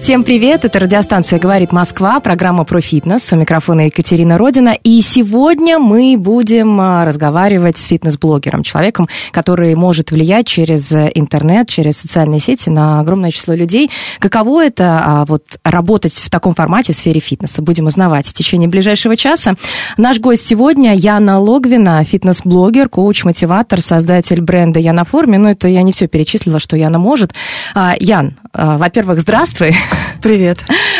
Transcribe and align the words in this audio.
Всем 0.00 0.24
привет, 0.24 0.64
это 0.64 0.78
радиостанция 0.78 1.38
«Говорит 1.38 1.72
Москва», 1.72 2.20
программа 2.20 2.64
про 2.64 2.80
фитнес. 2.80 3.30
У 3.34 3.36
микрофона 3.36 3.82
Екатерина 3.82 4.38
Родина. 4.38 4.70
И 4.82 5.02
сегодня 5.02 5.78
мы 5.78 6.16
будем 6.16 6.80
а, 6.80 7.04
разговаривать 7.04 7.76
с 7.76 7.86
фитнес-блогером, 7.86 8.62
человеком, 8.62 9.10
который 9.30 9.74
может 9.74 10.10
влиять 10.10 10.46
через 10.46 10.90
интернет, 10.90 11.68
через 11.68 11.98
социальные 11.98 12.40
сети 12.40 12.70
на 12.70 13.00
огромное 13.00 13.30
число 13.30 13.52
людей. 13.52 13.90
Каково 14.20 14.64
это 14.64 15.02
а, 15.04 15.24
вот, 15.26 15.44
работать 15.64 16.14
в 16.14 16.30
таком 16.30 16.54
формате 16.54 16.94
в 16.94 16.96
сфере 16.96 17.20
фитнеса? 17.20 17.60
Будем 17.60 17.84
узнавать 17.84 18.26
в 18.26 18.32
течение 18.32 18.70
ближайшего 18.70 19.18
часа. 19.18 19.54
Наш 19.98 20.18
гость 20.18 20.48
сегодня 20.48 20.94
Яна 20.96 21.38
Логвина, 21.38 22.02
фитнес-блогер, 22.04 22.88
коуч-мотиватор, 22.88 23.82
создатель 23.82 24.40
бренда 24.40 24.80
«Я 24.80 24.94
на 24.94 25.04
форме». 25.04 25.36
Ну, 25.36 25.50
это 25.50 25.68
я 25.68 25.82
не 25.82 25.92
все 25.92 26.08
перечислила, 26.08 26.58
что 26.58 26.78
Яна 26.78 26.98
может. 26.98 27.34
А, 27.74 27.94
Ян, 28.00 28.38
во-первых, 28.54 29.20
здравствуй. 29.20 29.74
Привет. 30.22 30.58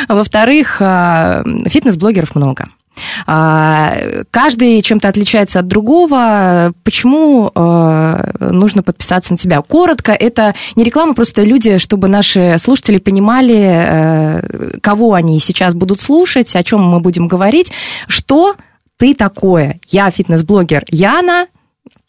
Во-вторых, 0.08 0.78
а, 0.80 1.42
фитнес-блогеров 1.66 2.34
много. 2.34 2.69
А, 3.27 3.94
каждый 4.30 4.83
чем-то 4.83 5.08
отличается 5.08 5.60
от 5.60 5.66
другого. 5.66 6.72
Почему 6.84 7.50
а, 7.55 8.33
нужно 8.41 8.83
подписаться 8.83 9.33
на 9.33 9.38
тебя? 9.38 9.62
Коротко, 9.62 10.12
это 10.12 10.55
не 10.77 10.84
реклама, 10.84 11.14
просто 11.14 11.42
люди, 11.42 11.78
чтобы 11.78 12.08
наши 12.08 12.56
слушатели 12.58 12.98
понимали, 12.98 14.78
кого 14.80 15.14
они 15.14 15.38
сейчас 15.41 15.74
будут 15.74 16.00
слушать, 16.00 16.55
о 16.56 16.62
чем 16.62 16.83
мы 16.83 17.00
будем 17.00 17.28
говорить, 17.28 17.72
что 18.08 18.56
ты 18.96 19.14
такое. 19.14 19.80
Я 19.88 20.11
фитнес-блогер 20.11 20.84
Яна, 20.91 21.46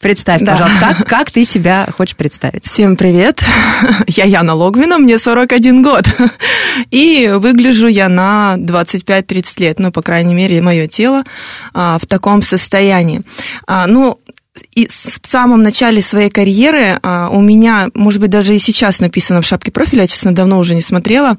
Представь, 0.02 0.40
да. 0.42 0.56
пожалуйста, 0.56 0.80
как, 0.80 1.08
как 1.08 1.30
ты 1.30 1.44
себя 1.44 1.86
хочешь 1.96 2.16
представить? 2.16 2.64
Всем 2.64 2.96
привет. 2.96 3.40
Я 4.08 4.24
Яна 4.24 4.52
Логвина, 4.52 4.98
мне 4.98 5.16
41 5.16 5.80
год. 5.80 6.04
И 6.90 7.30
выгляжу 7.32 7.86
я 7.86 8.08
на 8.08 8.56
25-30 8.58 9.44
лет. 9.58 9.78
Ну, 9.78 9.92
по 9.92 10.02
крайней 10.02 10.34
мере, 10.34 10.60
мое 10.60 10.88
тело 10.88 11.22
а, 11.72 12.00
в 12.00 12.06
таком 12.06 12.42
состоянии. 12.42 13.20
А, 13.68 13.86
ну, 13.86 14.18
и 14.74 14.86
в 14.86 15.26
самом 15.26 15.62
начале 15.62 16.02
своей 16.02 16.28
карьеры 16.28 16.98
а, 17.02 17.30
у 17.30 17.40
меня, 17.40 17.88
может 17.94 18.20
быть, 18.20 18.30
даже 18.30 18.54
и 18.54 18.58
сейчас 18.58 19.00
написано 19.00 19.40
в 19.40 19.46
шапке 19.46 19.70
профиля, 19.70 20.02
я, 20.02 20.08
честно, 20.08 20.34
давно 20.34 20.58
уже 20.58 20.74
не 20.74 20.82
смотрела, 20.82 21.38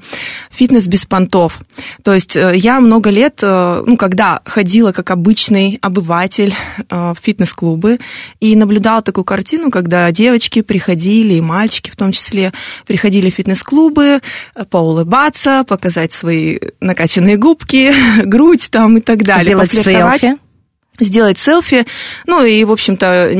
фитнес 0.50 0.88
без 0.88 1.06
понтов. 1.06 1.60
То 2.02 2.12
есть 2.12 2.34
э, 2.34 2.56
я 2.56 2.80
много 2.80 3.10
лет, 3.10 3.38
э, 3.42 3.82
ну, 3.86 3.96
когда 3.96 4.40
ходила 4.44 4.90
как 4.90 5.12
обычный 5.12 5.78
обыватель 5.80 6.54
э, 6.78 6.84
в 6.90 7.16
фитнес-клубы 7.22 7.98
и 8.40 8.56
наблюдала 8.56 9.00
такую 9.00 9.24
картину, 9.24 9.70
когда 9.70 10.10
девочки 10.10 10.62
приходили, 10.62 11.34
и 11.34 11.40
мальчики 11.40 11.90
в 11.90 11.96
том 11.96 12.10
числе, 12.10 12.52
приходили 12.84 13.30
в 13.30 13.34
фитнес-клубы 13.34 14.20
поулыбаться, 14.70 15.64
показать 15.68 16.12
свои 16.12 16.58
накачанные 16.80 17.36
губки, 17.36 17.92
грудь 18.24 18.68
там 18.70 18.96
и 18.96 19.00
так 19.00 19.22
далее. 19.22 19.46
Сделать 19.46 19.72
селфи 19.72 20.36
сделать 21.00 21.38
селфи, 21.38 21.86
ну 22.26 22.44
и, 22.44 22.64
в 22.64 22.70
общем-то, 22.70 23.30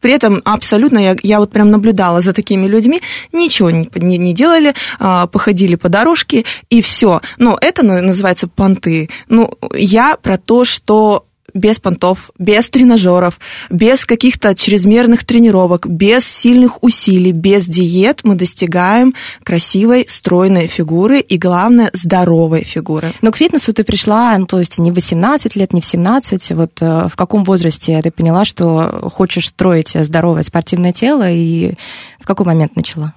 при 0.00 0.12
этом 0.12 0.40
абсолютно, 0.44 0.98
я, 0.98 1.16
я 1.22 1.40
вот 1.40 1.50
прям 1.50 1.70
наблюдала 1.70 2.20
за 2.20 2.32
такими 2.32 2.66
людьми, 2.66 3.00
ничего 3.32 3.70
не, 3.70 3.90
не, 3.96 4.18
не 4.18 4.32
делали, 4.32 4.74
а, 4.98 5.26
походили 5.26 5.74
по 5.74 5.88
дорожке 5.88 6.44
и 6.68 6.82
все. 6.82 7.20
Но 7.38 7.58
это 7.60 7.84
называется 7.84 8.48
понты. 8.48 9.10
Ну, 9.28 9.52
я 9.74 10.16
про 10.16 10.38
то, 10.38 10.64
что 10.64 11.26
без 11.54 11.80
понтов, 11.80 12.30
без 12.38 12.68
тренажеров, 12.70 13.38
без 13.70 14.04
каких-то 14.04 14.54
чрезмерных 14.54 15.24
тренировок, 15.24 15.86
без 15.86 16.24
сильных 16.26 16.82
усилий, 16.82 17.32
без 17.32 17.66
диет 17.66 18.20
мы 18.24 18.34
достигаем 18.34 19.14
красивой, 19.42 20.06
стройной 20.08 20.66
фигуры 20.66 21.20
и, 21.20 21.38
главное, 21.38 21.90
здоровой 21.92 22.64
фигуры. 22.64 23.12
Но 23.22 23.30
к 23.30 23.36
фитнесу 23.36 23.72
ты 23.72 23.84
пришла, 23.84 24.36
ну, 24.38 24.46
то 24.46 24.58
есть 24.58 24.78
не 24.78 24.90
в 24.90 24.94
18 24.94 25.56
лет, 25.56 25.72
не 25.72 25.80
в 25.80 25.84
17. 25.84 26.50
Вот 26.52 26.72
э, 26.80 27.08
в 27.08 27.16
каком 27.16 27.44
возрасте 27.44 28.00
ты 28.02 28.10
поняла, 28.10 28.44
что 28.44 29.10
хочешь 29.12 29.48
строить 29.48 29.92
здоровое 29.94 30.42
спортивное 30.42 30.92
тело 30.92 31.30
и 31.30 31.74
в 32.20 32.26
какой 32.26 32.46
момент 32.46 32.76
начала? 32.76 33.14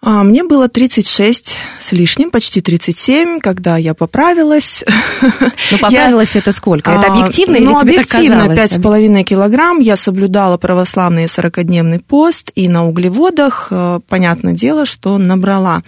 А, 0.00 0.22
мне 0.22 0.44
было 0.44 0.68
36 0.68 1.56
с 1.80 1.92
лишним, 1.92 2.30
почти 2.30 2.60
37, 2.60 3.40
когда 3.40 3.76
я 3.76 3.94
поправилась. 3.94 4.84
Ну, 5.20 5.78
поправилась 5.80 6.36
я, 6.36 6.40
это 6.40 6.52
сколько? 6.52 6.92
Это 6.92 7.12
а, 7.12 7.18
объективно 7.18 7.56
или 7.56 7.64
ну, 7.64 7.80
тебе 7.80 7.94
объективно, 7.94 8.46
так 8.46 8.70
казалось? 8.70 9.06
5,5 9.08 9.22
килограмм. 9.24 9.80
Я 9.80 9.96
соблюдала 9.96 10.56
православный 10.56 11.24
40-дневный 11.24 11.98
пост, 11.98 12.52
и 12.54 12.68
на 12.68 12.86
углеводах, 12.86 13.68
э, 13.72 13.98
понятное 14.08 14.52
дело, 14.52 14.86
что 14.86 15.18
набрала. 15.18 15.82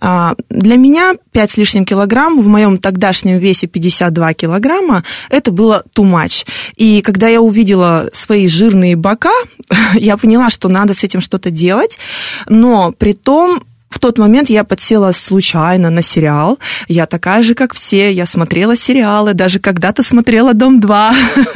А, 0.00 0.36
для 0.50 0.76
меня 0.76 1.14
5 1.32 1.50
с 1.50 1.56
лишним 1.56 1.84
килограмм 1.84 2.40
в 2.40 2.46
моем 2.46 2.78
тогдашнем 2.78 3.38
весе 3.38 3.66
52 3.66 4.34
килограмма, 4.34 5.02
это 5.30 5.50
было 5.50 5.82
too 5.96 6.04
much. 6.04 6.46
И 6.76 7.02
когда 7.02 7.26
я 7.26 7.40
увидела 7.40 8.08
свои 8.12 8.46
жирные 8.46 8.94
бока, 8.94 9.34
я 9.94 10.16
поняла, 10.16 10.48
что 10.50 10.68
надо 10.68 10.94
с 10.94 11.02
этим 11.02 11.20
что-то 11.20 11.50
делать, 11.50 11.98
но 12.46 12.92
при 12.92 13.14
том 13.14 13.47
в 13.90 13.98
тот 13.98 14.18
момент 14.18 14.50
я 14.50 14.64
подсела 14.64 15.12
случайно 15.12 15.90
на 15.90 16.02
сериал. 16.02 16.58
Я 16.88 17.06
такая 17.06 17.42
же, 17.42 17.54
как 17.54 17.74
все. 17.74 18.12
Я 18.12 18.26
смотрела 18.26 18.76
сериалы, 18.76 19.34
даже 19.34 19.58
когда-то 19.58 20.02
смотрела 20.02 20.54
«Дом-2». 20.54 21.12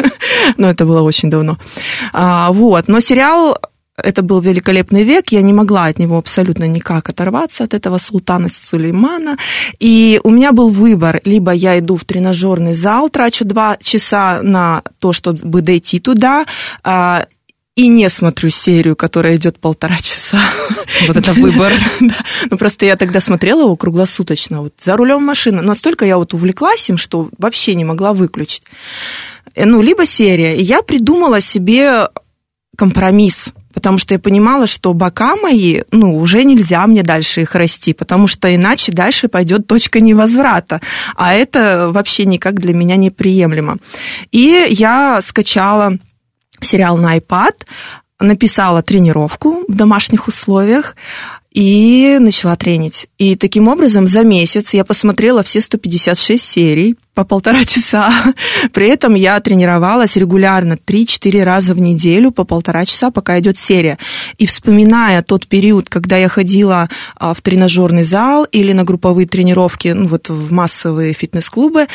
Но 0.56 0.70
это 0.70 0.84
было 0.84 1.02
очень 1.02 1.30
давно. 1.30 1.58
А, 2.12 2.50
вот. 2.52 2.88
Но 2.88 3.00
сериал 3.00 3.58
это 3.96 4.22
был 4.22 4.40
великолепный 4.40 5.04
век, 5.04 5.30
я 5.30 5.42
не 5.42 5.52
могла 5.52 5.86
от 5.86 5.98
него 5.98 6.16
абсолютно 6.16 6.64
никак 6.64 7.08
оторваться, 7.08 7.64
от 7.64 7.74
этого 7.74 7.98
султана 7.98 8.48
Сулеймана. 8.48 9.36
И 9.80 10.20
у 10.24 10.30
меня 10.30 10.52
был 10.52 10.70
выбор, 10.70 11.20
либо 11.24 11.52
я 11.52 11.78
иду 11.78 11.96
в 11.96 12.04
тренажерный 12.04 12.74
зал, 12.74 13.10
трачу 13.10 13.44
два 13.44 13.76
часа 13.82 14.40
на 14.42 14.82
то, 14.98 15.12
чтобы 15.12 15.60
дойти 15.60 16.00
туда, 16.00 16.46
а, 16.82 17.26
и 17.74 17.88
не 17.88 18.08
смотрю 18.10 18.50
серию, 18.50 18.96
которая 18.96 19.36
идет 19.36 19.58
полтора 19.58 19.96
часа. 19.98 20.40
Вот 21.06 21.16
это 21.16 21.32
выбор. 21.32 21.72
да. 22.00 22.16
Ну, 22.50 22.58
просто 22.58 22.84
я 22.84 22.96
тогда 22.96 23.20
смотрела 23.20 23.62
его 23.62 23.76
круглосуточно, 23.76 24.60
вот 24.60 24.74
за 24.78 24.96
рулем 24.96 25.24
машины. 25.24 25.62
Настолько 25.62 26.04
я 26.04 26.18
вот 26.18 26.34
увлеклась 26.34 26.88
им, 26.90 26.98
что 26.98 27.30
вообще 27.38 27.74
не 27.74 27.84
могла 27.84 28.12
выключить. 28.12 28.62
Э, 29.54 29.64
ну, 29.64 29.80
либо 29.80 30.04
серия. 30.04 30.56
И 30.56 30.62
я 30.62 30.82
придумала 30.82 31.40
себе 31.40 32.08
компромисс, 32.76 33.52
потому 33.72 33.96
что 33.96 34.14
я 34.14 34.20
понимала, 34.20 34.66
что 34.66 34.92
бока 34.92 35.36
мои, 35.36 35.82
ну, 35.90 36.18
уже 36.18 36.44
нельзя 36.44 36.86
мне 36.86 37.02
дальше 37.02 37.42
их 37.42 37.54
расти, 37.54 37.94
потому 37.94 38.26
что 38.26 38.54
иначе 38.54 38.92
дальше 38.92 39.28
пойдет 39.28 39.66
точка 39.66 40.00
невозврата, 40.00 40.80
а 41.16 41.34
это 41.34 41.90
вообще 41.90 42.24
никак 42.26 42.54
для 42.54 42.74
меня 42.74 42.96
неприемлемо. 42.96 43.78
И 44.30 44.66
я 44.70 45.20
скачала 45.22 45.98
сериал 46.64 46.96
на 46.96 47.18
iPad, 47.18 47.54
написала 48.20 48.82
тренировку 48.82 49.64
в 49.68 49.74
домашних 49.74 50.28
условиях 50.28 50.96
и 51.52 52.16
начала 52.20 52.56
тренить. 52.56 53.08
И 53.18 53.36
таким 53.36 53.68
образом 53.68 54.06
за 54.06 54.24
месяц 54.24 54.72
я 54.74 54.84
посмотрела 54.84 55.42
все 55.42 55.60
156 55.60 56.42
серий, 56.42 56.96
по 57.14 57.24
полтора 57.24 57.64
часа. 57.66 58.12
При 58.72 58.88
этом 58.88 59.14
я 59.14 59.38
тренировалась 59.40 60.16
регулярно 60.16 60.74
3-4 60.74 61.42
раза 61.42 61.74
в 61.74 61.80
неделю 61.80 62.30
по 62.30 62.44
полтора 62.44 62.84
часа, 62.84 63.10
пока 63.10 63.38
идет 63.38 63.58
серия. 63.58 63.98
И 64.38 64.46
вспоминая 64.46 65.22
тот 65.22 65.46
период, 65.46 65.88
когда 65.88 66.16
я 66.16 66.28
ходила 66.28 66.88
а, 67.16 67.34
в 67.34 67.40
тренажерный 67.40 68.04
зал 68.04 68.44
или 68.44 68.72
на 68.72 68.84
групповые 68.84 69.26
тренировки, 69.26 69.88
ну, 69.88 70.06
вот 70.06 70.28
в 70.28 70.52
массовые 70.52 71.12
фитнес-клубы, 71.12 71.86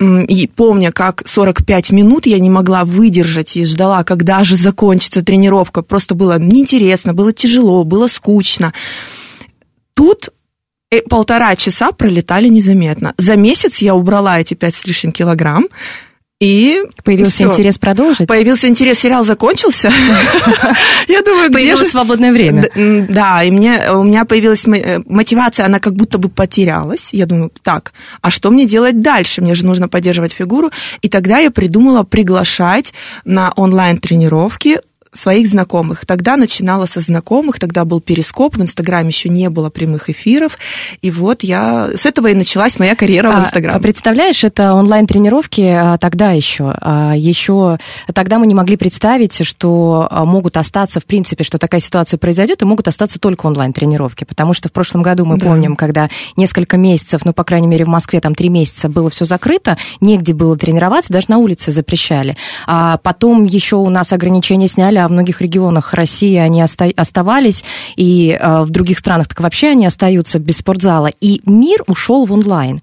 и 0.00 0.48
помня, 0.48 0.90
как 0.90 1.22
45 1.24 1.92
минут 1.92 2.26
я 2.26 2.40
не 2.40 2.50
могла 2.50 2.84
выдержать 2.84 3.56
и 3.56 3.64
ждала, 3.64 4.02
когда 4.02 4.42
же 4.42 4.56
закончится 4.56 5.24
тренировка. 5.24 5.82
Просто 5.82 6.16
было 6.16 6.38
неинтересно, 6.38 7.14
было 7.14 7.32
тяжело, 7.32 7.84
было 7.84 8.08
скучно. 8.08 8.72
Тут 9.94 10.30
Полтора 11.02 11.56
часа 11.56 11.92
пролетали 11.92 12.48
незаметно. 12.48 13.14
За 13.16 13.36
месяц 13.36 13.78
я 13.78 13.94
убрала 13.94 14.40
эти 14.40 14.54
пять 14.54 14.74
с 14.74 14.86
лишним 14.86 15.12
килограмм, 15.12 15.68
И 16.40 16.82
Появился 17.04 17.30
всё. 17.32 17.52
интерес 17.52 17.78
продолжить? 17.78 18.26
Появился 18.28 18.66
интерес, 18.68 18.98
сериал 18.98 19.24
закончился. 19.24 19.90
Я 21.08 21.22
думаю, 21.22 21.48
где 21.48 21.58
Появилось 21.58 21.90
свободное 21.90 22.32
время. 22.32 22.68
Да, 23.08 23.42
и 23.44 23.50
мне, 23.50 23.80
у 23.92 24.02
меня 24.02 24.24
появилась 24.24 24.66
э, 24.66 24.98
мотивация, 25.06 25.64
она 25.66 25.78
как 25.78 25.94
будто 25.94 26.18
бы 26.18 26.28
потерялась. 26.28 27.10
Я 27.12 27.26
думаю, 27.26 27.50
так, 27.62 27.92
а 28.20 28.30
что 28.30 28.50
мне 28.50 28.66
делать 28.66 29.00
дальше? 29.00 29.42
Мне 29.42 29.54
же 29.54 29.64
нужно 29.64 29.88
поддерживать 29.88 30.32
фигуру. 30.32 30.70
И 31.02 31.08
тогда 31.08 31.38
я 31.38 31.50
придумала 31.50 32.02
приглашать 32.02 32.92
на 33.24 33.52
онлайн-тренировки 33.56 34.80
своих 35.14 35.48
знакомых. 35.48 36.04
Тогда 36.06 36.36
начинала 36.36 36.86
со 36.86 37.00
знакомых, 37.00 37.58
тогда 37.58 37.84
был 37.84 38.00
перископ, 38.00 38.56
в 38.56 38.62
Инстаграме 38.62 39.08
еще 39.08 39.28
не 39.28 39.48
было 39.48 39.70
прямых 39.70 40.10
эфиров. 40.10 40.58
И 41.00 41.10
вот 41.10 41.42
я... 41.42 41.88
С 41.94 42.04
этого 42.06 42.26
и 42.28 42.34
началась 42.34 42.78
моя 42.78 42.94
карьера 42.96 43.30
в 43.30 43.36
А, 43.36 43.40
Инстаграме. 43.44 43.80
Представляешь, 43.80 44.44
это 44.44 44.74
онлайн-тренировки 44.74 45.62
а, 45.62 45.98
тогда 45.98 46.32
еще. 46.32 46.74
А, 46.80 47.14
Еще 47.16 47.78
тогда 48.12 48.38
мы 48.38 48.46
не 48.46 48.54
могли 48.54 48.76
представить, 48.76 49.44
что 49.46 50.08
могут 50.10 50.56
остаться, 50.56 51.00
в 51.00 51.04
принципе, 51.06 51.44
что 51.44 51.58
такая 51.58 51.80
ситуация 51.80 52.18
произойдет, 52.18 52.62
и 52.62 52.64
могут 52.64 52.88
остаться 52.88 53.18
только 53.18 53.46
онлайн-тренировки. 53.46 54.24
Потому 54.24 54.52
что 54.52 54.68
в 54.68 54.72
прошлом 54.72 55.02
году 55.02 55.24
мы 55.24 55.38
Да. 55.38 55.46
помним, 55.46 55.76
когда 55.76 56.08
несколько 56.36 56.76
месяцев, 56.76 57.24
ну, 57.24 57.32
по 57.32 57.44
крайней 57.44 57.66
мере, 57.68 57.84
в 57.84 57.88
Москве 57.88 58.20
там 58.20 58.34
три 58.34 58.48
месяца 58.48 58.88
было 58.88 59.10
все 59.10 59.24
закрыто, 59.24 59.78
негде 60.00 60.34
было 60.34 60.56
тренироваться, 60.56 61.12
даже 61.12 61.26
на 61.28 61.38
улице 61.38 61.70
запрещали. 61.70 62.36
А 62.66 62.98
потом 62.98 63.44
еще 63.44 63.76
у 63.76 63.88
нас 63.88 64.12
ограничения 64.12 64.68
сняли, 64.68 65.03
в 65.08 65.12
многих 65.12 65.40
регионах 65.40 65.94
России 65.94 66.36
они 66.36 66.62
оста- 66.62 66.92
оставались, 66.96 67.64
и 67.96 68.36
а, 68.38 68.64
в 68.64 68.70
других 68.70 68.98
странах 68.98 69.28
так 69.28 69.40
вообще 69.40 69.68
они 69.68 69.86
остаются 69.86 70.38
без 70.38 70.58
спортзала. 70.58 71.10
И 71.20 71.40
мир 71.46 71.82
ушел 71.86 72.26
в 72.26 72.32
онлайн. 72.32 72.80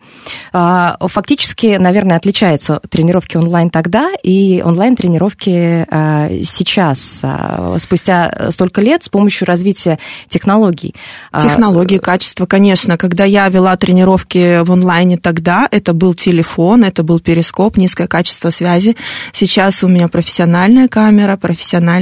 А, 0.54 0.98
Фактически, 1.02 1.78
наверное, 1.78 2.18
отличаются 2.18 2.82
тренировки 2.90 3.38
онлайн 3.38 3.70
тогда 3.70 4.12
и 4.24 4.62
онлайн-тренировки 4.64 5.86
а, 5.90 6.30
сейчас, 6.44 7.20
а, 7.24 7.78
спустя 7.80 8.48
столько 8.50 8.82
лет 8.82 9.04
с 9.04 9.10
помощью 9.10 9.48
развития 9.48 10.00
технологий. 10.30 10.94
А, 11.32 11.42
Технологии, 11.42 11.98
качество, 11.98 12.46
конечно. 12.46 12.98
Когда 12.98 13.24
я 13.26 13.48
вела 13.50 13.76
тренировки 13.78 14.64
в 14.64 14.72
онлайне 14.72 15.18
тогда, 15.18 15.68
это 15.72 15.94
был 15.94 16.14
телефон, 16.14 16.84
это 16.84 17.04
был 17.04 17.20
перископ, 17.20 17.78
низкое 17.78 18.08
качество 18.08 18.50
связи. 18.50 18.96
Сейчас 19.34 19.84
у 19.84 19.88
меня 19.88 20.08
профессиональная 20.08 20.88
камера, 20.88 21.38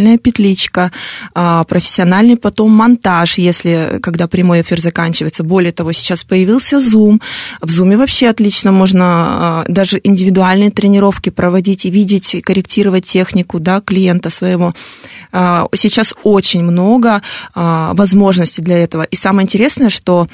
профессиональная 0.10 0.18
петличка, 0.18 0.92
а, 1.34 1.64
профессиональный 1.64 2.36
потом 2.38 2.72
монтаж, 2.72 3.38
если 3.38 4.00
когда 4.02 4.28
прямой 4.28 4.62
эфир 4.62 4.80
заканчивается. 4.80 5.44
Более 5.44 5.72
того, 5.72 5.92
сейчас 5.92 6.24
появился 6.24 6.78
Zoom. 6.78 7.22
В 7.62 7.70
Zoom 7.70 7.98
вообще 7.98 8.30
отлично 8.30 8.72
можно 8.72 9.06
а, 9.06 9.64
даже 9.68 10.00
индивидуальные 10.04 10.72
тренировки 10.72 11.30
проводить 11.30 11.86
и 11.86 11.90
видеть, 11.90 12.36
и 12.36 12.42
корректировать 12.42 13.06
технику 13.06 13.60
да, 13.60 13.82
клиента 13.82 14.30
своего. 14.30 14.74
А, 15.32 15.68
Сейчас 15.76 16.14
очень 16.24 16.64
много 16.64 17.22
возможностей 17.54 18.62
для 18.62 18.78
этого. 18.78 19.04
И 19.04 19.16
самое 19.16 19.44
интересное, 19.44 19.90
что 19.90 20.28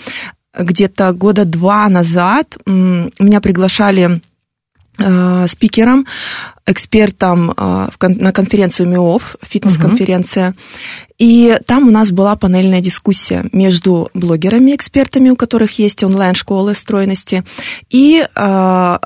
где-то 0.57 1.13
года 1.13 1.45
два 1.45 1.89
назад 1.89 2.57
меня 2.65 3.41
приглашали 3.41 4.21
спикером, 5.47 6.05
экспертом 6.65 7.51
э, 7.51 7.87
на 8.01 8.31
конференцию 8.31 8.87
МИОФ, 8.89 9.35
фитнес-конференция. 9.41 10.55
И 11.17 11.57
там 11.65 11.87
у 11.87 11.91
нас 11.91 12.11
была 12.11 12.35
панельная 12.35 12.81
дискуссия 12.81 13.45
между 13.51 14.09
блогерами, 14.13 14.75
экспертами, 14.75 15.29
у 15.29 15.35
которых 15.35 15.79
есть 15.79 16.03
онлайн-школы 16.03 16.75
стройности, 16.75 17.43
и 17.89 18.25
э, 18.35 18.97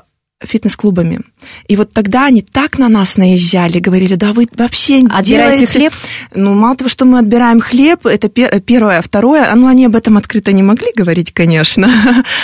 фитнес-клубами. 0.42 1.20
И 1.68 1.76
вот 1.76 1.92
тогда 1.92 2.26
они 2.26 2.42
так 2.42 2.78
на 2.78 2.88
нас 2.88 3.16
наезжали, 3.16 3.78
говорили, 3.78 4.14
да 4.14 4.32
вы 4.32 4.46
вообще 4.56 4.98
Отбираете 4.98 5.26
делаете... 5.26 5.66
хлеб? 5.66 5.92
Ну, 6.34 6.54
мало 6.54 6.76
того, 6.76 6.88
что 6.88 7.04
мы 7.04 7.18
отбираем 7.18 7.60
хлеб, 7.60 8.06
это 8.06 8.28
пе- 8.28 8.60
первое. 8.60 9.02
Второе, 9.02 9.54
ну, 9.54 9.66
они 9.66 9.86
об 9.86 9.96
этом 9.96 10.16
открыто 10.16 10.52
не 10.52 10.62
могли 10.62 10.88
говорить, 10.94 11.32
конечно, 11.32 11.92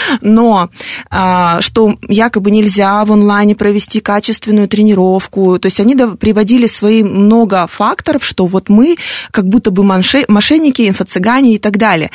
но 0.20 0.70
а, 1.10 1.60
что 1.62 1.96
якобы 2.08 2.50
нельзя 2.50 3.04
в 3.04 3.12
онлайне 3.12 3.54
провести 3.54 4.00
качественную 4.00 4.68
тренировку. 4.68 5.58
То 5.58 5.66
есть 5.66 5.80
они 5.80 5.94
приводили 5.94 6.66
свои 6.66 7.02
много 7.02 7.66
факторов, 7.66 8.24
что 8.24 8.46
вот 8.46 8.68
мы 8.68 8.96
как 9.30 9.48
будто 9.48 9.70
бы 9.70 9.82
мошенники, 9.82 10.82
инфо-цыгане 10.88 11.54
и 11.54 11.58
так 11.58 11.78
далее. 11.78 12.10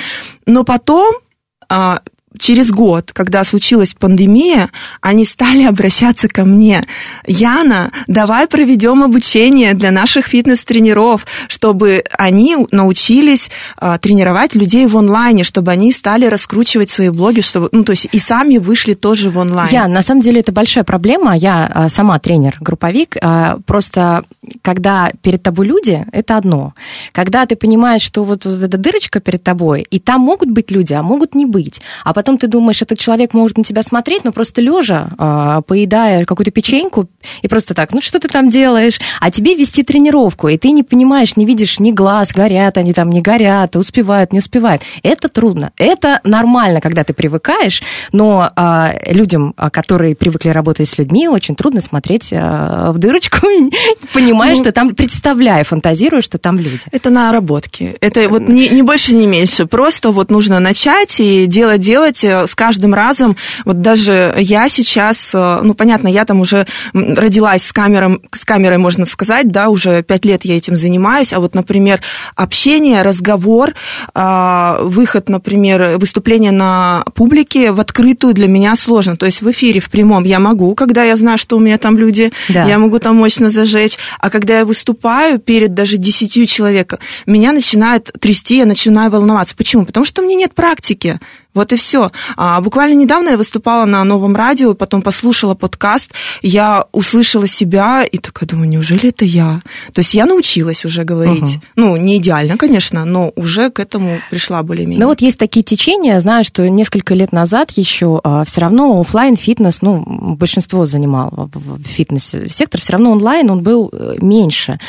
Но 0.45 0.63
потом 0.63 1.16
а, 1.69 2.01
через 2.39 2.72
год, 2.72 3.12
когда 3.13 3.44
случилась 3.44 3.94
пандемия, 3.94 4.69
они 5.01 5.25
стали 5.25 5.63
обращаться 5.63 6.28
ко 6.28 6.45
мне. 6.45 6.83
Яна, 7.25 7.92
давай 8.07 8.48
проведем 8.48 9.04
обучение 9.04 9.74
для 9.74 9.92
наших 9.92 10.28
фитнес-тренеров, 10.28 11.25
чтобы 11.48 12.04
они 12.18 12.57
научились 12.72 13.50
а, 13.78 13.98
тренировать 13.98 14.56
людей 14.56 14.88
в 14.88 14.98
онлайне, 14.98 15.44
чтобы 15.44 15.72
они 15.72 15.92
стали 15.92 16.25
раскручивать 16.25 16.89
свои 16.89 17.10
блоги, 17.10 17.42
чтобы, 17.42 17.69
ну, 17.72 17.83
то 17.83 17.92
есть 17.92 18.07
и 18.12 18.19
сами 18.19 18.57
вышли 18.57 18.94
тоже 18.94 19.30
в 19.30 19.38
онлайн. 19.38 19.69
Я, 19.72 19.88
на 19.88 20.01
самом 20.01 20.22
деле, 20.22 20.39
это 20.39 20.51
большая 20.51 20.83
проблема. 20.83 21.36
Я 21.36 21.66
а, 21.66 21.89
сама 21.89 22.19
тренер, 22.19 22.57
групповик. 22.60 23.18
А, 23.22 23.60
Просто, 23.66 24.24
когда 24.62 25.12
перед 25.22 25.44
тобой 25.44 25.68
люди, 25.68 26.06
это 26.12 26.38
одно. 26.38 26.74
Когда 27.12 27.45
ты 27.45 27.56
понимаешь, 27.56 28.01
что 28.01 28.24
вот 28.24 28.45
эта 28.45 28.78
дырочка 28.78 29.19
перед 29.19 29.44
тобой, 29.44 29.86
и 29.89 30.00
там 30.00 30.22
могут 30.22 30.50
быть 30.50 30.72
люди, 30.72 30.94
а 30.94 31.04
могут 31.04 31.36
не 31.36 31.45
быть. 31.45 31.81
А 32.04 32.13
потом 32.21 32.38
ты 32.38 32.45
думаешь, 32.45 32.83
этот 32.83 33.00
человек 33.00 33.33
может 33.33 33.57
на 33.57 33.63
тебя 33.63 33.81
смотреть, 33.81 34.23
но 34.23 34.31
просто 34.31 34.62
лежа, 34.62 35.09
а, 35.18 35.62
поедая 35.62 36.23
какую-то 36.23 36.51
печеньку, 36.51 37.07
и 37.41 37.47
просто 37.47 37.73
так, 37.73 37.94
ну 37.94 38.00
что 38.00 38.19
ты 38.19 38.27
там 38.27 38.51
делаешь? 38.51 39.00
А 39.19 39.31
тебе 39.31 39.56
вести 39.56 39.81
тренировку, 39.81 40.47
и 40.47 40.56
ты 40.56 40.69
не 40.69 40.83
понимаешь, 40.83 41.35
не 41.35 41.45
видишь 41.47 41.79
ни 41.79 41.91
глаз, 41.91 42.31
горят 42.31 42.77
они 42.77 42.94
там, 42.94 43.09
не 43.09 43.21
горят, 43.21 43.75
успевают, 43.75 44.33
не 44.33 44.38
успевают. 44.38 44.83
Это 45.01 45.29
трудно. 45.29 45.71
Это 45.77 46.19
нормально, 46.23 46.79
когда 46.79 47.03
ты 47.03 47.13
привыкаешь, 47.13 47.81
но 48.12 48.51
а, 48.56 48.94
людям, 49.07 49.56
а, 49.57 49.71
которые 49.71 50.15
привыкли 50.15 50.50
работать 50.50 50.89
с 50.89 51.00
людьми, 51.00 51.27
очень 51.27 51.56
трудно 51.56 51.81
смотреть 51.81 52.29
в 52.31 52.94
дырочку, 52.97 53.47
понимая, 54.13 54.51
Ну, 54.51 54.62
что 54.62 54.71
там, 54.71 54.94
представляя, 54.94 55.63
фантазируя, 55.63 56.21
что 56.21 56.38
там 56.38 56.59
люди. 56.59 56.83
Это 56.91 57.09
наработки. 57.09 57.95
Это 58.00 58.29
вот 58.29 58.44
не, 58.47 58.69
не 58.69 58.83
больше, 58.83 59.15
не 59.15 59.25
меньше. 59.25 59.65
Просто 59.65 60.12
вот 60.12 60.29
нужно 60.29 60.59
начать 60.59 61.19
и 61.19 61.47
делать, 61.47 61.81
делать 61.81 62.10
э, 62.23 62.47
с 62.47 62.55
каждым 62.55 62.93
разом. 62.93 63.35
Вот 63.65 63.81
даже 63.81 64.33
я 64.37 64.69
сейчас, 64.69 65.31
э, 65.33 65.59
ну, 65.63 65.73
понятно, 65.73 66.07
я 66.07 66.25
там 66.25 66.41
уже 66.41 66.65
родилась 66.93 67.63
с, 67.63 67.73
камером, 67.73 68.21
с 68.31 68.43
камерой, 68.45 68.77
можно 68.77 69.05
сказать, 69.05 69.51
да, 69.51 69.69
уже 69.69 70.03
пять 70.03 70.25
лет 70.25 70.45
я 70.45 70.57
этим 70.57 70.75
занимаюсь. 70.75 71.33
А 71.33 71.39
вот, 71.39 71.55
например, 71.55 72.01
общение, 72.35 73.01
разговор, 73.01 73.73
а, 74.13 74.79
выход, 74.81 75.30
например, 75.30 75.97
выступление 75.97 76.51
на 76.51 77.03
публике 77.15 77.71
в 77.71 77.80
открытую 77.80 78.33
для 78.33 78.47
меня 78.47 78.75
сложно. 78.75 79.18
То 79.18 79.25
есть 79.25 79.41
в 79.41 79.51
эфире, 79.51 79.80
в 79.80 79.89
прямом 79.89 80.23
я 80.23 80.39
могу, 80.39 80.75
когда 80.75 81.03
я 81.03 81.15
знаю, 81.15 81.37
что 81.37 81.57
у 81.57 81.59
меня 81.59 81.77
там 81.77 81.97
люди, 81.97 82.31
Да. 82.49 82.65
я 82.65 82.77
могу 82.77 82.99
там 82.99 83.15
мощно 83.15 83.49
зажечь. 83.49 83.97
А 84.19 84.30
когда 84.30 84.59
я 84.59 84.65
выступаю 84.65 85.39
перед 85.39 85.73
даже 85.73 85.97
десятью 85.97 86.45
человек, 86.45 86.99
меня 87.25 87.51
начинает 87.51 88.11
трясти, 88.19 88.57
я 88.57 88.65
начинаю 88.65 89.11
волноваться. 89.11 89.56
Почему? 89.56 89.85
Потому 89.85 90.06
что 90.06 90.21
у 90.21 90.25
меня 90.25 90.35
нет 90.35 90.56
практики. 90.56 91.19
Вот 91.53 91.73
и 91.73 91.75
все. 91.75 92.11
А 92.37 92.61
буквально 92.61 92.93
недавно 92.95 93.29
я 93.29 93.37
выступала 93.37 93.85
на 93.85 94.03
новом 94.03 94.35
радио, 94.35 94.73
потом 94.73 95.01
послушала 95.01 95.53
подкаст, 95.53 96.11
я 96.41 96.85
услышала 96.91 97.47
себя 97.47 98.03
и 98.03 98.17
такая 98.17 98.47
думаю, 98.47 98.69
неужели 98.69 99.09
это 99.09 99.25
я? 99.25 99.61
То 99.93 99.99
есть 99.99 100.13
я 100.13 100.25
научилась 100.25 100.85
уже 100.85 101.03
говорить. 101.03 101.41
Мгм. 101.41 101.61
Ну, 101.75 101.95
не 101.97 102.17
идеально, 102.17 102.57
конечно, 102.57 103.03
но 103.05 103.31
уже 103.35 103.69
к 103.69 103.79
этому 103.79 104.19
пришла 104.29 104.63
более-менее. 104.63 105.01
Ну 105.01 105.07
вот 105.07 105.21
есть 105.21 105.37
такие 105.37 105.63
течения, 105.63 106.19
знаю, 106.19 106.43
что 106.45 106.67
несколько 106.69 107.13
лет 107.13 107.31
назад 107.33 107.71
еще 107.71 108.21
все 108.45 108.61
равно 108.61 108.99
оффлайн 109.01 109.35
фитнес, 109.35 109.81
ну, 109.81 110.03
большинство 110.37 110.85
занимал 110.85 111.49
в- 111.53 111.77
в 111.81 111.85
фитнесе 111.85 112.47
сектор, 112.49 112.79
все 112.81 112.93
равно 112.93 113.11
онлайн 113.11 113.49
он 113.49 113.61
был 113.61 113.89
э, 113.91 114.15
меньше. 114.21 114.79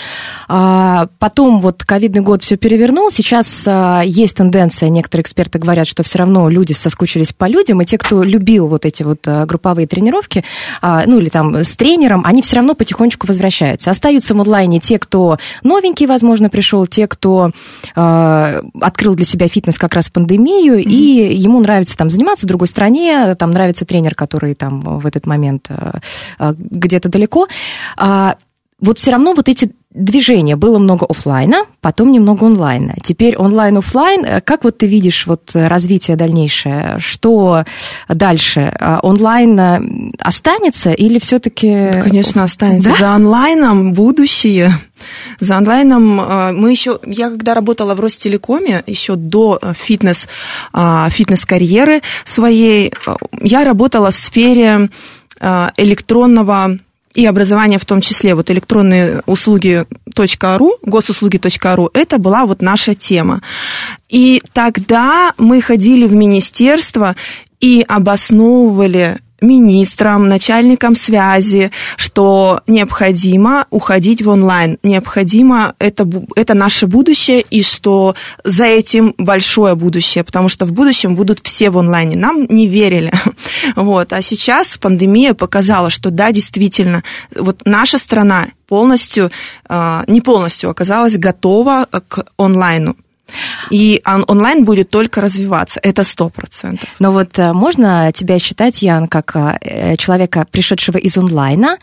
А, 0.49 1.09
Потом 1.19 1.61
вот 1.61 1.85
ковидный 1.85 2.23
год 2.23 2.43
все 2.43 2.57
перевернул, 2.57 3.11
сейчас 3.11 3.65
а, 3.67 4.03
есть 4.05 4.37
тенденция, 4.37 4.89
некоторые 4.89 5.23
эксперты 5.23 5.59
говорят, 5.59 5.87
что 5.89 6.03
все 6.03 6.19
равно 6.19 6.49
люди 6.53 6.73
соскучились 6.73 7.33
по 7.33 7.49
людям, 7.49 7.81
и 7.81 7.85
те, 7.85 7.99
кто 7.99 8.23
любил 8.23 8.69
вот 8.69 8.87
эти 8.87 9.03
вот 9.03 9.27
а, 9.27 9.47
групповые 9.47 9.87
тренировки, 9.87 10.45
а, 10.81 11.05
ну 11.07 11.19
или 11.19 11.29
там 11.29 11.57
с 11.57 11.75
тренером, 11.75 12.23
они 12.25 12.43
все 12.43 12.57
равно 12.57 12.75
потихонечку 12.75 13.27
возвращаются. 13.27 13.91
Остаются 13.91 14.35
в 14.35 14.41
онлайне 14.41 14.81
те, 14.81 14.99
кто 14.99 15.39
новенький, 15.63 16.07
возможно, 16.07 16.51
пришел, 16.51 16.87
те, 16.87 17.07
кто 17.07 17.51
а, 17.95 18.63
открыл 18.81 19.15
для 19.15 19.25
себя 19.25 19.49
фитнес 19.49 19.79
как 19.79 19.95
раз 19.95 20.09
в 20.09 20.13
пандемию, 20.13 20.79
и 20.79 21.35
ему 21.35 21.61
нравится 21.61 21.97
там 21.97 22.11
заниматься 22.11 22.47
в 22.47 22.49
другой 22.49 22.69
стране, 22.69 23.35
там 23.35 23.51
нравится 23.51 23.85
тренер, 23.85 24.15
который 24.15 24.55
там 24.55 25.01
в 25.01 25.07
этот 25.07 25.27
момент 25.27 25.67
а, 25.71 26.01
а, 26.39 26.55
где-то 26.57 27.09
далеко. 27.09 27.49
Вот 28.83 28.99
все 28.99 29.13
равно 29.13 29.33
вот 29.33 29.49
эти 29.49 29.71
движения. 29.95 30.57
Было 30.57 30.79
много 30.79 31.07
офлайна, 31.07 31.67
потом 31.81 32.11
немного 32.11 32.47
онлайна. 32.47 32.97
Теперь 33.03 33.37
онлайн-офлайн. 33.37 34.25
Э, 34.25 34.41
как 34.41 34.65
вот 34.65 34.79
ты 34.79 34.87
видишь 34.87 35.27
вот 35.27 35.51
развитие 35.55 36.17
дальнейшее? 36.17 36.97
Что 36.99 37.65
дальше? 38.09 38.75
А 38.81 39.01
онлайн 39.03 39.59
э, 39.61 39.81
останется 40.19 40.93
или 40.93 41.19
все-таки... 41.19 41.93
Конечно, 42.03 42.43
останется. 42.43 42.91
Да? 42.91 42.97
За 42.97 43.15
онлайном 43.15 43.93
будущее. 43.93 44.73
За 45.39 45.59
онлайном 45.59 46.21
э, 46.21 46.53
мы 46.53 46.73
еще, 46.73 46.99
я 47.07 47.29
когда 47.29 47.55
работала 47.55 47.95
в 47.95 48.01
Ростелекоме, 48.01 48.83
еще 48.87 49.15
до 49.15 49.61
фитнес, 49.75 50.27
фитнес-карьеры 50.73 52.03
своей, 52.25 52.93
я 53.41 53.65
работала 53.65 54.11
в 54.11 54.17
сфере 54.17 54.91
электронного 55.77 56.79
и 57.15 57.27
образование 57.27 57.79
в 57.79 57.85
том 57.85 58.01
числе, 58.01 58.35
вот 58.35 58.51
электронные 58.51 59.23
услуги 59.27 59.85
.ру, 60.43 60.77
госуслуги.ру, 60.83 61.91
это 61.95 62.19
была 62.19 62.47
вот 62.47 62.63
наша 62.63 62.95
тема. 62.95 63.43
И 64.09 64.43
тогда 64.53 65.33
мы 65.39 65.61
ходили 65.61 66.07
в 66.07 66.15
министерство 66.15 67.17
и 67.61 67.85
обосновывали 67.87 69.19
министрам, 69.43 70.29
начальникам 70.29 70.95
связи, 70.95 71.71
что 71.97 72.61
необходимо 72.67 73.67
уходить 73.71 74.23
в 74.23 74.29
онлайн, 74.29 74.79
необходимо, 74.83 75.75
это, 75.79 76.09
это 76.37 76.55
наше 76.55 76.87
будущее, 76.87 77.43
и 77.43 77.63
что 77.63 78.15
за 78.45 78.65
этим 78.65 79.15
большое 79.19 79.75
будущее, 79.75 80.25
потому 80.25 80.49
что 80.49 80.65
в 80.65 80.73
будущем 80.73 81.15
будут 81.15 81.41
все 81.41 81.71
в 81.71 81.79
онлайне. 81.79 82.17
Нам 82.17 82.47
не 82.49 82.67
верили. 82.67 83.13
Вот. 83.77 84.13
А 84.13 84.23
сейчас 84.23 84.77
пандемия 84.79 85.35
показала, 85.35 85.91
что 85.91 86.11
да, 86.11 86.33
действительно, 86.33 87.03
вот 87.35 87.63
наша 87.65 87.99
страна 87.99 88.49
полностью, 88.67 89.31
а, 89.69 90.05
не 90.07 90.21
полностью 90.21 90.71
оказалась 90.71 91.17
готова 91.17 91.87
к 92.09 92.25
онлайну. 92.37 92.97
И 93.71 94.03
онлайн 94.05 94.65
будет 94.65 94.91
только 94.91 95.21
развиваться, 95.21 95.81
это 95.83 96.05
сто 96.05 96.29
процентов. 96.29 96.89
Но 96.99 97.13
вот 97.13 97.39
э, 97.39 97.53
можно 97.53 98.13
тебя 98.13 98.39
считать, 98.39 98.83
Ян, 98.83 99.09
как 99.09 99.35
э, 99.35 99.97
человека, 99.97 100.47
пришедшего 100.51 100.99
из 100.99 101.17
онлайна, 101.17 101.79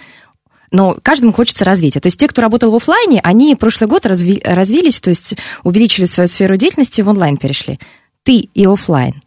но 0.72 0.98
каждому 1.01 1.34
хочется 1.34 1.65
развития. 1.65 2.00
То 2.00 2.08
есть 2.08 2.20
те, 2.20 2.27
кто 2.27 2.41
работал 2.41 2.72
в 2.72 2.75
офлайне, 2.75 3.20
они 3.24 3.56
прошлый 3.56 3.89
год 3.89 4.06
разви, 4.06 4.41
развились, 4.44 5.00
то 5.01 5.10
есть 5.10 5.36
увеличили 5.63 6.06
свою 6.06 6.27
сферу 6.27 6.56
деятельности, 6.58 7.01
в 7.01 7.10
онлайн 7.10 7.38
перешли. 7.38 7.79
Ты 8.24 8.50
и 8.53 8.65
офлайн. 8.65 9.22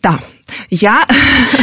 Да, 0.00 0.20
я... 0.70 1.06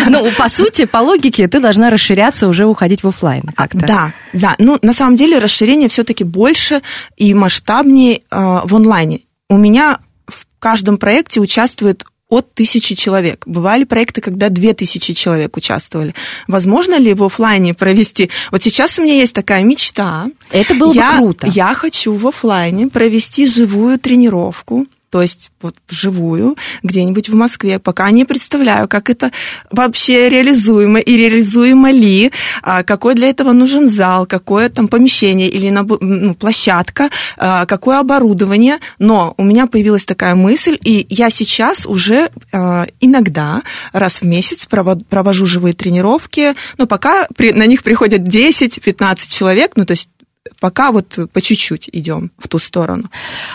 Ну, 0.09 0.31
по 0.31 0.50
сути, 0.50 0.86
по 0.86 0.98
логике, 0.98 1.48
ты 1.48 1.59
должна 1.59 1.89
расширяться, 1.89 2.48
уже 2.48 2.65
уходить 2.65 3.03
в 3.03 3.07
офлайн 3.07 3.43
как-то. 3.55 3.86
Да, 3.86 4.13
да. 4.33 4.55
Ну, 4.57 4.77
на 4.81 4.93
самом 4.93 5.15
деле, 5.15 5.39
расширение 5.39 5.89
все-таки 5.89 6.24
больше 6.24 6.81
и 7.17 7.33
масштабнее 7.33 8.17
э, 8.17 8.21
в 8.31 8.75
онлайне 8.75 9.21
у 9.50 9.58
меня 9.58 10.00
в 10.27 10.46
каждом 10.60 10.98
проекте 10.98 11.39
участвует 11.39 12.06
от 12.29 12.53
тысячи 12.53 12.94
человек. 12.94 13.44
Бывали 13.48 13.84
проекты, 13.84 14.22
когда 14.22 14.50
две 14.50 14.74
тысячи 14.74 15.13
человек 15.13 15.58
участвовали. 15.58 16.13
Возможно 16.48 16.98
ли 16.98 17.15
в 17.15 17.24
офлайне 17.24 17.74
провести? 17.74 18.29
Вот 18.51 18.62
сейчас 18.62 19.00
у 19.00 19.03
меня 19.03 19.15
есть 19.15 19.34
такая 19.34 19.63
мечта. 19.63 20.29
Это 20.51 20.75
было 20.75 20.94
я, 20.94 21.13
бы 21.13 21.18
круто. 21.18 21.48
Я 21.48 21.74
хочу 21.74 22.13
в 22.13 22.27
офлайне 22.27 22.88
провести 22.88 23.48
живую 23.48 23.98
тренировку 23.98 24.86
то 25.09 25.21
есть 25.21 25.51
вот 25.61 25.75
вживую, 25.89 26.55
где-нибудь 26.83 27.29
в 27.29 27.35
Москве. 27.35 27.79
Пока 27.79 28.09
не 28.11 28.25
представляю, 28.25 28.87
как 28.87 29.09
это 29.09 29.31
вообще 29.71 30.29
реализуемо 30.29 30.99
и 30.99 31.17
реализуемо 31.17 31.91
ли, 31.91 32.31
а, 32.61 32.83
какой 32.83 33.15
для 33.15 33.29
этого 33.29 33.51
нужен 33.51 33.89
зал, 33.89 34.25
какое 34.25 34.69
там 34.69 34.87
помещение 34.87 35.49
или 35.49 35.69
ну, 35.69 36.35
площадка, 36.35 37.09
а, 37.37 37.65
какое 37.65 37.99
оборудование. 37.99 38.77
Но 38.99 39.33
у 39.37 39.43
меня 39.43 39.67
появилась 39.67 40.05
такая 40.05 40.35
мысль, 40.35 40.77
и 40.83 41.05
я 41.09 41.29
сейчас 41.29 41.85
уже 41.85 42.29
а, 42.51 42.85
иногда 42.99 43.63
раз 43.91 44.21
в 44.21 44.25
месяц 44.25 44.65
провожу 44.65 45.45
живые 45.45 45.73
тренировки, 45.73 46.53
но 46.77 46.85
пока 46.85 47.27
на 47.37 47.65
них 47.65 47.83
приходят 47.83 48.21
10-15 48.21 49.29
человек, 49.29 49.71
ну 49.75 49.85
то 49.85 49.91
есть 49.91 50.09
пока 50.60 50.91
вот 50.91 51.18
по 51.32 51.41
чуть-чуть 51.41 51.89
идем 51.91 52.32
в 52.38 52.48
ту 52.48 52.60
сторону. 52.60 53.10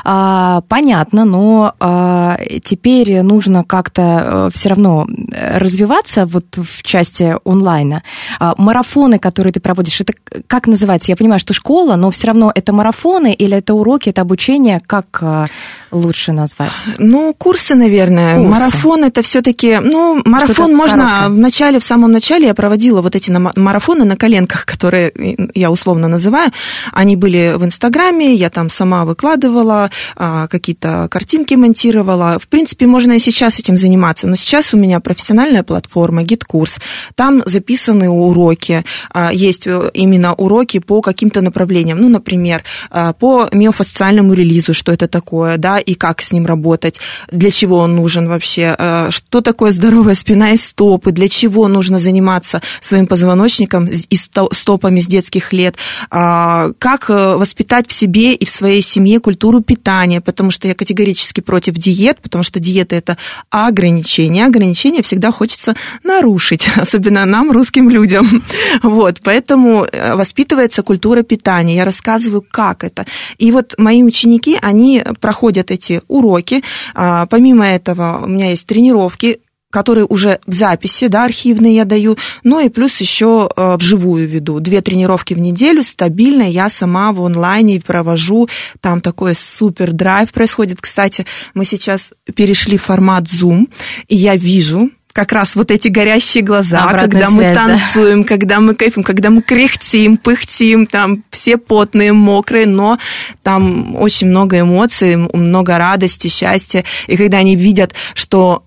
А, 0.04 0.62
понятно, 0.68 1.24
но 1.24 1.74
а, 1.80 2.38
теперь 2.62 3.22
нужно 3.22 3.64
как-то 3.64 4.02
э, 4.02 4.50
все 4.54 4.70
равно 4.70 5.06
развиваться 5.30 6.26
вот 6.26 6.56
в 6.56 6.82
части 6.82 7.36
онлайна. 7.44 8.02
А, 8.38 8.54
марафоны, 8.56 9.18
которые 9.18 9.52
ты 9.52 9.60
проводишь, 9.60 10.00
это 10.00 10.14
как 10.46 10.66
называется? 10.66 11.12
Я 11.12 11.16
понимаю, 11.16 11.40
что 11.40 11.54
школа, 11.54 11.96
но 11.96 12.10
все 12.10 12.28
равно 12.28 12.52
это 12.54 12.72
марафоны 12.72 13.32
или 13.32 13.56
это 13.56 13.74
уроки, 13.74 14.10
это 14.10 14.22
обучение? 14.22 14.80
Как 14.86 15.18
а, 15.22 15.46
лучше 15.94 16.32
назвать? 16.32 16.72
Ну, 16.98 17.34
курсы, 17.34 17.74
наверное. 17.74 18.36
Курсы. 18.36 18.50
Марафон 18.50 19.04
это 19.04 19.22
все-таки, 19.22 19.78
ну, 19.80 20.20
марафон 20.24 20.74
можно 20.74 21.04
короткое. 21.04 21.28
в 21.28 21.38
начале, 21.38 21.78
в 21.78 21.84
самом 21.84 22.12
начале 22.12 22.46
я 22.46 22.54
проводила 22.54 23.00
вот 23.00 23.14
эти 23.14 23.30
марафоны 23.30 24.04
на 24.04 24.16
коленках, 24.16 24.66
которые 24.66 25.12
я 25.54 25.70
условно 25.70 26.08
называю. 26.08 26.50
Они 26.92 27.16
были 27.16 27.54
в 27.56 27.64
Инстаграме, 27.64 28.34
я 28.34 28.50
там 28.50 28.70
сама 28.70 29.04
выкладывала, 29.04 29.90
а, 30.16 30.46
какие-то 30.48 31.08
картинки 31.10 31.54
монтировала. 31.54 32.38
В 32.38 32.48
принципе, 32.48 32.86
можно 32.86 33.12
и 33.12 33.18
сейчас 33.18 33.58
этим 33.58 33.76
заниматься, 33.76 34.26
но 34.26 34.36
сейчас 34.36 34.74
у 34.74 34.76
меня 34.76 35.00
профессиональная 35.00 35.62
платформа, 35.62 36.22
GetCourse. 36.22 36.78
Там 37.14 37.42
записаны 37.46 38.08
уроки, 38.08 38.84
а, 39.10 39.32
есть 39.32 39.66
э, 39.66 39.90
именно 39.94 40.34
уроки 40.34 40.78
по 40.78 41.00
каким-то 41.00 41.40
направлениям. 41.40 41.98
Ну, 42.00 42.08
например, 42.08 42.62
а, 42.90 43.12
по 43.12 43.48
миофасциальному 43.52 44.32
релизу, 44.34 44.74
что 44.74 44.92
это 44.92 45.08
такое, 45.08 45.56
да, 45.56 45.78
и 45.84 45.94
как 45.94 46.22
с 46.22 46.32
ним 46.32 46.46
работать, 46.46 47.00
для 47.30 47.50
чего 47.50 47.78
он 47.78 47.96
нужен 47.96 48.28
вообще, 48.28 48.76
что 49.10 49.40
такое 49.40 49.72
здоровая 49.72 50.14
спина 50.14 50.50
и 50.50 50.56
стопы, 50.56 51.12
для 51.12 51.28
чего 51.28 51.68
нужно 51.68 51.98
заниматься 51.98 52.62
своим 52.80 53.06
позвоночником 53.06 53.86
и 53.86 54.16
стопами 54.16 55.00
с 55.00 55.06
детских 55.06 55.52
лет, 55.52 55.76
как 56.10 57.10
э, 57.10 57.36
воспитать 57.36 57.88
в 57.88 57.92
себе 57.92 58.34
и 58.34 58.44
в 58.44 58.50
своей 58.50 58.82
семье 58.82 59.20
культуру 59.20 59.60
питания, 59.60 60.20
потому 60.20 60.50
что 60.50 60.68
я 60.68 60.74
категорически 60.74 61.40
против 61.40 61.74
диет, 61.74 62.20
потому 62.20 62.44
что 62.44 62.60
диета 62.60 62.96
это 62.96 63.16
ограничение. 63.50 64.46
Ограничения 64.46 65.02
всегда 65.02 65.30
хочется 65.30 65.74
нарушить, 66.02 66.68
особенно 66.76 67.24
нам, 67.24 67.50
русским 67.50 67.88
людям. 67.90 68.44
Вот, 68.82 69.20
поэтому 69.22 69.86
э, 69.90 70.14
воспитывается 70.14 70.82
культура 70.82 71.22
питания. 71.22 71.76
Я 71.76 71.84
рассказываю, 71.84 72.44
как 72.48 72.84
это. 72.84 73.06
И 73.38 73.50
вот 73.50 73.74
мои 73.78 74.02
ученики, 74.02 74.58
они 74.60 75.02
проходят 75.20 75.63
эти 75.70 76.02
уроки. 76.08 76.62
А, 76.94 77.26
помимо 77.26 77.66
этого, 77.66 78.22
у 78.24 78.28
меня 78.28 78.50
есть 78.50 78.66
тренировки 78.66 79.40
которые 79.74 80.06
уже 80.06 80.38
в 80.46 80.52
записи, 80.52 81.08
да, 81.08 81.24
архивные 81.24 81.74
я 81.74 81.84
даю, 81.84 82.16
ну 82.44 82.60
и 82.60 82.68
плюс 82.68 83.00
еще 83.00 83.48
э, 83.56 83.76
вживую 83.76 84.28
веду. 84.28 84.60
Две 84.60 84.82
тренировки 84.82 85.34
в 85.34 85.40
неделю 85.40 85.82
стабильно 85.82 86.44
я 86.44 86.70
сама 86.70 87.10
в 87.10 87.20
онлайне 87.20 87.80
провожу. 87.80 88.48
Там 88.80 89.00
такой 89.00 89.34
супер 89.34 89.90
драйв 89.90 90.30
происходит. 90.30 90.80
Кстати, 90.80 91.26
мы 91.54 91.64
сейчас 91.64 92.12
перешли 92.36 92.78
в 92.78 92.84
формат 92.84 93.24
Zoom, 93.24 93.66
и 94.06 94.14
я 94.14 94.36
вижу, 94.36 94.90
как 95.14 95.30
раз 95.30 95.54
вот 95.54 95.70
эти 95.70 95.86
горящие 95.86 96.42
глаза, 96.42 96.82
Обратная 96.82 97.08
когда 97.08 97.26
связь, 97.26 97.32
мы 97.32 97.54
танцуем, 97.54 98.22
да? 98.22 98.28
когда 98.28 98.58
мы 98.58 98.74
кайфуем, 98.74 99.04
когда 99.04 99.30
мы 99.30 99.42
кряхтим, 99.42 100.16
пыхтим, 100.16 100.86
там 100.86 101.22
все 101.30 101.56
потные, 101.56 102.12
мокрые, 102.12 102.66
но 102.66 102.98
там 103.44 103.94
очень 103.94 104.26
много 104.26 104.58
эмоций, 104.58 105.16
много 105.16 105.78
радости, 105.78 106.26
счастья. 106.26 106.84
И 107.06 107.16
когда 107.16 107.38
они 107.38 107.54
видят, 107.54 107.94
что 108.14 108.64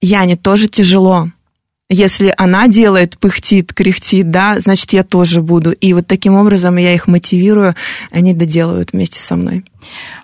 Яне 0.00 0.36
тоже 0.36 0.68
тяжело. 0.68 1.28
Если 1.94 2.34
она 2.36 2.66
делает, 2.66 3.16
пыхтит, 3.18 3.72
кряхтит, 3.72 4.28
да, 4.28 4.58
значит, 4.58 4.92
я 4.92 5.04
тоже 5.04 5.42
буду. 5.42 5.70
И 5.70 5.92
вот 5.92 6.08
таким 6.08 6.34
образом 6.34 6.76
я 6.76 6.92
их 6.92 7.06
мотивирую, 7.06 7.76
они 8.10 8.34
доделают 8.34 8.92
вместе 8.92 9.20
со 9.20 9.36
мной. 9.36 9.64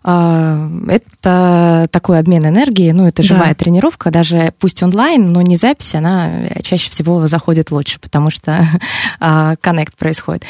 А, 0.02 0.68
это 0.88 1.86
такой 1.92 2.18
обмен 2.18 2.44
энергией, 2.44 2.92
ну, 2.92 3.06
это 3.06 3.22
живая 3.22 3.50
да. 3.50 3.54
тренировка, 3.54 4.10
даже 4.10 4.52
пусть 4.58 4.82
онлайн, 4.82 5.28
но 5.30 5.42
не 5.42 5.54
запись, 5.54 5.94
она 5.94 6.48
чаще 6.64 6.90
всего 6.90 7.28
заходит 7.28 7.70
лучше, 7.70 8.00
потому 8.00 8.32
что 8.32 8.66
а, 9.20 9.54
коннект 9.60 9.96
происходит. 9.96 10.42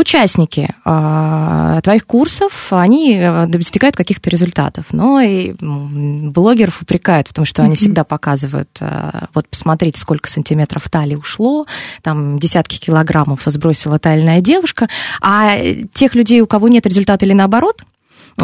Участники 0.00 0.74
э, 0.86 1.80
твоих 1.84 2.06
курсов, 2.06 2.68
они 2.70 3.18
э, 3.20 3.44
достигают 3.46 3.96
каких-то 3.96 4.30
результатов, 4.30 4.86
но 4.92 5.20
и 5.20 5.52
блогеров 5.60 6.80
упрекают 6.80 7.28
в 7.28 7.34
том, 7.34 7.44
что 7.44 7.64
они 7.64 7.76
всегда 7.76 8.04
показывают, 8.04 8.70
э, 8.80 9.26
вот 9.34 9.46
посмотрите, 9.46 10.00
сколько 10.00 10.30
сантиметров 10.30 10.88
талии 10.88 11.16
ушло, 11.16 11.66
там 12.00 12.38
десятки 12.38 12.78
килограммов 12.78 13.42
сбросила 13.44 13.98
тальная 13.98 14.40
девушка, 14.40 14.88
а 15.20 15.58
тех 15.92 16.14
людей, 16.14 16.40
у 16.40 16.46
кого 16.46 16.68
нет 16.68 16.86
результата 16.86 17.26
или 17.26 17.34
наоборот, 17.34 17.82
э, 17.82 17.84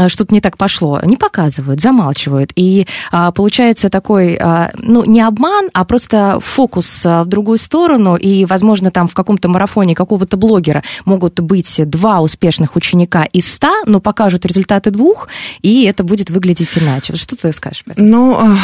что-то 0.08 0.34
не 0.34 0.40
так 0.40 0.56
пошло, 0.56 1.00
не 1.02 1.16
показывают, 1.16 1.80
замалчивают. 1.80 2.52
И 2.56 2.86
а, 3.10 3.32
получается 3.32 3.90
такой, 3.90 4.36
а, 4.36 4.72
ну, 4.78 5.04
не 5.04 5.20
обман, 5.20 5.70
а 5.72 5.84
просто 5.84 6.38
фокус 6.40 7.04
а, 7.04 7.24
в 7.24 7.28
другую 7.28 7.58
сторону. 7.58 8.16
И, 8.16 8.44
возможно, 8.44 8.90
там 8.90 9.08
в 9.08 9.14
каком-то 9.14 9.48
марафоне 9.48 9.94
какого-то 9.94 10.36
блогера 10.36 10.82
могут 11.04 11.40
быть 11.40 11.80
два 11.88 12.20
успешных 12.20 12.76
ученика 12.76 13.24
из 13.24 13.52
ста, 13.52 13.72
но 13.86 14.00
покажут 14.00 14.44
результаты 14.44 14.90
двух, 14.90 15.28
и 15.62 15.84
это 15.84 16.04
будет 16.04 16.30
выглядеть 16.30 16.76
иначе. 16.76 17.16
Что 17.16 17.36
ты 17.36 17.52
скажешь? 17.52 17.84
Бет? 17.86 17.96
Ну, 17.98 18.38
э, 18.38 18.56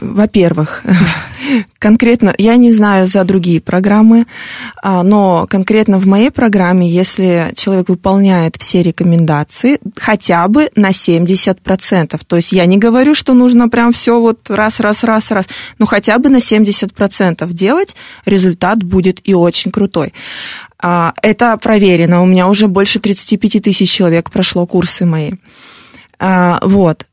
во-первых, 0.00 0.82
конкретно, 1.78 2.34
я 2.38 2.56
не 2.56 2.72
знаю 2.72 3.06
за 3.08 3.24
другие 3.24 3.60
программы, 3.60 4.26
а, 4.82 5.02
но 5.02 5.46
конкретно 5.48 5.98
в 5.98 6.06
моей 6.06 6.30
программе, 6.30 6.88
если 6.88 7.52
человек 7.54 7.88
выполняет 7.88 8.56
все 8.56 8.82
рекомендации, 8.82 9.78
хотя 9.96 10.46
бы 10.48 10.70
на 10.76 10.90
70%, 10.90 12.20
то 12.26 12.36
есть 12.36 12.52
я 12.52 12.66
не 12.66 12.78
говорю, 12.78 13.14
что 13.14 13.34
нужно 13.34 13.68
прям 13.68 13.92
все 13.92 14.20
вот 14.20 14.50
раз, 14.50 14.78
раз, 14.80 15.04
раз, 15.04 15.30
раз, 15.30 15.46
но 15.78 15.86
хотя 15.86 16.18
бы 16.18 16.28
на 16.28 16.36
70% 16.36 17.52
делать, 17.52 17.96
результат 18.24 18.84
будет 18.84 19.26
и 19.28 19.34
очень 19.34 19.72
крутой. 19.72 20.12
А, 20.78 21.14
Это 21.22 21.56
проверено, 21.56 22.22
у 22.22 22.26
меня 22.26 22.48
уже 22.48 22.68
больше 22.68 23.00
35 23.00 23.62
тысяч 23.62 23.90
человек 23.90 24.30
прошло 24.30 24.66
курсы 24.66 25.06
мои. 25.06 25.32
А, 26.18 26.60
Вот. 26.62 27.06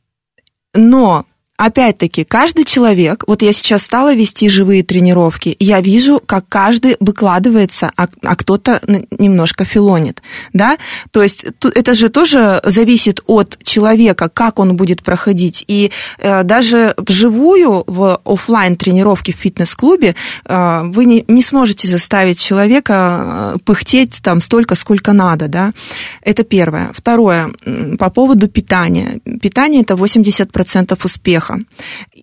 Но 0.76 1.26
Опять-таки, 1.64 2.26
каждый 2.26 2.66
человек, 2.66 3.24
вот 3.26 3.42
я 3.42 3.54
сейчас 3.54 3.84
стала 3.84 4.14
вести 4.14 4.50
живые 4.50 4.84
тренировки, 4.84 5.56
я 5.62 5.80
вижу, 5.80 6.22
как 6.26 6.46
каждый 6.50 6.98
выкладывается, 7.00 7.90
а, 7.96 8.10
а 8.22 8.36
кто-то 8.36 8.82
немножко 9.18 9.64
филонит, 9.64 10.22
да, 10.52 10.78
то 11.12 11.24
есть 11.24 11.46
это 11.62 11.96
же 11.96 12.10
тоже 12.10 12.60
зависит 12.66 13.22
от 13.28 13.58
человека, 13.64 14.28
как 14.28 14.60
он 14.60 14.76
будет 14.76 15.04
проходить, 15.04 15.64
и 15.70 15.90
э, 16.18 16.44
даже 16.44 16.96
вживую 16.98 17.86
в 17.88 18.20
оффлайн 18.26 18.76
тренировке 18.76 19.32
в 19.32 19.38
фитнес-клубе 19.38 20.16
э, 20.44 20.82
вы 20.84 21.06
не, 21.06 21.24
не 21.30 21.42
сможете 21.42 21.88
заставить 21.88 22.40
человека 22.40 23.54
э, 23.56 23.58
пыхтеть 23.64 24.20
там 24.22 24.42
столько, 24.42 24.76
сколько 24.76 25.14
надо, 25.14 25.48
да, 25.48 25.72
это 26.24 26.44
первое. 26.44 26.92
Второе, 26.94 27.52
по 27.98 28.10
поводу 28.10 28.50
питания. 28.50 29.22
Питание– 29.42 29.82
это 29.84 29.94
80% 29.94 31.00
успеха. 31.06 31.53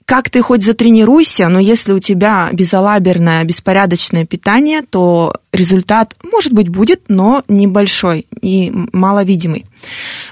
Как 0.04 0.30
ты 0.30 0.42
хоть 0.42 0.64
затренируйся, 0.64 1.48
но 1.48 1.60
если 1.60 1.92
у 1.92 2.00
тебя 2.00 2.48
безалаберное, 2.52 3.44
беспорядочное 3.44 4.26
питание, 4.26 4.82
то 4.82 5.32
результат, 5.52 6.16
может 6.22 6.52
быть, 6.52 6.68
будет, 6.68 7.02
но 7.08 7.44
небольшой 7.48 8.26
и 8.40 8.72
маловидимый. 8.92 9.66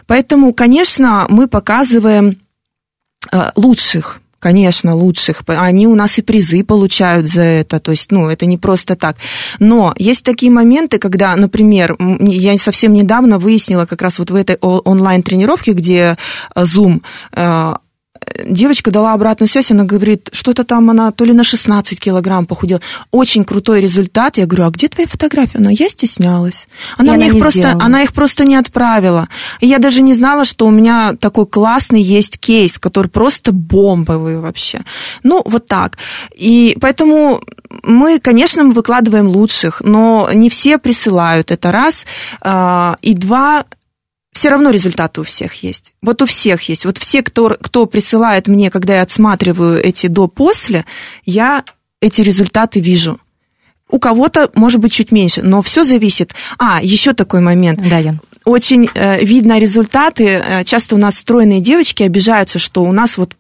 Поэтому, 0.07 0.53
конечно, 0.53 1.27
мы 1.29 1.49
показываем 1.49 2.39
э, 3.33 3.51
лучших, 3.57 4.21
конечно, 4.39 4.95
лучших. 4.95 5.43
Они 5.47 5.87
у 5.87 5.95
нас 5.95 6.19
и 6.19 6.23
призы 6.23 6.65
получают 6.65 7.27
за 7.27 7.43
это. 7.43 7.81
То 7.81 7.91
есть, 7.91 8.11
ну, 8.11 8.29
это 8.29 8.47
не 8.47 8.59
просто 8.59 8.97
так. 8.97 9.17
Но 9.59 9.95
есть 9.99 10.25
такие 10.25 10.51
моменты, 10.51 10.99
когда, 10.99 11.35
например, 11.37 11.97
я 12.21 12.57
совсем 12.59 12.95
недавно 12.95 13.39
выяснила 13.39 13.87
как 13.87 14.03
раз 14.03 14.19
вот 14.19 14.31
в 14.31 14.35
этой 14.35 14.57
онлайн-тренировке, 14.57 15.73
где 15.73 16.17
э, 16.55 16.63
Zoom, 16.63 17.03
э, 17.33 17.75
девочка 18.45 18.91
дала 18.91 19.15
обратную 19.15 19.49
связь, 19.49 19.71
она 19.71 19.85
говорит, 19.85 20.29
что-то 20.33 20.65
там 20.65 20.91
она 20.91 21.13
то 21.13 21.25
ли 21.25 21.33
на 21.33 21.45
16 21.45 21.99
килограмм 22.01 22.47
похудела. 22.47 22.81
Очень 23.11 23.45
крутой 23.45 23.81
результат. 23.81 24.37
Я 24.37 24.47
говорю, 24.47 24.67
а 24.67 24.71
где 24.71 24.89
твои 24.89 25.07
фотографии? 25.07 25.59
Она, 25.59 25.71
я 25.71 25.89
стеснялась. 25.89 26.69
Она, 26.97 27.15
мне 27.15 27.27
она 27.27 27.35
их 27.35 27.41
просто, 27.41 27.61
сделала. 27.61 27.85
она 27.85 28.03
их 28.03 28.13
просто 28.13 28.45
не 28.45 28.57
отправила. 28.57 29.29
И 29.61 29.67
я 29.67 29.79
даже 29.79 30.03
не 30.03 30.15
знала, 30.15 30.45
что 30.45 30.67
у 30.67 30.71
меня 30.71 31.15
такой 31.19 31.47
классный 31.47 32.03
есть 32.03 32.39
кейс, 32.39 32.79
который 32.79 33.09
просто 33.09 33.53
бомбовый 33.53 34.39
вообще. 34.39 34.81
Ну, 35.23 35.43
вот 35.45 35.67
так. 35.67 35.99
И 36.35 36.77
поэтому 36.81 37.43
мы, 37.83 38.19
конечно, 38.19 38.65
мы 38.65 38.73
выкладываем 38.73 39.29
лучших, 39.29 39.83
но 39.85 40.31
не 40.33 40.49
все 40.49 40.79
присылают, 40.79 41.51
это 41.51 41.73
раз. 41.73 42.07
А, 42.41 42.97
И 43.03 43.15
два, 43.15 43.65
все 44.39 44.51
равно 44.51 44.71
результаты 44.71 45.21
у 45.21 45.25
всех 45.25 45.65
есть. 45.65 45.93
Вот 46.01 46.23
у 46.23 46.27
всех 46.27 46.63
есть. 46.69 46.85
Вот 46.85 46.97
все, 46.97 47.23
кто, 47.25 47.57
кто 47.61 47.87
присылает 47.87 48.47
мне, 48.47 48.71
когда 48.71 48.95
я 48.95 49.03
отсматриваю 49.03 49.85
эти 49.85 50.07
до-после, 50.07 50.85
я 51.25 51.65
эти 52.01 52.21
результаты 52.21 52.79
вижу. 52.79 53.19
У 53.91 53.99
кого-то, 53.99 54.49
может 54.55 54.81
быть, 54.81 54.93
чуть 54.93 55.11
меньше, 55.11 55.43
но 55.43 55.61
все 55.61 55.83
зависит. 55.83 56.35
А, 56.57 56.79
еще 56.81 57.15
такой 57.15 57.41
момент 57.41 57.81
Да, 57.91 57.99
Ян. 57.99 58.21
очень 58.45 58.89
э, 58.95 59.25
видно 59.25 59.59
результаты. 59.59 60.25
Э, 60.27 60.65
Часто 60.65 60.95
у 60.95 60.99
нас 60.99 61.17
стройные 61.17 61.61
девочки 61.61 62.05
обижаются, 62.05 62.61
что 62.61 62.85
у 62.85 62.93
нас 62.93 63.19
вот 63.19 63.35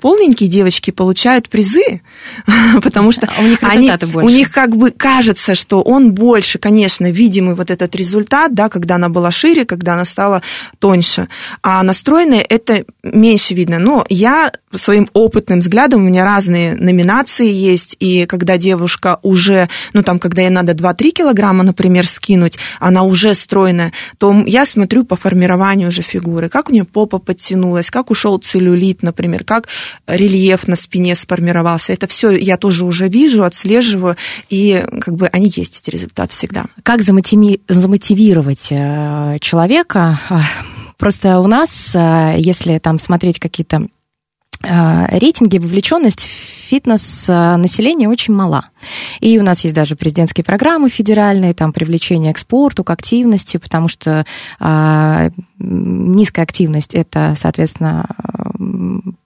полненькие 0.00 0.48
девочки 0.48 0.90
получают 0.90 1.48
призы, 1.48 2.02
потому 2.82 3.12
что 3.12 3.26
А 3.26 3.40
у 3.42 3.46
них 3.46 3.58
они, 3.62 3.90
больше. 3.90 4.18
у 4.26 4.28
них 4.28 4.50
как 4.50 4.76
бы 4.76 4.90
кажется, 4.90 5.54
что 5.54 5.82
он 5.82 6.12
больше, 6.12 6.58
конечно, 6.58 7.10
видимый 7.10 7.54
вот 7.54 7.70
этот 7.70 7.94
результат, 7.96 8.54
да, 8.54 8.68
когда 8.68 8.96
она 8.96 9.08
была 9.08 9.30
шире, 9.32 9.64
когда 9.64 9.94
она 9.94 10.04
стала 10.04 10.42
тоньше. 10.78 11.28
А 11.62 11.82
настроенные 11.82 12.42
это 12.42 12.84
меньше 13.02 13.54
видно. 13.54 13.78
Но 13.78 14.04
я 14.08 14.52
своим 14.74 15.08
опытным 15.12 15.60
взглядом, 15.60 16.02
у 16.02 16.04
меня 16.04 16.24
разные 16.24 16.74
номинации 16.74 17.50
есть, 17.50 17.96
и 18.00 18.26
когда 18.26 18.58
девушка 18.58 19.18
уже, 19.22 19.68
ну 19.92 20.02
там, 20.02 20.18
когда 20.18 20.42
ей 20.42 20.50
надо 20.50 20.72
2-3 20.72 21.10
килограмма, 21.10 21.64
например, 21.64 22.06
скинуть, 22.06 22.58
она 22.80 23.02
уже 23.02 23.34
стройная, 23.34 23.92
то 24.18 24.34
я 24.46 24.66
смотрю 24.66 25.04
по 25.04 25.16
формированию 25.16 25.88
уже 25.88 26.02
фигуры, 26.02 26.48
как 26.48 26.68
у 26.68 26.72
нее 26.72 26.84
попа 26.84 27.18
подтянулась, 27.18 27.90
как 27.90 28.10
ушел 28.10 28.38
целлюлит, 28.38 29.02
например, 29.02 29.44
как 29.46 29.68
рельеф 30.06 30.68
на 30.68 30.76
спине 30.76 31.14
сформировался. 31.14 31.92
Это 31.94 32.06
все 32.06 32.30
я 32.36 32.58
тоже 32.58 32.84
уже 32.84 33.08
вижу, 33.08 33.44
отслеживаю, 33.44 34.16
и 34.50 34.84
как 35.00 35.14
бы 35.14 35.28
они 35.28 35.50
есть, 35.54 35.80
эти 35.80 35.90
результаты 35.90 36.32
всегда. 36.32 36.66
Как 36.82 37.00
замотиви- 37.00 37.60
замотивировать 37.68 38.68
э, 38.70 39.38
человека? 39.40 40.20
А, 40.28 40.42
Просто 40.98 41.40
у 41.40 41.46
нас, 41.46 41.94
э, 41.94 42.36
если 42.38 42.78
там 42.78 42.98
смотреть 42.98 43.38
какие-то 43.38 43.88
э, 44.62 45.18
рейтинги, 45.18 45.58
вовлеченность 45.58 46.20
фитнес 46.20 47.28
населения 47.28 48.08
очень 48.08 48.34
мала. 48.34 48.70
И 49.20 49.38
у 49.38 49.42
нас 49.44 49.62
есть 49.62 49.74
даже 49.74 49.94
президентские 49.94 50.44
программы 50.44 50.88
федеральные, 50.88 51.54
там 51.54 51.72
привлечение 51.72 52.34
к 52.34 52.38
спорту, 52.38 52.82
к 52.82 52.90
активности, 52.90 53.56
потому 53.56 53.86
что 53.86 54.26
а, 54.58 55.30
низкая 55.60 56.44
активность 56.44 56.94
это, 56.94 57.34
соответственно, 57.36 58.08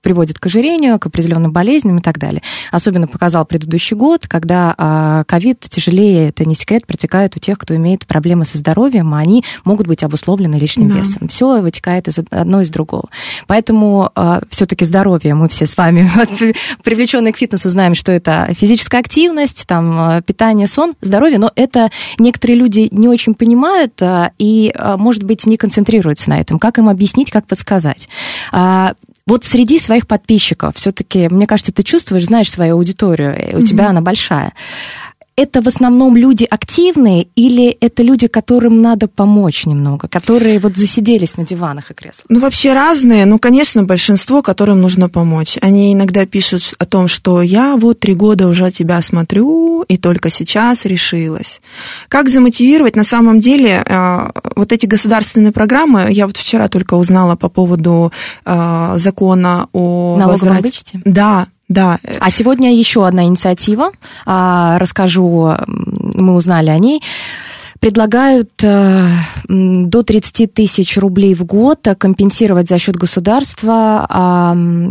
приводит 0.02 0.38
к 0.38 0.46
ожирению, 0.46 0.98
к 0.98 1.06
определенным 1.06 1.52
болезням 1.52 1.98
и 1.98 2.02
так 2.02 2.18
далее. 2.18 2.42
Особенно 2.70 3.06
показал 3.06 3.44
предыдущий 3.44 3.96
год, 3.96 4.26
когда 4.26 4.74
а, 4.76 5.24
ковид 5.24 5.60
тяжелее, 5.60 6.28
это 6.28 6.44
не 6.44 6.54
секрет, 6.54 6.86
протекает 6.86 7.36
у 7.36 7.40
тех, 7.40 7.58
кто 7.58 7.74
имеет 7.76 8.06
проблемы 8.06 8.44
со 8.44 8.58
здоровьем, 8.58 9.14
а 9.14 9.18
они 9.18 9.44
могут 9.64 9.86
быть 9.86 10.02
обусловлены 10.02 10.56
лишним 10.56 10.88
Да. 10.88 10.98
весом. 10.98 11.28
Все 11.28 11.60
вытекает 11.60 12.08
из 12.08 12.18
одно 12.30 12.60
из 12.60 12.70
другого. 12.70 13.08
Поэтому 13.46 14.10
все-таки 14.50 14.84
здоровье, 14.84 15.34
мы 15.34 15.48
все 15.48 15.66
с 15.66 15.76
вами 15.76 16.10
привлеченные 16.84 17.32
к 17.32 17.36
фитнесу 17.36 17.68
знаем, 17.68 17.94
что 17.94 18.12
это 18.12 18.48
физическая 18.54 19.00
активность, 19.00 19.66
там 19.66 20.18
э, 20.18 20.22
питание, 20.22 20.66
сон, 20.66 20.94
здоровье, 21.00 21.38
но 21.38 21.50
это 21.54 21.90
некоторые 22.18 22.58
люди 22.58 22.88
не 22.90 23.08
очень 23.08 23.34
понимают 23.34 24.00
а, 24.02 24.32
и, 24.38 24.72
а, 24.74 24.96
может 24.96 25.24
быть, 25.24 25.46
не 25.46 25.56
концентрируются 25.56 26.30
на 26.30 26.40
этом. 26.40 26.58
Как 26.58 26.78
им 26.78 26.88
объяснить, 26.88 27.30
как 27.30 27.46
подсказать? 27.46 28.08
Вот 29.30 29.44
среди 29.44 29.78
своих 29.78 30.08
подписчиков, 30.08 30.74
все-таки, 30.74 31.28
мне 31.28 31.46
кажется, 31.46 31.70
ты 31.72 31.84
чувствуешь, 31.84 32.24
знаешь 32.24 32.50
свою 32.50 32.74
аудиторию, 32.74 33.52
и 33.52 33.54
у 33.54 33.64
тебя 33.64 33.90
она 33.90 34.00
большая. 34.00 34.54
Это 35.42 35.62
в 35.62 35.68
основном 35.68 36.18
люди 36.18 36.46
активные 36.50 37.26
или 37.34 37.74
это 37.80 38.02
люди, 38.02 38.26
которым 38.26 38.82
надо 38.82 39.06
помочь 39.06 39.64
немного, 39.64 40.06
которые 40.06 40.58
вот 40.58 40.76
засиделись 40.76 41.38
на 41.38 41.46
диванах 41.46 41.90
и 41.90 41.94
креслах? 41.94 42.26
Ну, 42.28 42.40
вообще 42.40 42.74
разные. 42.74 43.24
Ну, 43.24 43.38
конечно, 43.38 43.82
большинство, 43.82 44.42
которым 44.42 44.82
нужно 44.82 45.08
помочь. 45.08 45.56
Они 45.62 45.94
иногда 45.94 46.26
пишут 46.26 46.74
о 46.78 46.84
том, 46.84 47.08
что 47.08 47.40
я 47.40 47.76
вот 47.76 48.00
три 48.00 48.14
года 48.14 48.48
уже 48.48 48.70
тебя 48.70 49.00
смотрю, 49.00 49.82
и 49.88 49.96
только 49.96 50.28
сейчас 50.28 50.84
решилась. 50.84 51.62
Как 52.08 52.28
замотивировать? 52.28 52.94
На 52.94 53.04
самом 53.04 53.40
деле, 53.40 53.82
э, 53.86 54.30
вот 54.56 54.72
эти 54.72 54.84
государственные 54.84 55.52
программы, 55.52 56.08
я 56.10 56.26
вот 56.26 56.36
вчера 56.36 56.68
только 56.68 56.96
узнала 56.96 57.34
по 57.34 57.48
поводу 57.48 58.12
э, 58.44 58.94
закона 58.98 59.68
о 59.72 60.18
Налоговом 60.18 60.32
возврате. 60.32 60.62
вычете? 60.64 61.00
Да, 61.06 61.46
да. 61.70 62.00
А 62.18 62.30
сегодня 62.30 62.74
еще 62.74 63.06
одна 63.06 63.24
инициатива. 63.24 63.92
А, 64.26 64.76
Расскажу, 64.80 65.54
мы 65.66 66.34
узнали 66.34 66.68
о 66.68 66.78
ней. 66.78 67.00
Предлагают 67.80 68.50
э, 68.62 69.08
до 69.48 70.02
30 70.02 70.52
тысяч 70.52 70.98
рублей 70.98 71.34
в 71.34 71.44
год 71.44 71.88
компенсировать 71.98 72.68
за 72.68 72.78
счет 72.78 72.96
государства 72.96 74.06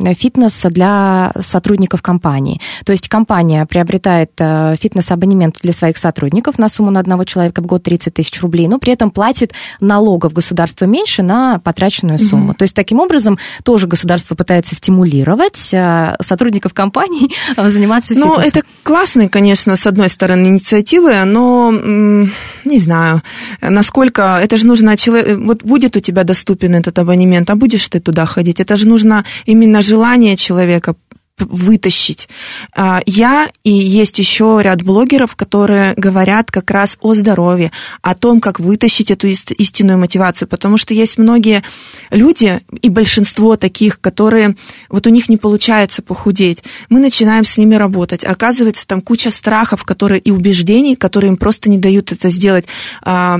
э, 0.04 0.13
фитнес 0.15 0.65
для 0.69 1.32
сотрудников 1.39 2.02
компании. 2.02 2.60
То 2.86 2.91
есть 2.91 3.08
компания 3.08 3.67
приобретает 3.67 4.32
э, 4.39 4.75
фитнес-абонемент 4.80 5.60
для 5.62 5.71
своих 5.71 5.97
сотрудников 5.97 6.58
на 6.58 6.67
сумму 6.67 6.89
на 6.89 6.99
одного 6.99 7.25
человека 7.25 7.62
в 7.62 7.67
год 7.67 7.84
30 7.84 8.15
тысяч 8.15 8.41
рублей, 8.41 8.67
но 8.67 8.80
при 8.80 8.93
этом 8.93 9.12
платит 9.12 9.54
налогов 9.80 10.34
государство 10.34 10.86
меньше 10.86 11.21
на 11.21 11.60
потраченную 11.60 12.17
сумму. 12.17 12.54
Mm-hmm. 12.54 12.58
То 12.58 12.63
есть 12.63 12.75
таким 12.75 12.99
образом 12.99 13.38
тоже 13.63 13.86
государство 13.86 14.34
пытается 14.34 14.73
стимулировать 14.73 15.73
э, 15.73 16.15
сотрудников 16.21 16.73
компании 16.73 17.30
заниматься 17.69 18.15
фитнесом. 18.15 18.36
Ну, 18.36 18.41
это 18.41 18.63
классные, 18.82 19.30
конечно, 19.30 19.75
с 19.75 19.86
одной 19.86 20.10
стороны, 20.10 20.47
инициативы, 20.47 21.23
но 21.25 21.71
не 21.71 22.79
знаю, 22.80 23.22
насколько 23.62 24.39
это 24.42 24.58
же 24.58 24.65
нужно 24.65 24.98
человек, 24.98 25.38
вот 25.38 25.63
будет 25.63 25.96
у 25.98 26.00
тебя 26.00 26.24
доступен 26.24 26.76
этот 26.76 27.00
абонемент, 27.00 27.50
а 27.50 27.56
будешь 27.56 27.88
ты 27.88 28.00
туда 28.00 28.26
ходить, 28.26 28.60
это 28.60 28.78
же 28.78 28.88
нужно 28.88 29.24
именно 29.46 29.82
желание 29.82 30.36
человека 30.36 30.96
вытащить. 31.45 32.30
А, 32.75 33.02
я 33.06 33.49
и 33.63 33.71
есть 33.71 34.19
еще 34.19 34.60
ряд 34.62 34.82
блогеров, 34.82 35.36
которые 35.36 35.93
говорят 35.95 36.52
как 36.52 36.71
раз 36.71 36.97
о 37.02 37.15
здоровье, 37.15 37.71
о 38.02 38.15
том, 38.15 38.41
как 38.41 38.60
вытащить 38.60 39.12
эту 39.12 39.28
истинную 39.28 39.97
мотивацию, 39.97 40.47
потому 40.47 40.78
что 40.78 40.93
есть 40.93 41.17
многие 41.17 41.63
люди, 42.12 42.62
и 42.82 42.89
большинство 42.89 43.56
таких, 43.56 43.99
которые, 44.02 44.56
вот 44.89 45.08
у 45.08 45.10
них 45.10 45.30
не 45.30 45.38
получается 45.38 46.02
похудеть. 46.02 46.63
Мы 46.89 46.99
начинаем 46.99 47.45
с 47.45 47.58
ними 47.58 47.75
работать. 47.75 48.23
Оказывается, 48.23 48.88
там 48.88 49.02
куча 49.02 49.32
страхов, 49.32 49.84
которые 49.84 50.19
и 50.19 50.32
убеждений, 50.32 50.95
которые 50.95 51.30
им 51.30 51.38
просто 51.38 51.69
не 51.69 51.78
дают 51.78 52.12
это 52.12 52.30
сделать 52.30 52.65
а, 53.04 53.39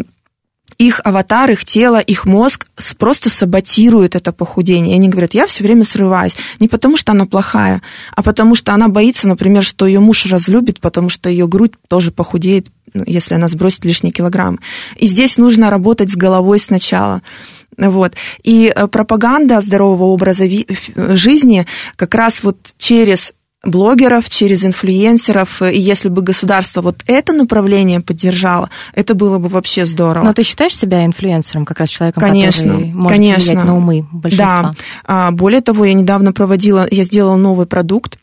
их 0.80 1.02
аватар, 1.04 1.52
их 1.52 1.65
тело, 1.65 2.00
их 2.00 2.26
мозг 2.26 2.65
просто 2.98 3.30
саботирует 3.30 4.15
это 4.15 4.32
похудение. 4.32 4.96
И 4.96 4.98
они 4.98 5.10
говорят, 5.10 5.34
я 5.34 5.46
все 5.46 5.63
время 5.63 5.84
срываюсь. 5.84 6.38
Не 6.60 6.70
потому, 6.70 6.96
что 6.96 7.12
она 7.12 7.26
плохая, 7.26 7.82
а 8.15 8.24
потому, 8.24 8.56
что 8.56 8.74
она 8.74 8.88
боится, 8.88 9.28
например, 9.28 9.63
что 9.63 9.86
ее 9.86 10.00
муж 10.00 10.26
разлюбит, 10.26 10.80
потому 10.80 11.10
что 11.10 11.30
ее 11.30 11.48
грудь 11.48 11.74
тоже 11.89 12.12
похудеет, 12.12 12.68
ну, 12.94 13.04
если 13.06 13.34
она 13.34 13.50
сбросит 13.50 13.84
лишний 13.84 14.12
килограмм. 14.12 14.60
И 14.96 15.06
здесь 15.06 15.38
нужно 15.38 15.70
работать 15.70 16.10
с 16.10 16.15
головой 16.15 16.60
сначала. 16.60 17.22
Вот. 17.78 18.13
И 18.44 18.72
э, 18.74 18.88
пропаганда 18.88 19.60
здорового 19.62 20.06
образа 20.06 20.46
жизни 20.96 21.65
как 21.98 22.15
раз 22.15 22.42
вот 22.42 22.58
через 22.78 23.34
блогеров, 23.63 24.30
через 24.30 24.63
инфлюенсеров. 24.63 25.62
И 25.62 25.78
если 25.78 26.10
бы 26.10 26.22
государство 26.22 26.82
вот 26.82 27.04
это 27.08 27.34
направление 27.34 28.00
поддержало, 28.00 28.69
это 28.93 29.15
было 29.15 29.38
бы 29.38 29.50
вообще 29.50 29.86
здорово. 29.86 30.24
Но 30.24 30.34
ты 30.34 30.43
считаешь 30.43 30.78
себя 30.78 31.06
инфлюенсером, 31.06 31.65
как 31.65 31.80
раз 31.80 31.89
человеком, 31.89 32.24
конечно, 32.24 32.69
который 32.69 32.93
может 32.93 33.17
конечно. 33.17 33.52
влиять 33.52 33.65
на 33.65 33.78
умы 33.78 34.08
большинства? 34.12 34.74
Да. 35.08 35.32
Более 35.32 35.62
того, 35.62 35.86
я 35.86 35.93
недавно 35.93 36.32
проводила, 36.32 36.88
я 36.89 37.04
сделала 37.04 37.36
новый 37.36 37.65
продукт, 37.65 38.17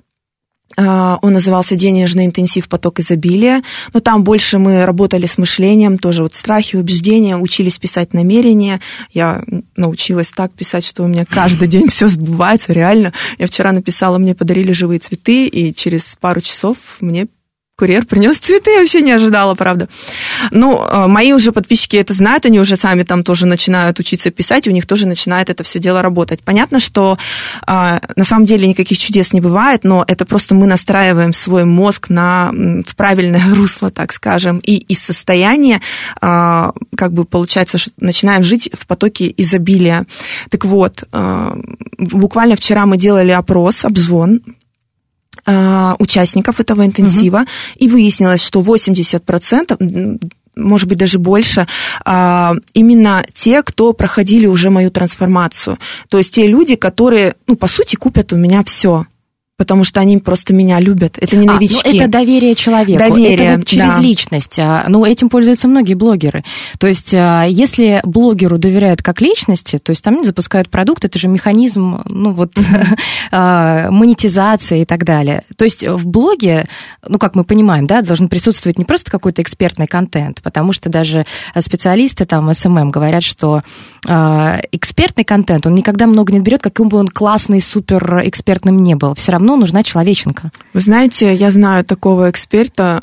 он 0.77 1.33
назывался 1.33 1.75
«Денежный 1.75 2.27
интенсив. 2.27 2.69
Поток 2.69 3.01
изобилия». 3.01 3.63
Но 3.95 4.01
там 4.01 4.25
больше 4.25 4.59
мы 4.59 4.85
работали 4.85 5.27
с 5.27 5.39
мышлением, 5.39 5.99
тоже 5.99 6.23
вот 6.23 6.35
страхи, 6.35 6.77
убеждения, 6.77 7.37
учились 7.37 7.79
писать 7.79 8.13
намерения. 8.13 8.81
Я 9.13 9.43
научилась 9.77 10.31
так 10.31 10.53
писать, 10.53 10.85
что 10.85 11.03
у 11.03 11.07
меня 11.07 11.25
каждый 11.25 11.69
день 11.69 11.89
все 11.89 12.09
сбывается, 12.09 12.73
реально. 12.73 13.13
Я 13.39 13.47
вчера 13.47 13.73
написала, 13.73 14.19
мне 14.19 14.35
подарили 14.35 14.73
живые 14.73 14.99
цветы, 14.99 15.47
и 15.47 15.75
через 15.75 16.17
пару 16.21 16.41
часов 16.41 16.77
мне 17.01 17.27
Курьер 17.79 18.07
принес 18.07 18.39
цветы, 18.39 18.71
я 18.71 18.79
вообще 18.79 19.03
не 19.03 19.13
ожидала, 19.13 19.55
правда. 19.55 19.91
Ну, 20.51 20.83
э, 20.83 21.09
мои 21.09 21.35
уже 21.35 21.53
подписчики 21.53 21.97
это 21.97 22.15
знают, 22.15 22.47
они 22.47 22.59
уже 22.59 22.79
сами 22.79 23.03
там 23.03 23.23
тоже 23.23 23.47
начинают 23.47 24.01
учиться 24.01 24.31
писать, 24.31 24.67
и 24.67 24.71
у 24.71 24.73
них 24.73 24.87
тоже 24.87 25.07
начинает 25.07 25.51
это 25.51 25.63
все 25.63 25.79
дело 25.79 26.01
работать. 26.01 26.41
Понятно, 26.41 26.81
что 26.81 27.19
а, 27.67 28.01
на 28.17 28.25
самом 28.25 28.47
деле 28.47 28.67
никаких 28.67 28.97
чудес 28.97 29.35
не 29.35 29.43
бывает, 29.43 29.85
но 29.85 30.07
это 30.09 30.25
просто 30.25 30.55
мы 30.55 30.67
настраиваем 30.67 31.35
свой 31.35 31.67
мозг 31.67 32.09
на, 32.09 32.51
в 32.51 32.97
правильное 32.97 33.45
русло, 33.55 33.91
так 33.91 34.15
скажем, 34.15 34.57
и 34.61 34.77
из 34.77 35.01
состояния, 35.01 35.83
а, 36.23 36.73
как 36.97 37.13
бы 37.13 37.27
получается, 37.27 37.77
начинаем 37.99 38.43
жить 38.43 38.71
в 38.73 38.87
потоке 38.87 39.35
изобилия. 39.37 40.07
Так 40.49 40.65
вот, 40.65 41.05
а, 41.13 41.55
буквально 41.99 42.57
вчера 42.57 42.87
мы 42.87 42.97
делали 42.97 43.33
опрос, 43.33 43.85
обзвон, 43.85 44.41
участников 45.99 46.61
этого 46.61 46.85
интенсива, 46.85 47.39
угу. 47.39 47.49
и 47.77 47.89
выяснилось, 47.89 48.45
что 48.45 48.61
80% 48.61 50.19
может 50.57 50.89
быть, 50.89 50.97
даже 50.97 51.19
больше, 51.19 51.67
а, 52.05 52.55
именно 52.73 53.25
те, 53.35 53.63
кто 53.63 53.93
проходили 53.93 54.47
уже 54.47 54.71
мою 54.71 54.91
трансформацию. 54.91 55.79
То 56.09 56.17
есть 56.17 56.35
те 56.35 56.47
люди, 56.47 56.77
которые, 56.77 57.35
ну, 57.47 57.57
по 57.57 57.69
сути, 57.69 57.97
купят 57.97 58.33
у 58.33 58.37
меня 58.37 58.65
все 58.65 59.05
потому 59.57 59.85
что 59.85 60.01
они 60.01 60.19
просто 60.19 60.53
меня 60.53 60.81
любят. 60.81 61.17
Это 61.19 61.37
не 61.37 61.47
новички. 61.47 61.81
А, 61.89 61.91
ну, 61.91 61.99
это 61.99 62.09
доверие 62.09 62.55
человеку. 62.55 62.99
Доверие, 62.99 63.49
это 63.49 63.59
вот 63.59 63.67
через 63.67 63.95
да. 63.95 64.01
личность. 64.01 64.59
А, 64.59 64.85
ну, 64.89 65.05
этим 65.05 65.31
пользуются 65.31 65.67
многие 65.67 65.95
блогеры. 65.95 66.45
То 66.79 66.87
есть, 66.87 67.15
а, 67.15 67.45
если 67.45 68.03
блогеру 68.05 68.59
доверяют 68.59 69.03
как 69.03 69.23
личности, 69.23 69.79
то 69.79 69.91
есть 69.91 70.05
там 70.05 70.23
запускают 70.25 70.69
продукт, 70.69 71.05
это 71.07 71.19
же 71.19 71.29
механизм, 71.29 72.03
ну, 72.05 72.33
вот, 72.33 72.53
монетизации 73.33 74.83
и 74.83 74.85
так 74.85 75.05
далее. 75.05 75.45
То 75.57 75.65
есть 75.65 75.87
в 75.87 76.07
блоге, 76.07 76.67
ну, 77.07 77.19
как 77.19 77.35
мы 77.35 77.45
понимаем, 77.45 77.87
да, 77.87 78.03
должен 78.03 78.29
присутствовать 78.29 78.79
не 78.79 78.85
просто 78.85 79.11
какой-то 79.11 79.41
экспертный 79.41 79.87
контент, 79.87 80.43
потому 80.43 80.73
что 80.73 80.91
даже 80.91 81.25
специалисты 81.59 82.27
там 82.27 82.53
SMM 82.53 82.91
говорят, 82.91 83.23
что 83.23 83.63
экспертный 84.05 85.25
контент, 85.25 85.67
он 85.67 85.75
никогда 85.75 86.07
много 86.07 86.33
не 86.33 86.41
берет, 86.41 86.63
каким 86.63 86.89
бы 86.89 86.99
он 86.99 87.09
классный, 87.09 87.61
супер 87.61 88.21
экспертным 88.25 88.83
не 88.83 88.95
был. 88.95 89.15
Все 89.15 89.33
равно 89.33 89.46
равно 89.47 89.57
нужна 89.57 89.83
человеченка. 89.83 90.51
Вы 90.75 90.81
знаете, 90.81 91.35
я 91.35 91.51
знаю 91.51 91.85
такого 91.85 92.31
эксперта, 92.31 93.01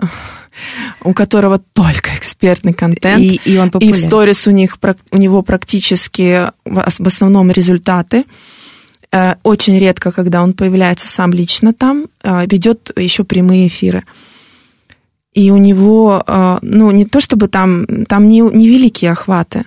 у 1.03 1.13
которого 1.13 1.59
только 1.59 2.11
экспертный 2.15 2.73
контент. 2.73 3.23
И, 3.23 3.39
и 3.45 3.57
он 3.57 3.69
И 3.79 3.91
в 3.91 3.97
сторис 3.97 4.47
у, 4.47 4.51
них, 4.51 4.77
у 5.11 5.17
него 5.17 5.41
практически 5.41 6.51
в 6.65 7.07
основном 7.07 7.51
результаты. 7.51 8.25
Э, 9.11 9.35
очень 9.43 9.79
редко, 9.79 10.11
когда 10.11 10.43
он 10.43 10.53
появляется 10.53 11.07
сам 11.07 11.31
лично 11.31 11.73
там, 11.73 12.07
э, 12.23 12.45
ведет 12.45 12.91
еще 12.97 13.23
прямые 13.23 13.67
эфиры. 13.67 14.03
И 15.33 15.49
у 15.49 15.57
него, 15.57 16.23
э, 16.27 16.57
ну, 16.61 16.91
не 16.91 17.05
то 17.05 17.21
чтобы 17.21 17.47
там, 17.47 18.05
там 18.05 18.27
не, 18.27 18.41
не 18.41 18.67
великие 18.67 19.11
охваты, 19.11 19.65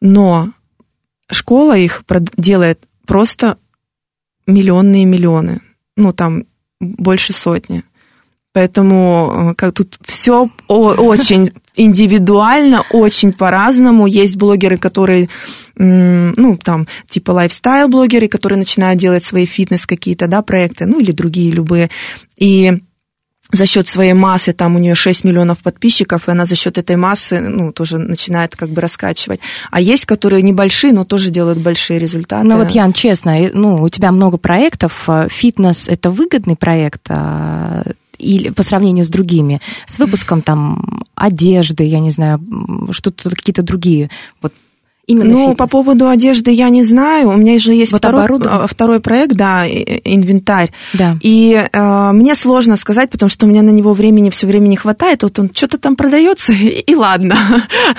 но 0.00 0.50
школа 1.30 1.78
их 1.78 2.04
делает 2.36 2.80
просто 3.06 3.56
миллионные 4.46 5.04
миллионы 5.04 5.60
ну, 5.96 6.12
там, 6.12 6.44
больше 6.80 7.32
сотни. 7.32 7.84
Поэтому 8.52 9.50
э, 9.50 9.54
как 9.54 9.74
тут 9.74 9.98
все 10.06 10.48
очень 10.68 11.50
индивидуально, 11.76 12.84
очень 12.90 13.32
по-разному. 13.32 14.06
Есть 14.06 14.36
блогеры, 14.36 14.78
которые, 14.78 15.28
ну, 15.76 16.56
там, 16.56 16.86
типа 17.06 17.32
лайфстайл-блогеры, 17.32 18.28
которые 18.28 18.58
начинают 18.58 18.98
делать 18.98 19.24
свои 19.24 19.44
фитнес 19.44 19.84
какие-то, 19.84 20.26
да, 20.26 20.40
проекты, 20.40 20.86
ну, 20.86 21.00
или 21.00 21.12
другие 21.12 21.52
любые. 21.52 21.90
И 22.38 22.80
за 23.52 23.66
счет 23.66 23.88
своей 23.88 24.12
массы, 24.12 24.52
там 24.52 24.76
у 24.76 24.78
нее 24.78 24.94
6 24.94 25.24
миллионов 25.24 25.58
подписчиков, 25.58 26.28
и 26.28 26.32
она 26.32 26.46
за 26.46 26.56
счет 26.56 26.78
этой 26.78 26.96
массы, 26.96 27.40
ну, 27.40 27.72
тоже 27.72 27.98
начинает 27.98 28.56
как 28.56 28.70
бы 28.70 28.80
раскачивать. 28.80 29.40
А 29.70 29.80
есть, 29.80 30.04
которые 30.04 30.42
небольшие, 30.42 30.92
но 30.92 31.04
тоже 31.04 31.30
делают 31.30 31.58
большие 31.58 31.98
результаты. 31.98 32.46
Ну 32.46 32.56
вот, 32.56 32.70
Ян, 32.70 32.92
честно, 32.92 33.36
ну, 33.52 33.82
у 33.82 33.88
тебя 33.88 34.10
много 34.12 34.36
проектов, 34.36 35.08
фитнес– 35.28 35.88
это 35.88 36.10
выгодный 36.10 36.56
проект, 36.56 37.02
а, 37.08 37.84
или 38.18 38.50
по 38.50 38.62
сравнению 38.62 39.04
с 39.04 39.08
другими, 39.08 39.60
с 39.86 39.98
выпуском 39.98 40.42
там 40.42 41.04
одежды, 41.14 41.84
я 41.84 42.00
не 42.00 42.10
знаю, 42.10 42.40
что-то 42.90 43.30
какие-то 43.30 43.62
другие 43.62 44.10
вот 44.42 44.52
Именно 45.06 45.30
ну, 45.30 45.40
фитнес. 45.42 45.56
по 45.56 45.68
поводу 45.68 46.08
одежды 46.08 46.50
я 46.50 46.68
не 46.68 46.82
знаю. 46.82 47.28
У 47.28 47.36
меня 47.36 47.60
же 47.60 47.72
есть 47.72 47.92
вот 47.92 47.98
второй, 47.98 48.26
а, 48.44 48.66
второй 48.66 48.98
проект, 48.98 49.36
да, 49.36 49.64
инвентарь. 49.68 50.72
Да. 50.94 51.16
И 51.20 51.64
э, 51.72 52.10
мне 52.12 52.34
сложно 52.34 52.76
сказать, 52.76 53.10
потому 53.10 53.28
что 53.28 53.46
у 53.46 53.48
меня 53.48 53.62
на 53.62 53.70
него 53.70 53.92
времени 53.92 54.30
все 54.30 54.48
время 54.48 54.66
не 54.66 54.76
хватает. 54.76 55.22
Вот 55.22 55.38
он 55.38 55.50
что-то 55.54 55.78
там 55.78 55.94
продается, 55.94 56.52
и, 56.52 56.80
и 56.80 56.94
ладно. 56.96 57.36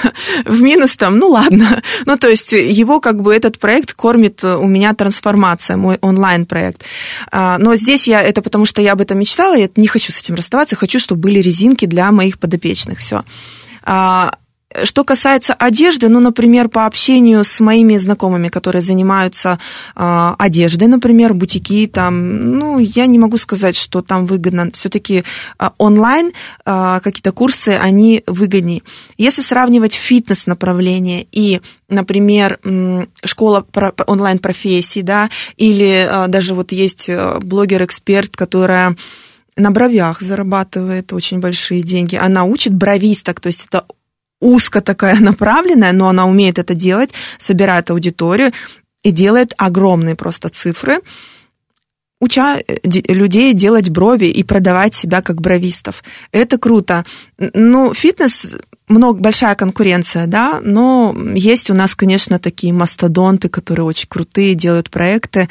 В 0.45 0.61
минус 0.61 0.97
там, 0.97 1.17
ну 1.17 1.29
ладно. 1.29 1.81
Ну, 2.05 2.17
то 2.17 2.29
есть 2.29 2.51
его 2.51 2.99
как 2.99 3.21
бы 3.21 3.33
этот 3.33 3.59
проект 3.59 3.93
кормит 3.93 4.43
у 4.43 4.65
меня 4.65 4.93
трансформация, 4.93 5.77
мой 5.77 5.97
онлайн-проект. 6.01 6.83
А, 7.31 7.57
но 7.57 7.75
здесь 7.75 8.07
я, 8.07 8.21
это 8.21 8.41
потому 8.41 8.65
что 8.65 8.81
я 8.81 8.93
об 8.93 9.01
этом 9.01 9.19
мечтала, 9.19 9.55
я 9.55 9.69
не 9.75 9.87
хочу 9.87 10.11
с 10.11 10.19
этим 10.19 10.35
расставаться, 10.35 10.75
хочу, 10.75 10.99
чтобы 10.99 11.21
были 11.21 11.39
резинки 11.39 11.85
для 11.85 12.11
моих 12.11 12.39
подопечных. 12.39 12.99
Все. 12.99 13.23
А, 14.73 14.86
что 14.86 15.03
касается 15.03 15.53
одежды, 15.53 16.10
ну, 16.10 16.19
например, 16.19 16.69
по 16.69 16.86
общению 16.86 17.43
с 17.43 17.60
моими 17.60 17.97
знакомыми, 17.97 18.49
которые 18.49 18.82
занимаются 18.82 19.60
э, 19.95 20.34
одеждой, 20.38 20.88
например, 20.88 21.34
бутики, 21.34 21.89
там, 21.91 22.58
ну, 22.58 22.80
я 22.80 23.06
не 23.06 23.19
могу 23.19 23.38
сказать, 23.38 23.75
что 23.75 24.01
там 24.01 24.25
выгодно. 24.25 24.71
Все-таки 24.71 25.23
э, 25.60 25.69
онлайн 25.77 26.32
э, 26.65 26.99
какие-то 27.03 27.32
курсы, 27.32 27.69
они 27.69 28.23
выгоднее. 28.27 28.84
Если 29.17 29.41
сравнивать 29.41 29.93
фитнес-направление 29.93 31.27
и, 31.32 31.62
например, 31.89 32.60
школа 33.23 33.65
онлайн-профессий, 34.08 35.01
да, 35.01 35.30
или 35.56 36.08
э, 36.10 36.27
даже 36.27 36.53
вот 36.53 36.71
есть 36.71 37.10
блогер-эксперт, 37.41 38.36
которая 38.36 38.95
на 39.56 39.71
бровях 39.71 40.21
зарабатывает 40.21 41.12
очень 41.13 41.39
большие 41.39 41.82
деньги. 41.82 42.15
Она 42.15 42.43
учит 42.43 42.73
бровисток, 42.73 43.39
то 43.39 43.47
есть 43.47 43.65
это 43.65 43.86
узко 44.39 44.82
такая 44.82 45.15
направленная, 45.19 45.93
но 45.93 46.10
она 46.10 46.26
умеет 46.26 46.60
это 46.60 46.73
делать, 46.73 47.12
собирает 47.39 47.89
аудиторию 47.89 48.52
и 49.04 49.12
делает 49.12 49.54
огромные 49.58 50.15
просто 50.15 50.50
цифры, 50.50 51.02
уча 52.19 52.60
э, 52.60 52.78
людей 52.84 53.54
делать 53.54 53.89
брови 53.89 54.26
и 54.26 54.43
продавать 54.43 54.95
себя 54.95 55.21
как 55.21 55.41
бровистов. 55.41 56.04
Это 56.32 56.58
круто. 56.58 57.06
Ну, 57.38 57.93
фитнес 57.93 58.47
много, 58.88 59.19
большая 59.19 59.56
конкуренция, 59.56 60.28
да, 60.28 60.60
но 60.63 61.15
есть 61.34 61.69
у 61.69 61.73
нас, 61.73 61.93
конечно, 61.95 62.39
такие 62.39 62.73
мастодонты, 62.73 63.50
которые 63.50 63.86
очень 63.86 64.08
крутые, 64.08 64.56
делают 64.56 64.89
проекты 64.89 65.50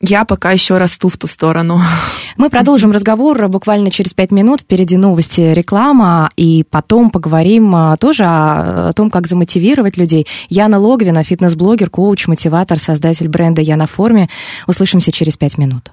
я 0.00 0.24
пока 0.24 0.50
еще 0.52 0.78
расту 0.78 1.08
в 1.08 1.16
ту 1.18 1.26
сторону. 1.26 1.80
Мы 2.36 2.48
продолжим 2.48 2.90
разговор 2.90 3.48
буквально 3.48 3.90
через 3.90 4.14
пять 4.14 4.30
минут. 4.30 4.62
Впереди 4.62 4.96
новости, 4.96 5.40
реклама, 5.40 6.30
и 6.36 6.64
потом 6.68 7.10
поговорим 7.10 7.74
а, 7.74 7.96
тоже 7.98 8.24
о, 8.24 8.88
о 8.88 8.92
том, 8.94 9.10
как 9.10 9.26
замотивировать 9.26 9.98
людей. 9.98 10.26
Яна 10.48 10.78
Логвина, 10.78 11.22
фитнес-блогер, 11.22 11.90
коуч, 11.90 12.26
мотиватор, 12.28 12.78
создатель 12.78 13.28
бренда 13.28 13.60
«Я 13.60 13.76
на 13.76 13.86
форме». 13.86 14.30
Услышимся 14.66 15.12
через 15.12 15.36
пять 15.36 15.58
минут. 15.58 15.92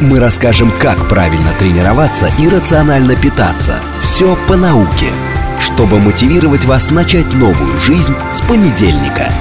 Мы 0.00 0.20
расскажем, 0.20 0.70
как 0.78 1.08
правильно 1.08 1.52
тренироваться 1.58 2.30
и 2.38 2.48
рационально 2.48 3.16
питаться. 3.16 3.78
Все 4.02 4.36
по 4.46 4.56
науке, 4.56 5.10
чтобы 5.58 5.98
мотивировать 5.98 6.66
вас 6.66 6.90
начать 6.90 7.32
новую 7.32 7.78
жизнь 7.78 8.14
с 8.34 8.42
понедельника. 8.42 9.32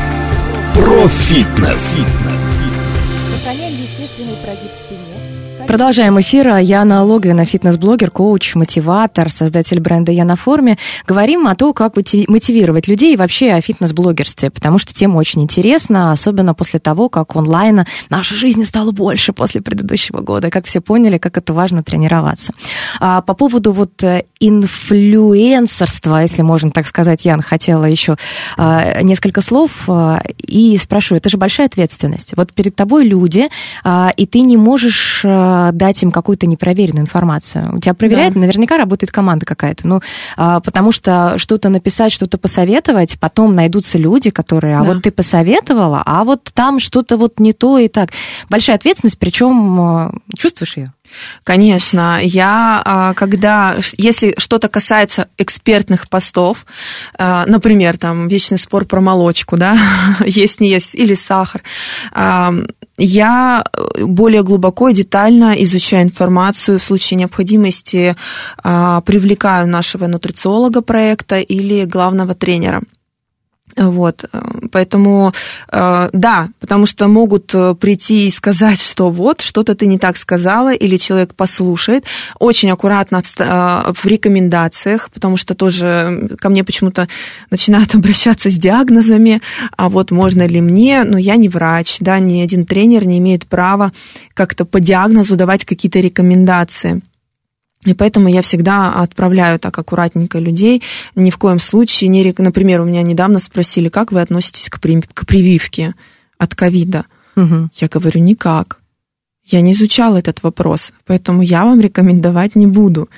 Про 0.73 1.09
фитнес. 1.09 1.95
Длительный 4.23 4.45
прогиб 4.45 4.71
спине, 4.73 5.32
Продолжаем 5.67 6.19
эфир. 6.19 6.57
Яна 6.57 7.03
Логвина, 7.03 7.45
фитнес-блогер, 7.45 8.11
коуч, 8.11 8.55
мотиватор, 8.55 9.31
создатель 9.31 9.79
бренда 9.79 10.11
«Я 10.11 10.25
на 10.25 10.35
форме». 10.35 10.77
Говорим 11.07 11.47
о 11.47 11.55
том, 11.55 11.73
как 11.73 11.95
мотивировать 11.95 12.87
людей 12.87 13.13
и 13.13 13.17
вообще 13.17 13.53
о 13.53 13.61
фитнес-блогерстве, 13.61 14.51
потому 14.51 14.77
что 14.77 14.93
тема 14.93 15.17
очень 15.17 15.41
интересна, 15.41 16.11
особенно 16.11 16.53
после 16.53 16.79
того, 16.79 17.07
как 17.07 17.35
онлайн 17.35 17.85
наша 18.09 18.35
жизнь 18.35 18.63
стала 18.65 18.91
больше 18.91 19.31
после 19.31 19.61
предыдущего 19.61 20.19
года, 20.19 20.49
как 20.49 20.65
все 20.65 20.81
поняли, 20.81 21.17
как 21.17 21.37
это 21.37 21.53
важно 21.53 21.81
тренироваться. 21.81 22.53
А 22.99 23.21
по 23.21 23.33
поводу 23.33 23.71
вот 23.71 24.03
э, 24.03 24.25
инфлюенсерства, 24.39 26.21
если 26.21 26.41
можно 26.41 26.71
так 26.71 26.87
сказать, 26.87 27.23
Ян, 27.23 27.41
хотела 27.41 27.85
еще 27.85 28.17
а, 28.57 29.01
несколько 29.01 29.39
слов 29.41 29.71
а, 29.87 30.21
и 30.37 30.77
спрашиваю, 30.77 31.19
это 31.19 31.29
же 31.29 31.37
большая 31.37 31.67
ответственность. 31.67 32.33
Вот 32.35 32.53
перед 32.53 32.75
тобой 32.75 33.05
люди, 33.05 33.47
а, 33.83 34.11
и 34.17 34.25
ты 34.25 34.41
не 34.41 34.57
можешь 34.57 35.25
дать 35.73 36.01
им 36.03 36.11
какую-то 36.11 36.47
непроверенную 36.47 37.03
информацию. 37.03 37.75
У 37.75 37.79
тебя 37.79 37.93
проверяет, 37.93 38.33
да. 38.33 38.41
наверняка 38.41 38.77
работает 38.77 39.11
команда 39.11 39.45
какая-то. 39.45 39.87
Ну, 39.87 40.01
а, 40.37 40.59
потому 40.59 40.91
что 40.91 41.35
что-то 41.37 41.69
написать, 41.69 42.11
что-то 42.11 42.37
посоветовать, 42.37 43.19
потом 43.19 43.55
найдутся 43.55 43.97
люди, 43.97 44.29
которые, 44.29 44.77
а 44.77 44.83
да. 44.83 44.93
вот 44.93 45.03
ты 45.03 45.11
посоветовала, 45.11 46.01
а 46.05 46.23
вот 46.23 46.49
там 46.53 46.79
что-то 46.79 47.17
вот 47.17 47.39
не 47.39 47.53
то 47.53 47.77
и 47.77 47.87
так. 47.87 48.09
Большая 48.49 48.77
ответственность, 48.77 49.19
причем 49.19 49.81
а, 49.81 50.13
чувствуешь 50.37 50.77
ее? 50.77 50.93
Конечно, 51.43 52.19
я, 52.21 52.81
а, 52.83 53.13
когда, 53.13 53.77
если 53.97 54.33
что-то 54.37 54.69
касается 54.69 55.27
экспертных 55.37 56.09
постов, 56.09 56.65
а, 57.17 57.45
например, 57.45 57.97
там 57.97 58.27
вечный 58.27 58.57
спор 58.57 58.85
про 58.85 59.01
молочку, 59.01 59.57
да, 59.57 59.77
есть 60.25 60.59
не 60.59 60.69
есть, 60.69 60.95
или 60.95 61.13
сахар, 61.13 61.61
я 62.97 63.63
более 63.99 64.43
глубоко 64.43 64.89
и 64.89 64.93
детально 64.93 65.55
изучаю 65.63 66.03
информацию, 66.03 66.79
в 66.79 66.83
случае 66.83 67.17
необходимости 67.17 68.15
а, 68.63 69.01
привлекаю 69.01 69.67
нашего 69.67 70.07
нутрициолога 70.07 70.81
проекта 70.81 71.39
или 71.39 71.85
главного 71.85 72.35
тренера. 72.35 72.81
Вот, 73.75 74.25
поэтому 74.71 75.33
э, 75.71 76.09
да, 76.13 76.49
потому 76.59 76.85
что 76.85 77.07
могут 77.07 77.53
э, 77.55 77.73
прийти 77.73 78.27
и 78.27 78.31
сказать, 78.31 78.81
что 78.81 79.09
вот 79.09 79.41
что-то 79.41 79.73
ты 79.73 79.87
не 79.87 79.97
так 79.97 80.17
сказала, 80.17 80.73
или 80.73 80.97
человек 80.97 81.33
послушает. 81.33 82.05
Очень 82.39 82.69
аккуратно 82.69 83.21
э, 83.21 83.93
в 83.93 84.05
рекомендациях, 84.05 85.09
потому 85.11 85.37
что 85.37 85.55
тоже 85.55 86.29
ко 86.39 86.49
мне 86.49 86.63
почему-то 86.63 87.07
начинают 87.49 87.95
обращаться 87.95 88.49
с 88.49 88.59
диагнозами, 88.59 89.41
а 89.75 89.89
вот 89.89 90.11
можно 90.11 90.45
ли 90.45 90.61
мне, 90.61 91.03
но 91.03 91.17
я 91.17 91.35
не 91.35 91.49
врач, 91.49 91.97
да, 91.99 92.19
ни 92.19 92.41
один 92.41 92.65
тренер 92.65 93.05
не 93.05 93.17
имеет 93.17 93.47
права 93.47 93.91
как-то 94.35 94.65
по 94.65 94.79
диагнозу 94.79 95.35
давать 95.35 95.65
какие-то 95.65 95.99
рекомендации. 95.99 97.01
И 97.85 97.93
поэтому 97.93 98.29
я 98.29 98.41
всегда 98.41 98.93
отправляю 98.93 99.59
так 99.59 99.77
аккуратненько 99.77 100.39
людей. 100.39 100.81
Ни 101.15 101.29
в 101.29 101.37
коем 101.37 101.59
случае 101.59 102.07
не... 102.07 102.33
Например, 102.37 102.81
у 102.81 102.85
меня 102.85 103.01
недавно 103.01 103.39
спросили, 103.39 103.89
как 103.89 104.11
вы 104.11 104.21
относитесь 104.21 104.69
к, 104.69 104.79
при... 104.79 105.01
к 105.01 105.25
прививке 105.25 105.95
от 106.37 106.55
ковида. 106.55 107.05
Угу. 107.35 107.69
Я 107.73 107.87
говорю, 107.87 108.21
никак. 108.21 108.79
Я 109.45 109.61
не 109.61 109.73
изучала 109.73 110.17
этот 110.17 110.41
вопрос, 110.41 110.93
поэтому 111.05 111.41
я 111.41 111.65
вам 111.65 111.81
рекомендовать 111.81 112.55
не 112.55 112.65
буду. 112.65 113.09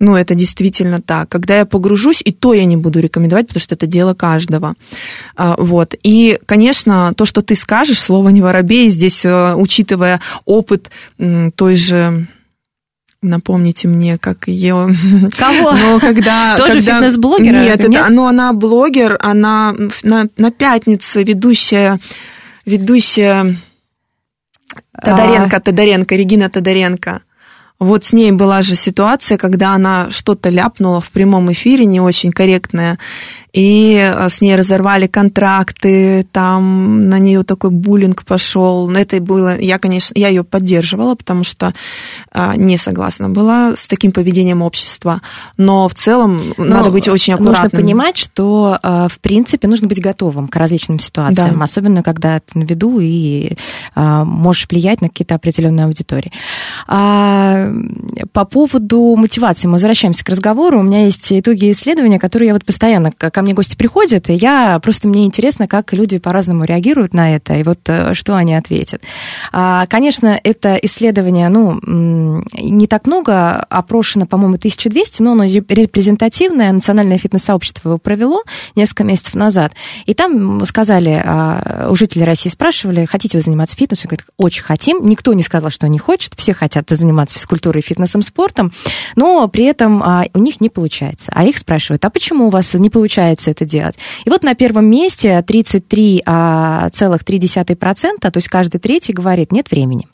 Ну, 0.00 0.14
это 0.14 0.34
действительно 0.34 1.00
так. 1.00 1.28
Когда 1.28 1.56
я 1.56 1.64
погружусь, 1.66 2.22
и 2.24 2.32
то 2.32 2.54
я 2.54 2.64
не 2.64 2.76
буду 2.76 3.00
рекомендовать, 3.00 3.48
потому 3.48 3.60
что 3.60 3.74
это 3.74 3.86
дело 3.86 4.14
каждого. 4.14 4.74
А, 5.36 5.56
вот. 5.58 5.94
И, 6.04 6.38
конечно, 6.46 7.12
то, 7.16 7.24
что 7.24 7.42
ты 7.42 7.56
скажешь, 7.56 8.00
слово 8.00 8.28
не 8.28 8.40
воробей, 8.40 8.90
здесь, 8.90 9.24
э, 9.24 9.54
учитывая 9.54 10.20
опыт 10.44 10.90
той 11.16 11.76
же 11.76 12.28
Напомните 13.20 13.88
мне, 13.88 14.16
как 14.16 14.46
ее... 14.46 14.94
Кого? 15.36 15.72
Но 15.76 15.98
когда, 15.98 16.56
Тоже 16.58 16.74
когда... 16.74 16.94
фитнес-блогер? 16.94 17.52
Нет, 17.52 17.84
это, 17.84 18.06
ну, 18.10 18.26
она 18.26 18.52
блогер, 18.52 19.18
она 19.20 19.74
на, 20.02 20.26
на 20.36 20.50
пятнице 20.52 21.24
ведущая, 21.24 21.98
ведущая 22.64 23.56
Тодоренко, 25.02 25.56
а... 25.56 25.60
Тодоренко, 25.60 26.14
Регина 26.14 26.48
Тодоренко. 26.48 27.22
Вот 27.80 28.04
с 28.04 28.12
ней 28.12 28.32
была 28.32 28.62
же 28.62 28.74
ситуация, 28.74 29.38
когда 29.38 29.72
она 29.72 30.10
что-то 30.10 30.48
ляпнула 30.48 31.00
в 31.00 31.10
прямом 31.10 31.52
эфире, 31.52 31.86
не 31.86 32.00
очень 32.00 32.32
корректное, 32.32 32.98
и 33.58 33.96
э, 34.00 34.28
с 34.28 34.40
ней 34.40 34.54
разорвали 34.54 35.08
контракты, 35.08 36.24
там 36.30 37.08
на 37.08 37.18
нее 37.18 37.42
такой 37.42 37.70
буллинг 37.70 38.24
пошел. 38.24 38.88
Это 38.88 39.20
было, 39.20 39.58
я, 39.58 39.80
конечно, 39.80 40.14
я 40.16 40.28
ее 40.28 40.44
поддерживала, 40.44 41.16
потому 41.16 41.42
что 41.42 41.74
а, 42.30 42.54
не 42.54 42.78
согласна 42.78 43.28
была 43.28 43.74
с 43.74 43.88
таким 43.88 44.12
поведением 44.12 44.62
общества. 44.62 45.22
Но 45.56 45.88
в 45.88 45.94
целом 45.94 46.54
Но 46.56 46.64
надо 46.64 46.90
быть 46.92 47.08
очень 47.08 47.34
аккуратным. 47.34 47.64
Нужно 47.64 47.80
понимать, 47.80 48.16
что, 48.16 48.78
а, 48.80 49.08
в 49.08 49.18
принципе, 49.18 49.66
нужно 49.66 49.88
быть 49.88 50.00
готовым 50.00 50.46
к 50.46 50.54
различным 50.54 51.00
ситуациям, 51.00 51.58
да. 51.58 51.64
особенно 51.64 52.04
когда 52.04 52.38
ты 52.38 52.60
на 52.60 52.62
виду 52.62 53.00
и 53.00 53.56
а, 53.96 54.24
можешь 54.24 54.68
влиять 54.70 55.00
на 55.00 55.08
какие-то 55.08 55.34
определенные 55.34 55.86
аудитории. 55.86 56.30
По 56.86 58.44
поводу 58.44 59.16
мотивации 59.16 59.66
мы 59.66 59.72
возвращаемся 59.72 60.24
к 60.24 60.28
разговору. 60.28 60.78
У 60.78 60.82
меня 60.82 61.06
есть 61.06 61.32
итоги 61.32 61.72
исследования, 61.72 62.20
которые 62.20 62.48
я 62.48 62.52
вот 62.52 62.64
постоянно 62.64 63.10
ко 63.10 63.42
мне 63.47 63.47
гости 63.54 63.76
приходят, 63.76 64.30
и 64.30 64.34
я 64.34 64.78
просто 64.80 65.08
мне 65.08 65.24
интересно, 65.24 65.68
как 65.68 65.92
люди 65.92 66.18
по-разному 66.18 66.64
реагируют 66.64 67.14
на 67.14 67.34
это, 67.34 67.54
и 67.54 67.62
вот 67.62 67.80
э, 67.88 68.14
что 68.14 68.36
они 68.36 68.54
ответят. 68.54 69.02
А, 69.52 69.86
конечно, 69.86 70.38
это 70.42 70.76
исследование, 70.76 71.48
ну, 71.48 71.80
не 72.54 72.86
так 72.86 73.06
много, 73.06 73.56
опрошено, 73.68 74.26
по-моему, 74.26 74.54
1200, 74.54 75.22
но 75.22 75.32
оно 75.32 75.44
репрезентативное, 75.44 76.72
национальное 76.72 77.18
фитнес-сообщество 77.18 77.88
его 77.90 77.98
провело 77.98 78.42
несколько 78.74 79.04
месяцев 79.04 79.34
назад, 79.34 79.72
и 80.06 80.14
там 80.14 80.64
сказали, 80.64 81.22
а, 81.24 81.88
у 81.90 81.94
жителей 81.94 82.24
России 82.24 82.50
спрашивали, 82.50 83.04
хотите 83.04 83.38
вы 83.38 83.42
заниматься 83.42 83.76
фитнесом? 83.76 84.08
Говорят, 84.08 84.26
очень 84.36 84.62
хотим. 84.62 85.04
Никто 85.06 85.32
не 85.32 85.42
сказал, 85.42 85.70
что 85.70 85.86
они 85.86 85.98
хотят, 85.98 86.32
все 86.36 86.54
хотят 86.54 86.88
заниматься 86.88 87.34
физкультурой, 87.34 87.82
фитнесом, 87.82 88.22
спортом, 88.22 88.72
но 89.16 89.46
при 89.48 89.64
этом 89.64 90.02
а, 90.02 90.24
у 90.34 90.38
них 90.38 90.60
не 90.60 90.68
получается. 90.68 91.30
А 91.34 91.44
их 91.44 91.58
спрашивают, 91.58 92.04
а 92.04 92.10
почему 92.10 92.46
у 92.46 92.50
вас 92.50 92.74
не 92.74 92.90
получается 92.90 93.27
получается 93.28 93.50
это 93.50 93.64
делать. 93.64 93.96
И 94.24 94.30
вот 94.30 94.42
на 94.42 94.54
первом 94.54 94.86
месте 94.86 95.44
33,3%, 95.46 98.18
то 98.20 98.32
есть 98.34 98.48
каждый 98.48 98.78
третий 98.80 99.12
говорит, 99.12 99.52
нет 99.52 99.70
времени. 99.70 100.06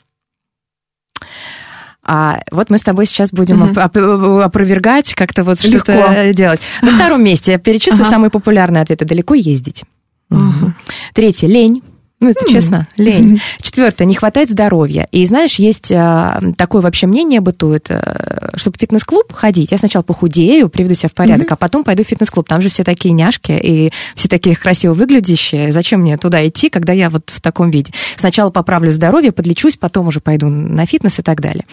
А 2.07 2.41
вот 2.51 2.69
мы 2.69 2.77
с 2.77 2.83
тобой 2.83 3.07
сейчас 3.07 3.31
будем 3.31 3.63
оп- 3.63 3.77
опровергать, 3.79 5.15
как-то 5.15 5.43
вот 5.43 5.63
Легко. 5.63 5.91
что-то 5.91 6.33
делать. 6.33 6.59
На 6.83 6.91
втором 6.91 7.23
месте 7.23 7.53
я 7.53 7.57
перечислю 7.57 8.01
Ага. 8.01 8.09
самые 8.09 8.29
популярные 8.29 8.83
ответы. 8.83 9.05
Далеко 9.05 9.33
ездить. 9.33 9.83
Ага. 10.29 10.73
Третье, 11.13 11.47
лень. 11.47 11.81
Ну, 12.21 12.29
это 12.29 12.49
честно, 12.49 12.87
лень. 12.97 13.41
Четвертое, 13.61 14.05
не 14.05 14.15
хватает 14.15 14.49
здоровья. 14.49 15.07
И 15.11 15.25
знаешь, 15.25 15.55
есть 15.55 15.91
а, 15.91 16.41
такое 16.57 16.81
вообще 16.81 17.07
мнение 17.07 17.41
бытует, 17.41 17.87
э, 17.89 18.51
чтобы 18.55 18.77
в 18.77 18.79
фитнес-клуб 18.79 19.33
ходить, 19.33 19.71
я 19.71 19.77
сначала 19.77 20.01
похудею, 20.01 20.69
приведу 20.69 20.93
себя 20.93 21.09
в 21.09 21.13
порядок, 21.13 21.51
а 21.51 21.55
потом 21.57 21.83
пойду 21.83 22.03
в 22.03 22.07
фитнес-клуб. 22.07 22.47
Там 22.47 22.61
же 22.61 22.69
все 22.69 22.83
такие 22.83 23.13
няшки 23.13 23.51
и 23.51 23.91
все 24.15 24.29
такие 24.29 24.55
красиво 24.55 24.93
выглядящие. 24.93 25.71
Зачем 25.73 26.01
мне 26.01 26.17
туда 26.17 26.47
идти, 26.47 26.69
когда 26.69 26.93
я 26.93 27.09
вот 27.09 27.29
в 27.29 27.41
таком 27.41 27.69
виде? 27.69 27.91
Сначала 28.15 28.49
поправлю 28.49 28.91
здоровье, 28.91 29.33
подлечусь, 29.33 29.75
потом 29.75 30.07
уже 30.07 30.21
пойду 30.21 30.47
на 30.47 30.85
фитнес 30.85 31.19
и 31.19 31.21
так 31.21 31.41
далее. 31.41 31.65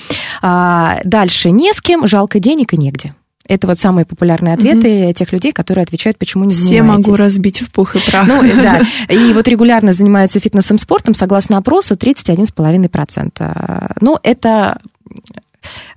А, 0.43 0.99
дальше, 1.05 1.51
не 1.51 1.73
с 1.73 1.81
кем, 1.81 2.09
жалко 2.09 2.41
денег 2.41 2.73
и 2.75 2.77
негде. 2.77 3.15
Это 3.53 3.67
вот 3.67 3.79
самые 3.79 4.07
популярные 4.07 4.55
ответы 4.55 5.13
тех 5.13 5.31
людей, 5.31 5.53
которые 5.53 5.83
отвечают, 5.83 6.17
почему 6.19 6.45
не 6.45 6.53
Все 6.53 6.65
занимаетесь. 6.79 7.07
могу 7.07 7.17
разбить 7.17 7.61
в 7.61 7.71
пух 7.71 7.97
и 7.97 8.01
прах. 8.01 8.27
Ну, 8.27 8.43
да. 8.63 8.81
И 9.15 9.33
вот 9.35 9.47
регулярно 9.47 9.93
занимаются 9.93 10.41
фитнесом, 10.41 10.79
спортом, 10.79 11.15
согласно 11.15 11.59
опросу, 11.59 11.95
31,5%. 11.95 13.97
Ну, 14.01 14.19
это 14.23 14.79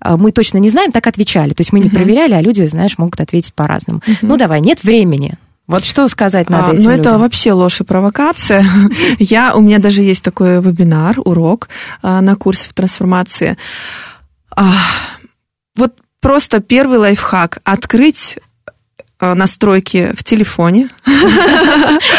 э, 0.01 0.15
мы 0.17 0.31
точно 0.31 0.57
не 0.57 0.69
знаем, 0.69 0.91
так 0.91 1.07
отвечали. 1.07 1.53
То 1.53 1.61
есть 1.61 1.71
мы 1.71 1.79
не 1.79 1.85
Мгм. 1.87 1.95
проверяли, 1.95 2.33
а 2.33 2.41
люди, 2.41 2.65
знаешь, 2.67 2.97
могут 2.97 3.21
ответить 3.21 3.53
по-разному. 3.53 4.01
Ну, 4.21 4.35
давай, 4.37 4.59
нет 4.61 4.83
времени. 4.83 5.35
Вот 5.67 5.83
что 5.85 6.07
сказать 6.09 6.49
надо 6.49 6.71
А, 6.71 6.73
этим 6.73 6.83
ну, 6.83 6.89
это 6.91 7.03
людям? 7.09 7.21
вообще 7.21 7.51
ложь 7.53 7.81
и 7.81 7.83
провокация. 7.83 8.63
Я, 9.19 9.55
у 9.55 9.61
меня 9.61 9.79
даже 9.79 10.01
есть 10.03 10.23
такой 10.23 10.61
вебинар, 10.61 11.15
урок 11.23 11.69
а, 12.03 12.21
на 12.21 12.35
курсе 12.35 12.69
в 12.69 12.73
трансформации. 12.73 13.57
А, 14.55 14.73
Вот 15.77 15.93
просто 16.25 16.59
первый 16.59 16.97
лайфхак. 16.97 17.59
Открыть 17.63 18.39
настройки 19.19 20.11
в 20.17 20.23
телефоне 20.23 20.89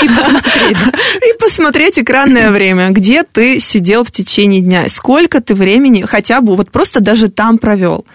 И 0.02 0.08
посмотреть, 0.08 0.76
да. 0.84 0.92
и 1.18 1.38
посмотреть 1.38 1.98
экранное 1.98 2.50
время, 2.50 2.90
где 2.90 3.22
ты 3.22 3.60
сидел 3.60 4.04
в 4.04 4.10
течение 4.10 4.60
дня, 4.60 4.88
сколько 4.88 5.40
ты 5.40 5.54
времени 5.54 6.02
хотя 6.02 6.40
бы 6.40 6.56
вот 6.56 6.70
просто 6.70 7.00
даже 7.00 7.28
там 7.28 7.58
провел. 7.58 8.06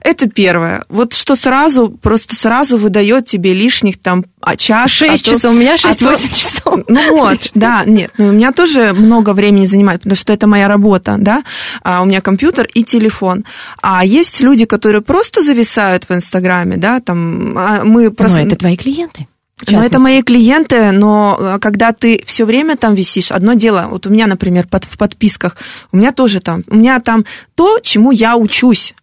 Это 0.00 0.28
первое. 0.28 0.84
Вот 0.88 1.14
что 1.14 1.36
сразу, 1.36 1.90
просто 1.90 2.34
сразу 2.34 2.78
выдает 2.78 3.26
тебе 3.26 3.54
лишних 3.54 4.00
там 4.00 4.24
а, 4.40 4.56
час. 4.56 4.90
Шесть 4.90 5.22
а 5.22 5.30
то- 5.30 5.36
часов, 5.36 5.54
у 5.54 5.56
меня 5.56 5.74
а 5.74 5.94
то- 5.94 6.12
6-8 6.12 6.34
часов. 6.34 6.80
ну 6.88 7.16
вот, 7.16 7.38
да, 7.54 7.82
нет, 7.86 8.10
ну 8.18 8.28
у 8.28 8.32
меня 8.32 8.52
тоже 8.52 8.92
много 8.92 9.32
времени 9.34 9.66
занимает, 9.66 10.00
потому 10.02 10.16
что 10.16 10.32
это 10.32 10.46
моя 10.46 10.68
работа, 10.68 11.16
да, 11.18 11.44
а 11.82 12.02
у 12.02 12.06
меня 12.06 12.20
компьютер 12.20 12.68
и 12.74 12.82
телефон. 12.82 13.44
А 13.80 14.04
есть 14.04 14.40
люди, 14.40 14.64
которые 14.64 15.02
просто 15.02 15.42
зависают 15.42 16.04
в 16.08 16.12
Инстаграме, 16.12 16.76
да, 16.76 17.00
там 17.00 17.54
мы 17.84 18.10
Просто... 18.22 18.42
это 18.42 18.56
твои 18.56 18.76
клиенты. 18.76 19.26
Ну, 19.68 19.80
это 19.80 19.98
мои 20.00 20.22
клиенты, 20.22 20.90
но 20.90 21.36
э, 21.38 21.58
когда 21.60 21.92
ты 21.92 22.22
все 22.26 22.44
время 22.44 22.76
там 22.76 22.94
висишь, 22.94 23.30
одно 23.30 23.54
дело, 23.54 23.86
вот 23.90 24.06
у 24.06 24.10
меня, 24.10 24.26
например, 24.26 24.66
под, 24.66 24.84
в 24.84 24.98
подписках, 24.98 25.56
у 25.92 25.96
меня 25.96 26.12
тоже 26.12 26.40
там, 26.40 26.64
у 26.66 26.76
меня 26.76 26.98
там 27.00 27.24
то, 27.54 27.78
чему 27.80 28.10
я 28.10 28.36
учусь. 28.36 28.94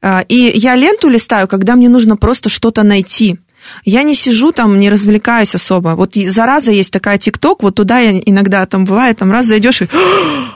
А, 0.00 0.24
И 0.28 0.52
я 0.54 0.76
ленту 0.76 1.08
листаю, 1.08 1.48
когда 1.48 1.74
мне 1.74 1.88
нужно 1.88 2.16
просто 2.16 2.48
что-то 2.48 2.84
найти. 2.84 3.38
Я 3.84 4.02
не 4.02 4.14
сижу 4.14 4.52
там, 4.52 4.78
не 4.78 4.90
развлекаюсь 4.90 5.54
особо. 5.54 5.90
Вот 5.90 6.14
зараза 6.14 6.70
есть 6.70 6.92
такая 6.92 7.18
ТикТок, 7.18 7.62
вот 7.62 7.74
туда 7.74 7.98
я 7.98 8.18
иногда 8.24 8.64
там 8.66 8.84
бывает, 8.84 9.18
там 9.18 9.32
раз 9.32 9.46
зайдешь 9.46 9.82
и, 9.82 9.88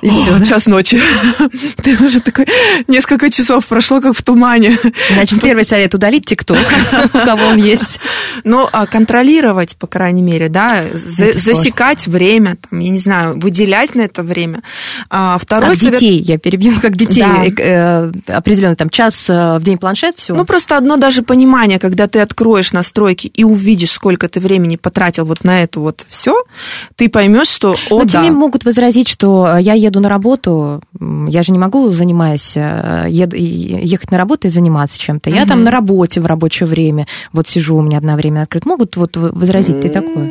И 0.03 0.09
всё, 0.11 0.37
«О, 0.37 0.39
да? 0.39 0.45
час 0.45 0.67
ночи. 0.67 1.01
Ты 1.83 1.97
уже 2.05 2.21
такой, 2.21 2.47
несколько 2.89 3.31
часов 3.31 3.67
прошло, 3.67 4.01
как 4.01 4.17
в 4.17 4.23
тумане. 4.23 4.79
Значит, 5.13 5.41
первый 5.41 5.65
совет– 5.65 5.95
удалить 5.97 6.27
ТикТок, 6.27 6.59
у 7.15 7.19
кого 7.19 7.47
он 7.47 7.57
есть. 7.57 8.01
Но 8.45 8.69
а, 8.73 8.87
контролировать, 8.87 9.77
по 9.77 9.87
крайней 9.87 10.23
мере, 10.23 10.49
да, 10.49 10.85
засекать 10.93 12.07
время, 12.07 12.57
там, 12.69 12.79
я 12.81 12.91
не 12.91 12.99
знаю, 12.99 13.39
выделять 13.39 13.95
на 13.95 14.03
это 14.03 14.23
время. 14.23 14.63
А, 15.11 15.39
второй 15.39 15.71
Как 15.71 15.79
совет. 15.79 15.95
детей, 16.01 16.21
я 16.23 16.39
перебью, 16.39 16.81
как 16.81 16.97
детей, 16.97 17.23
Да. 17.23 17.45
э, 17.45 17.51
э, 17.59 18.33
определенно 18.33 18.75
там 18.77 18.91
час 18.91 19.29
э, 19.29 19.59
в 19.59 19.63
день 19.63 19.79
планшет, 19.79 20.17
все. 20.17 20.35
Ну, 20.35 20.45
просто 20.45 20.77
одно 20.77 20.97
даже 20.97 21.23
понимание, 21.23 21.79
когда 21.79 22.09
ты 22.09 22.21
откроешь 22.21 22.73
настройки 22.73 23.02
и 23.11 23.45
увидишь, 23.45 23.91
сколько 23.93 24.29
ты 24.29 24.41
времени 24.41 24.77
потратил 24.77 25.25
вот 25.25 25.45
на 25.45 25.63
это 25.63 25.81
вот 25.81 26.05
все, 26.09 26.35
ты 26.97 27.09
поймешь, 27.09 27.49
что, 27.49 27.75
о, 27.91 27.99
Но 27.99 28.05
да. 28.05 28.23
тебе 28.23 28.31
могут 28.31 28.65
возразить, 28.65 29.09
что 29.09 29.57
э, 29.57 29.63
я 29.63 29.75
еду 29.75 30.01
на 30.01 30.09
работу, 30.09 30.81
я 31.29 31.43
же 31.43 31.53
не 31.53 31.59
могу, 31.59 31.91
занимаясь, 31.91 32.53
э, 32.57 33.07
ед- 33.09 33.35
и- 33.35 33.81
ехать 33.83 34.11
на 34.11 34.19
работу 34.19 34.47
и 34.47 34.51
заниматься 34.51 34.99
чем-то. 34.99 35.31
Я 35.31 35.47
там 35.47 35.59
Мгм. 35.59 35.65
на 35.65 35.71
работе 35.71 36.21
в 36.21 36.27
рабочее 36.27 36.67
время, 36.67 37.07
вот 37.33 37.49
сижу, 37.49 37.77
у 37.77 37.83
меня 37.83 37.99
одновременно 37.99 38.43
открыт. 38.43 38.67
Могут 38.67 38.97
вот 38.97 39.17
возразить 39.17 39.81
ты 39.81 39.89
такое? 39.89 40.31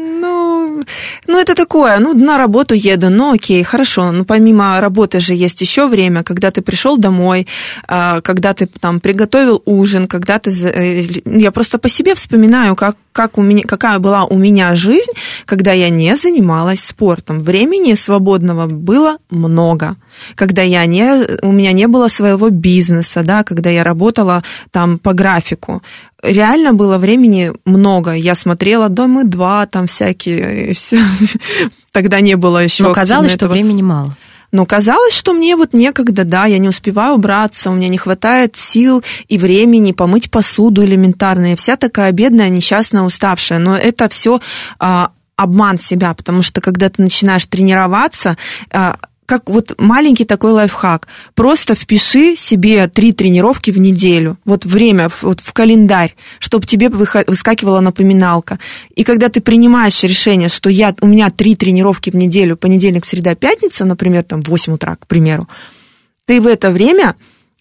Ну, 1.27 1.39
это 1.39 1.55
такое, 1.55 1.99
ну, 1.99 2.13
на 2.13 2.37
работу 2.37 2.75
еду, 2.75 3.09
ну, 3.09 3.33
окей, 3.33 3.63
хорошо, 3.63 4.11
ну, 4.11 4.25
помимо 4.25 4.79
работы 4.81 5.19
же 5.19 5.33
есть 5.33 5.61
еще 5.61 5.87
время, 5.87 6.23
когда 6.23 6.51
ты 6.51 6.61
пришел 6.61 6.97
домой, 6.97 7.47
а, 7.87 8.21
когда 8.21 8.53
ты 8.53 8.67
там 8.67 8.99
приготовил 8.99 9.61
ужин, 9.65 10.07
когда 10.07 10.39
ты... 10.39 10.51
э, 10.51 11.03
Я 11.25 11.51
просто 11.51 11.77
по 11.77 11.89
себе 11.89 12.13
вспоминаю, 12.15 12.75
как, 12.75 12.95
как 13.11 13.37
у 13.37 13.41
меня, 13.41 13.63
какая 13.67 13.99
была 13.99 14.25
у 14.25 14.37
меня 14.37 14.75
жизнь, 14.75 15.11
когда 15.45 15.73
я 15.73 15.89
не 15.89 16.15
занималась 16.15 16.83
спортом. 16.83 17.39
Времени 17.39 17.95
свободного 17.95 18.67
было 18.67 19.17
много. 19.29 19.95
Когда 20.35 20.61
я 20.61 20.85
не, 20.85 21.25
у 21.41 21.51
меня 21.51 21.71
не 21.73 21.87
было 21.87 22.09
своего 22.09 22.49
бизнеса, 22.49 23.23
да, 23.23 23.43
когда 23.43 23.69
я 23.69 23.83
работала 23.83 24.43
там 24.71 24.97
по 24.99 25.13
графику 25.13 25.81
реально 26.21 26.73
было 26.73 26.97
времени 26.97 27.51
много. 27.65 28.13
Я 28.13 28.36
смотрела 28.36 28.89
Домы 28.89 29.23
2, 29.23 29.65
там 29.67 29.88
всякие. 29.88 30.73
Тогда 31.91 32.21
не 32.21 32.36
было 32.36 32.63
еще. 32.63 32.84
Но 32.84 32.93
казалось, 32.93 33.34
что 33.34 33.47
времени 33.47 33.81
мало. 33.81 34.15
Но 34.51 34.65
казалось, 34.65 35.13
что 35.13 35.34
мне 35.34 35.55
вот 35.55 35.73
некогда, 35.73 36.25
да, 36.25 36.45
я 36.45 36.57
не 36.57 36.67
успеваю 36.67 37.15
убраться, 37.15 37.69
у 37.69 37.73
меня 37.73 37.88
не 37.88 37.97
хватает 37.97 38.57
сил 38.57 39.01
и 39.29 39.38
времени 39.38 39.93
помыть 39.93 40.29
посуду 40.29 40.84
элементарно. 40.84 41.51
Я 41.51 41.55
вся 41.55 41.77
такая 41.77 42.12
бедная, 42.12 42.49
несчастная, 42.49 43.03
уставшая. 43.03 43.60
Но 43.60 43.77
это 43.77 44.10
все 44.10 44.41
обман 45.38 45.79
себя, 45.79 46.13
потому 46.13 46.41
что 46.41 46.62
когда 46.62 46.89
ты 46.89 47.01
начинаешь 47.01 47.45
тренироваться, 47.45 48.38
а, 48.71 48.97
как 49.31 49.49
вот 49.49 49.75
маленький 49.77 50.25
такой 50.25 50.51
лайфхак. 50.51 51.07
Просто 51.35 51.73
впиши 51.73 52.35
себе 52.35 52.89
три 52.89 53.13
тренировки 53.13 53.71
в 53.71 53.79
неделю. 53.79 54.37
Вот 54.43 54.65
время 54.65 55.09
вот 55.21 55.39
в 55.39 55.53
календарь, 55.53 56.15
чтобы 56.39 56.67
тебе 56.67 56.89
выскакивала 56.89 57.79
напоминалка. 57.79 58.59
И 58.93 59.05
когда 59.05 59.29
ты 59.29 59.39
принимаешь 59.39 60.03
решение, 60.03 60.49
что 60.49 60.69
я, 60.69 60.93
у 60.99 61.07
меня 61.07 61.29
три 61.29 61.55
тренировки 61.55 62.09
в 62.09 62.15
неделю, 62.17 62.57
понедельник, 62.57 63.05
среда, 63.05 63.33
пятница, 63.33 63.85
например, 63.85 64.23
там 64.25 64.43
в 64.43 64.49
8 64.49 64.73
утра, 64.73 64.97
к 64.97 65.07
примеру, 65.07 65.47
ты 66.25 66.41
в 66.41 66.47
это 66.47 66.69
время 66.69 67.15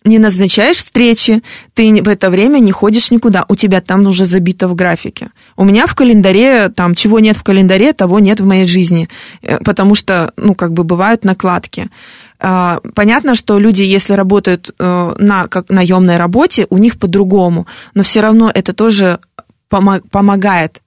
не 0.04 0.18
назначаешь 0.18 0.78
встречи, 0.78 1.42
ты 1.74 2.02
в 2.02 2.08
это 2.08 2.30
время 2.30 2.58
не 2.58 2.72
ходишь 2.72 3.10
никуда, 3.10 3.44
у 3.48 3.54
тебя 3.54 3.80
там 3.80 4.06
уже 4.06 4.24
забито 4.24 4.66
в 4.68 4.74
графике. 4.74 5.28
У 5.56 5.64
меня 5.64 5.86
в 5.86 5.94
календаре, 5.94 6.68
там, 6.70 6.94
чего 6.94 7.20
нет 7.20 7.36
в 7.36 7.42
календаре, 7.42 7.92
того 7.92 8.18
нет 8.18 8.40
в 8.40 8.46
моей 8.46 8.66
жизни, 8.66 9.08
Э, 9.42 9.58
потому 9.64 9.94
что, 9.94 10.32
ну, 10.36 10.54
как 10.54 10.72
бы 10.72 10.84
бывают 10.84 11.24
накладки. 11.24 11.88
А, 12.38 12.80
Понятно, 12.94 13.34
что 13.34 13.58
люди, 13.58 13.82
если 13.82 14.14
работают 14.14 14.74
э, 14.78 15.14
на 15.18 15.46
как 15.48 15.68
наемной 15.68 16.16
работе, 16.16 16.66
у 16.70 16.78
них 16.78 16.98
по-другому, 16.98 17.66
но 17.94 18.02
все 18.02 18.20
равно 18.20 18.50
это 18.52 18.72
тоже 18.72 19.18
помо- 19.70 20.02
помогает 20.10 20.80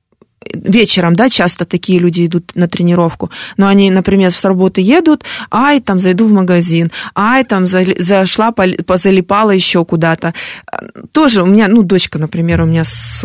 вечером, 0.53 1.15
да, 1.15 1.29
часто 1.29 1.65
такие 1.65 1.99
люди 1.99 2.25
идут 2.25 2.51
на 2.56 2.67
тренировку, 2.67 3.29
но 3.58 3.67
они, 3.67 3.89
например, 3.91 4.32
с 4.32 4.43
работы 4.45 4.82
едут, 4.82 5.23
ай, 5.51 5.79
там 5.79 5.99
зайду 5.99 6.25
в 6.25 6.32
магазин, 6.32 6.91
ай, 7.15 7.43
там 7.43 7.65
зашла, 7.67 8.51
позалипала 8.51 9.51
еще 9.51 9.86
куда-то. 9.86 10.34
Тоже 11.12 11.43
у 11.43 11.45
меня, 11.45 11.67
ну, 11.67 11.84
дочка, 11.84 12.19
например, 12.19 12.62
у 12.62 12.65
меня 12.65 12.84
с, 12.84 13.19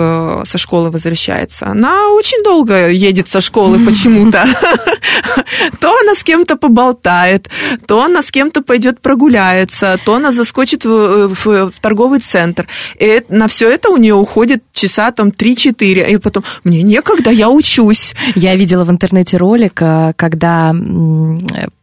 со 0.44 0.58
школы 0.58 0.90
возвращается, 0.90 1.66
она 1.66 2.10
очень 2.10 2.42
долго 2.42 2.88
едет 2.88 3.28
со 3.28 3.40
школы 3.40 3.84
почему-то. 3.84 4.46
То 5.80 5.96
она 6.02 6.14
с 6.14 6.22
кем-то 6.22 6.56
поболтает, 6.56 7.48
то 7.86 8.02
она 8.02 8.22
с 8.22 8.30
кем-то 8.30 8.62
пойдет 8.62 9.00
прогуляется, 9.00 9.98
то 10.04 10.14
она 10.14 10.32
заскочит 10.32 10.84
в, 10.84 11.28
в- 11.28 11.70
в 11.70 11.80
торговый 11.80 12.20
центр. 12.20 12.66
И 12.98 13.22
на 13.28 13.48
все 13.48 13.70
это 13.70 13.88
у 13.90 13.96
нее 13.96 14.14
уходит 14.14 14.62
часа 14.72 15.10
там 15.10 15.28
3-4, 15.28 16.10
и 16.10 16.16
потом, 16.18 16.44
мне 16.64 16.82
некогда, 16.82 17.07
я 17.30 17.50
учусь. 17.50 18.14
Я 18.34 18.56
видела 18.56 18.84
в 18.84 18.90
интернете 18.90 19.36
ролик, 19.36 19.80
э, 19.82 20.12
когда 20.16 20.74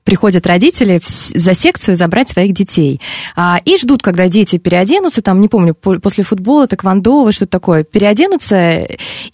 приходят 0.06 0.48
родители 0.48 1.02
за 1.04 1.54
секцию 1.54 1.96
забрать 1.96 2.30
своих 2.30 2.54
детей. 2.54 3.02
А, 3.36 3.58
и 3.66 3.78
ждут, 3.78 4.04
когда 4.04 4.28
дети 4.28 4.58
переоденутся, 4.58 5.22
там, 5.22 5.42
не 5.42 5.50
помню, 5.50 5.74
по- 5.74 6.00
после 6.00 6.24
футбола, 6.24 6.68
тэквондо, 6.68 7.32
что-то 7.32 7.52
такое, 7.52 7.84
переоденутся 7.84 8.88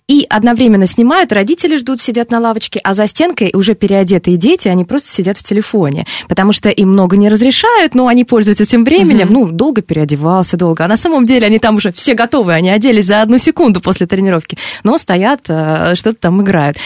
и 0.08 0.26
одновременно 0.30 0.88
снимают, 0.88 1.34
родители 1.34 1.76
ждут, 1.76 2.02
сидят 2.02 2.32
на 2.32 2.40
лавочке, 2.40 2.80
а 2.84 2.94
за 2.94 3.06
стенкой 3.06 3.52
уже 3.54 3.76
переодетые 3.76 4.38
дети, 4.38 4.70
они 4.70 4.86
просто 4.86 5.10
сидят 5.10 5.38
в 5.38 5.44
телефоне, 5.44 6.06
потому 6.30 6.54
что 6.54 6.70
им 6.70 6.90
много 6.90 7.18
не 7.18 7.28
разрешают, 7.28 7.94
но 7.94 8.08
они 8.08 8.24
пользуются 8.24 8.64
этим 8.64 8.86
временем, 8.86 9.28
ну, 9.30 9.52
долго 9.52 9.82
переодевался, 9.82 10.56
долго, 10.56 10.86
а 10.86 10.88
на 10.88 10.98
самом 10.98 11.26
деле 11.26 11.48
они 11.48 11.60
там 11.60 11.76
уже 11.76 11.92
все 11.92 12.14
готовы, 12.14 12.54
они 12.54 12.70
оделись 12.70 13.08
за 13.08 13.22
одну 13.22 13.38
секунду 13.38 13.82
после 13.82 14.08
тренировки, 14.08 14.58
но 14.86 14.98
стоят, 14.98 15.42
э, 15.50 15.96
что-то 15.96 16.18
там 16.18 16.42
играют. 16.42 16.78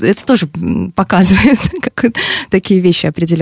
Это 0.00 0.24
тоже 0.24 0.48
показывает 0.94 1.58
как 1.82 2.12
такие 2.48 2.80
вещи 2.80 3.04
определенные. 3.04 3.33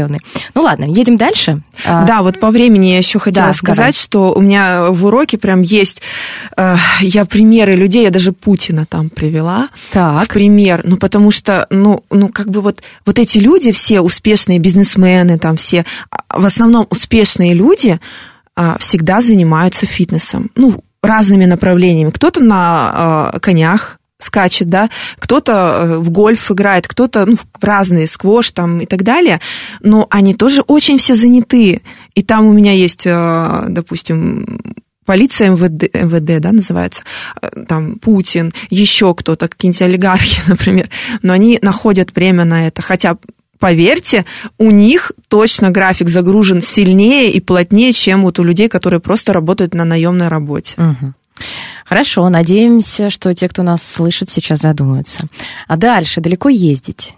Ну 0.55 0.62
ладно, 0.62 0.85
едем 0.85 1.16
дальше. 1.16 1.62
А, 1.85 2.05
Да, 2.05 2.22
вот 2.22 2.40
по 2.40 2.50
времени 2.50 2.87
я 2.87 2.98
еще 2.98 3.18
хотела 3.18 3.48
Да, 3.48 3.55
сказать, 3.55 3.76
давай. 3.76 3.92
что 3.92 4.33
у 4.33 4.40
меня 4.40 4.90
в 4.90 5.05
уроке 5.05 5.38
прям 5.38 5.62
есть, 5.62 6.02
э, 6.57 6.76
я 7.00 7.24
примеры 7.24 7.74
людей, 7.74 8.05
я 8.05 8.11
даже 8.11 8.33
Путина 8.33 8.87
там 8.87 9.11
привела. 9.11 9.68
Так. 9.92 10.29
пример, 10.29 10.83
ну 10.85 10.96
потому 10.96 11.31
что, 11.31 11.67
ну, 11.71 12.04
ну 12.10 12.29
как 12.29 12.50
бы 12.50 12.60
вот, 12.60 12.83
вот 13.06 13.19
эти 13.19 13.38
люди, 13.38 13.73
все 13.73 14.00
успешные 14.00 14.58
бизнесмены, 14.58 15.38
там 15.38 15.56
все, 15.56 15.85
а, 16.10 16.38
в 16.40 16.44
основном 16.44 16.87
успешные 16.90 17.54
люди 17.54 18.00
а, 18.56 18.77
всегда 18.79 19.23
занимаются 19.23 19.87
фитнесом, 19.87 20.50
ну, 20.56 20.83
разными 21.02 21.46
направлениями. 21.46 22.10
Кто-то 22.10 22.42
на 22.42 22.56
а, 23.33 23.38
конях 23.40 23.98
скачет, 24.25 24.68
да, 24.68 24.90
кто-то 25.18 25.52
э, 25.52 25.98
в 25.98 26.10
гольф 26.10 26.50
играет, 26.50 26.88
кто-то 26.88 27.27
ну, 27.27 27.37
в 27.37 27.64
разные, 27.64 28.06
сквош 28.06 28.50
там 28.50 28.81
и 28.81 28.87
так 28.87 29.02
далее, 29.02 29.40
но 29.81 30.06
они 30.10 30.35
тоже 30.35 30.62
очень 30.62 30.98
все 30.98 31.14
заняты. 31.14 31.83
И 32.14 32.23
там 32.23 32.46
у 32.46 32.52
меня 32.52 32.73
есть, 32.73 33.06
э, 33.06 33.64
допустим, 33.68 34.60
полиция 35.04 35.50
МВД, 35.50 35.94
МВД, 35.94 36.40
да, 36.40 36.52
называется, 36.52 37.02
э, 37.40 37.64
там 37.68 37.96
Путин, 37.96 38.52
еще 38.70 39.14
кто-то, 39.14 39.48
какие-нибудь 39.48 39.83
олигархи, 39.83 40.42
например, 40.46 40.88
но 41.23 41.33
они 41.33 41.58
находят 41.62 42.14
время 42.14 42.44
на 42.44 42.66
это, 42.66 42.83
хотя 42.83 43.16
поверьте, 43.58 44.25
у 44.58 44.73
них 44.73 45.12
точно 45.29 45.70
график 45.70 46.08
загружен 46.08 46.60
сильнее 46.60 47.31
и 47.31 47.40
плотнее, 47.40 47.92
чем 47.92 48.23
вот 48.23 48.40
у 48.40 48.44
людей, 48.44 48.68
которые 48.68 48.98
просто 48.98 49.33
работают 49.33 49.73
на 49.73 49.85
наемной 49.85 50.27
работе. 50.29 50.75
Мгм. 50.79 51.14
Хорошо, 51.93 52.27
надеемся, 52.31 53.11
что 53.11 53.35
те, 53.35 53.51
кто 53.51 53.63
нас 53.63 53.83
слышит, 53.83 54.31
сейчас 54.31 54.61
задумаются. 54.61 55.25
А 55.69 55.77
дальше 55.77 56.23
далеко 56.23 56.49
ездить? 56.49 57.13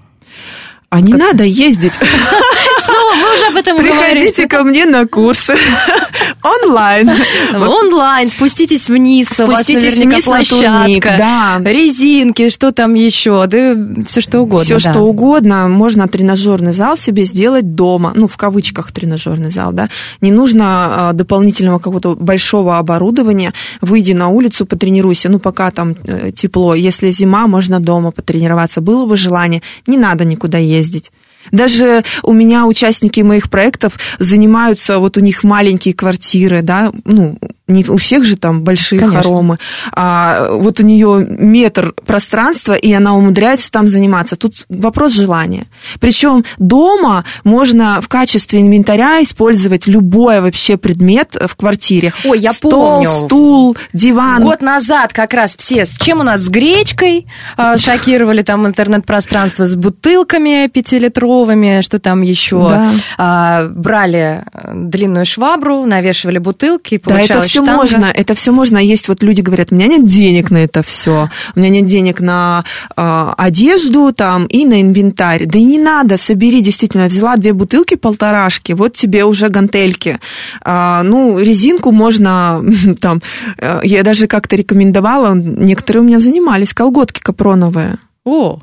А 0.90 1.00
не 1.00 1.12
надо 1.12 1.44
ездить. 1.44 1.92
Снова 2.80 3.14
мы 3.14 3.34
уже 3.34 3.46
об 3.46 3.56
этом 3.56 3.76
Приходите 3.78 4.46
ко 4.46 4.62
мне 4.62 4.86
на 4.86 5.06
курсы 5.06 5.54
онлайн. 6.42 7.10
Онлайн, 7.54 8.30
спуститесь 8.30 8.88
вниз, 8.88 9.28
Спуститесь 9.28 9.96
вниз 9.96 10.26
на 10.26 10.44
турник, 10.44 11.04
да. 11.04 11.60
резинки, 11.64 12.48
что 12.48 12.72
там 12.72 12.94
еще, 12.94 13.46
да, 13.46 13.76
все 14.06 14.20
что 14.20 14.40
угодно. 14.40 14.64
Все 14.64 14.74
да. 14.74 14.92
что 14.92 15.00
угодно, 15.00 15.68
можно 15.68 16.08
тренажерный 16.08 16.72
зал 16.72 16.96
себе 16.96 17.24
сделать 17.24 17.74
дома, 17.74 18.12
ну, 18.14 18.28
в 18.28 18.36
кавычках 18.36 18.92
тренажерный 18.92 19.50
зал, 19.50 19.72
да. 19.72 19.88
Не 20.20 20.30
нужно 20.30 20.64
а, 20.64 21.12
дополнительного 21.12 21.78
какого-то 21.78 22.14
большого 22.14 22.78
оборудования. 22.78 23.52
Выйди 23.80 24.12
на 24.12 24.28
улицу, 24.28 24.66
потренируйся, 24.66 25.28
ну, 25.28 25.38
пока 25.38 25.70
там 25.70 25.96
э, 26.04 26.30
тепло. 26.32 26.74
Если 26.74 27.10
зима, 27.10 27.46
можно 27.46 27.80
дома 27.80 28.10
потренироваться. 28.10 28.80
Было 28.80 29.06
бы 29.06 29.16
желание, 29.16 29.62
не 29.86 29.96
надо 29.96 30.24
никуда 30.24 30.58
ездить. 30.58 31.10
Даже 31.50 32.02
у 32.22 32.32
меня 32.32 32.66
участники 32.66 33.20
моих 33.20 33.50
проектов 33.50 33.98
занимаются, 34.18 34.98
вот 34.98 35.16
у 35.16 35.20
них 35.20 35.44
маленькие 35.44 35.94
квартиры, 35.94 36.62
да, 36.62 36.92
ну, 37.04 37.38
не 37.66 37.84
у 37.86 37.96
всех 37.96 38.24
же 38.24 38.36
там 38.36 38.62
большие 38.62 38.98
Конечно. 38.98 39.22
хоромы, 39.22 39.58
а 39.92 40.48
вот 40.50 40.80
у 40.80 40.82
нее 40.82 41.26
метр 41.26 41.94
пространства, 42.04 42.74
и 42.74 42.92
она 42.92 43.16
умудряется 43.16 43.70
там 43.70 43.88
заниматься. 43.88 44.36
Тут 44.36 44.66
вопрос 44.68 45.12
желания. 45.12 45.66
Причем 45.98 46.44
дома 46.58 47.24
можно 47.42 48.02
в 48.02 48.08
качестве 48.08 48.60
инвентаря 48.60 49.22
использовать 49.22 49.86
любой 49.86 50.42
вообще 50.42 50.76
предмет 50.76 51.36
в 51.40 51.56
квартире. 51.56 52.12
Ой, 52.24 52.38
я 52.38 52.52
Стол, 52.52 52.70
помню. 52.70 53.10
стул, 53.24 53.76
диван. 53.94 54.42
Год 54.42 54.60
назад 54.60 55.14
как 55.14 55.32
раз 55.32 55.56
все, 55.56 55.86
с 55.86 55.96
чем 55.96 56.20
у 56.20 56.22
нас, 56.22 56.40
с 56.40 56.48
гречкой, 56.48 57.26
а, 57.56 57.78
шокировали 57.78 58.42
там 58.42 58.66
интернет-пространство 58.66 59.64
с 59.64 59.74
бутылками 59.74 60.66
пятилитровыми, 60.68 61.80
что 61.80 61.98
там 61.98 62.20
еще, 62.20 62.68
Да. 62.68 62.90
А, 63.16 63.68
брали 63.68 64.44
э, 64.52 64.72
длинную 64.74 65.24
швабру, 65.24 65.86
навешивали 65.86 66.38
бутылки, 66.38 66.98
получалась 66.98 67.53
все 67.54 67.62
штанга. 67.62 67.82
можно, 67.82 68.04
это 68.06 68.34
все 68.34 68.52
можно. 68.52 68.78
Есть 68.78 69.08
вот 69.08 69.22
люди 69.22 69.40
говорят, 69.40 69.68
у 69.70 69.74
меня 69.74 69.86
нет 69.86 70.06
денег 70.06 70.50
на 70.50 70.58
это 70.58 70.82
все, 70.82 71.28
у 71.54 71.58
меня 71.58 71.68
нет 71.70 71.86
денег 71.86 72.20
на 72.20 72.64
э, 72.96 73.32
одежду 73.36 74.12
там 74.12 74.46
и 74.46 74.64
на 74.64 74.80
инвентарь. 74.80 75.46
Да 75.46 75.58
и 75.58 75.64
не 75.64 75.78
надо, 75.78 76.16
собери, 76.16 76.60
действительно, 76.60 77.06
взяла 77.06 77.36
две 77.36 77.52
бутылки 77.52 77.94
полторашки, 77.94 78.72
вот 78.72 78.94
тебе 78.94 79.24
уже 79.24 79.48
гантельки. 79.48 80.18
А, 80.62 81.02
ну, 81.02 81.38
резинку 81.38 81.92
можно 81.92 82.64
там, 83.00 83.22
э, 83.58 83.80
я 83.84 84.02
даже 84.02 84.26
как-то 84.26 84.56
рекомендовала, 84.56 85.34
некоторые 85.34 86.02
у 86.02 86.06
меня 86.06 86.20
занимались, 86.20 86.74
колготки 86.74 87.20
капроновые. 87.20 87.98
О, 88.24 88.60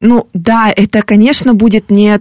Ну, 0.00 0.26
да, 0.32 0.72
это, 0.74 1.02
конечно, 1.02 1.54
будет 1.54 1.90
не 1.90 2.20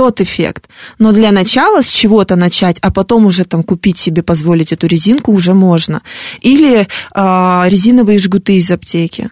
тот 0.00 0.22
эффект. 0.22 0.70
Но 0.98 1.12
для 1.12 1.30
начала 1.30 1.82
с 1.82 1.90
чего-то 1.90 2.34
начать, 2.34 2.78
а 2.80 2.90
потом 2.90 3.26
уже 3.26 3.44
там 3.44 3.62
купить 3.62 3.98
себе, 3.98 4.22
позволить 4.22 4.72
эту 4.72 4.86
резинку 4.86 5.30
уже 5.30 5.52
можно. 5.52 6.00
Или 6.40 6.86
а, 7.12 7.66
резиновые 7.68 8.18
жгуты 8.18 8.56
из 8.56 8.70
аптеки. 8.70 9.28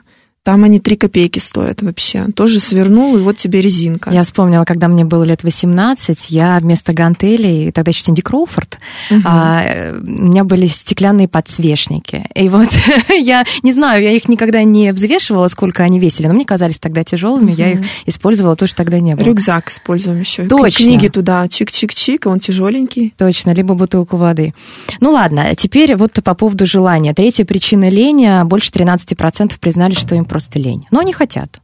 Там 0.49 0.64
они 0.64 0.80
3 0.80 0.96
копейки 0.96 1.38
стоят 1.40 1.82
вообще. 1.82 2.24
Тоже 2.34 2.59
свернул, 2.59 3.14
и 3.18 3.20
вот 3.20 3.36
тебе 3.36 3.61
резинка. 3.61 4.11
Я 4.11 4.22
вспомнила, 4.22 4.64
когда 4.64 4.88
мне 4.88 5.05
было 5.05 5.22
лет 5.22 5.42
18, 5.42 6.30
я 6.30 6.59
вместо 6.59 6.94
гантелей, 6.94 7.70
тогда 7.70 7.90
еще 7.90 8.03
Синди 8.03 8.22
Кроуфорд, 8.22 8.78
Мгм. 9.11 9.22
а, 9.26 9.62
э, 9.62 9.99
у 9.99 10.03
меня 10.07 10.44
были 10.44 10.64
стеклянные 10.64 11.28
подсвечники. 11.28 12.24
И 12.34 12.49
вот 12.49 12.70
я 13.11 13.44
не 13.62 13.74
знаю, 13.74 14.03
я 14.03 14.12
их 14.12 14.26
никогда 14.26 14.62
не 14.62 14.90
взвешивала, 14.94 15.49
сколько 15.49 15.82
они 15.82 16.01
весили, 16.01 16.28
но 16.28 16.32
мне 16.32 16.46
казались 16.46 16.78
тогда 16.78 17.05
тяжелыми, 17.05 17.53
я 17.53 17.72
их 17.72 17.80
использовала, 18.07 18.57
тоже 18.57 18.74
тогда 18.74 19.01
не 19.01 19.16
было. 19.16 19.24
Рюкзак 19.26 19.68
используем 19.68 20.18
еще. 20.18 20.46
Точно. 20.46 20.70
Книги 20.70 21.09
туда, 21.09 21.44
чик-чик-чик, 21.44 22.26
он 22.26 22.40
тяжеленький. 22.40 23.12
Точно, 23.18 23.51
либо 23.51 23.74
бутылку 23.74 24.16
воды. 24.16 24.55
Ну 25.01 25.11
ладно, 25.11 25.55
теперь 25.55 25.94
вот 25.94 26.14
по 26.24 26.32
поводу 26.32 26.64
желания. 26.64 27.12
Третья 27.12 27.44
причина 27.44 27.90
лени, 27.90 28.44
больше 28.44 28.70
13% 28.70 29.59
признали, 29.61 29.92
что 29.92 30.14
им 30.14 30.24
просто 30.24 30.38
лень. 30.59 30.86
Но 30.91 31.01
они 31.01 31.12
хотят. 31.12 31.61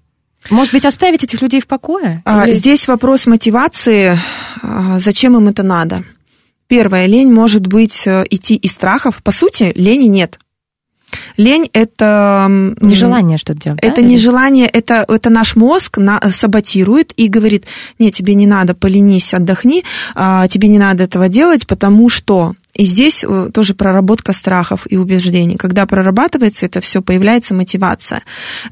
Может 0.50 0.72
быть, 0.74 0.84
оставить 0.84 1.22
этих 1.24 1.40
людей 1.42 1.60
в 1.60 1.66
покое? 1.66 2.22
А, 2.24 2.46
Или- 2.46 2.52
Здесь 2.54 2.86
вопрос 2.88 3.26
мотивации, 3.26 4.18
а, 4.62 5.00
зачем 5.00 5.36
им 5.36 5.48
это 5.48 5.62
надо. 5.62 6.04
Первое, 6.66 7.06
лень 7.06 7.32
может 7.32 7.66
быть 7.66 8.06
э, 8.06 8.24
идти 8.30 8.54
из 8.56 8.72
страхов. 8.72 9.22
По 9.22 9.30
сути, 9.32 9.72
лени 9.74 10.04
нет. 10.06 10.38
Лень 11.36 11.68
это... 11.72 12.46
Нежелание 12.80 13.38
что-то 13.38 13.60
делать. 13.60 13.80
да, 13.80 13.88
Это 13.88 14.00
или- 14.00 14.08
нежелание, 14.08 14.66
это, 14.66 15.04
это 15.08 15.30
наш 15.30 15.56
мозг 15.56 15.98
на, 15.98 16.20
саботирует 16.32 17.12
и 17.16 17.28
говорит, 17.28 17.66
нет, 17.98 18.14
тебе 18.14 18.34
не 18.34 18.46
надо, 18.46 18.74
поленись, 18.74 19.34
отдохни, 19.34 19.84
а, 20.14 20.46
тебе 20.48 20.68
не 20.68 20.78
надо 20.78 21.04
этого 21.04 21.28
делать, 21.28 21.66
потому 21.66 22.08
что... 22.08 22.54
И 22.76 22.86
здесь 22.86 23.24
э, 23.24 23.50
тоже 23.54 23.74
проработка 23.74 24.32
страхов 24.32 24.88
и 24.90 24.96
убеждений. 24.96 25.56
Когда 25.56 25.86
прорабатывается 25.86 26.66
это 26.66 26.80
все, 26.80 27.02
появляется 27.02 27.54
мотивация. 27.54 28.22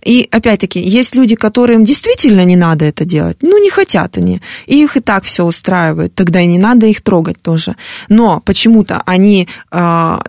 И 0.04 0.26
опять-таки, 0.28 0.80
есть 0.80 1.14
люди, 1.14 1.36
которым 1.36 1.84
действительно 1.84 2.44
не 2.44 2.56
надо 2.56 2.84
это 2.84 3.04
делать. 3.04 3.36
Ну, 3.42 3.62
не 3.62 3.70
хотят 3.70 4.16
они. 4.16 4.40
И 4.66 4.82
их 4.82 4.96
и 4.96 5.00
так 5.00 5.22
все 5.22 5.44
устраивает. 5.44 6.16
Тогда 6.16 6.40
и 6.40 6.46
не 6.48 6.58
надо 6.58 6.86
их 6.86 7.00
трогать 7.00 7.40
тоже. 7.40 7.76
Но 8.08 8.40
почему-то 8.44 9.00
они 9.06 9.46
а, 9.70 10.24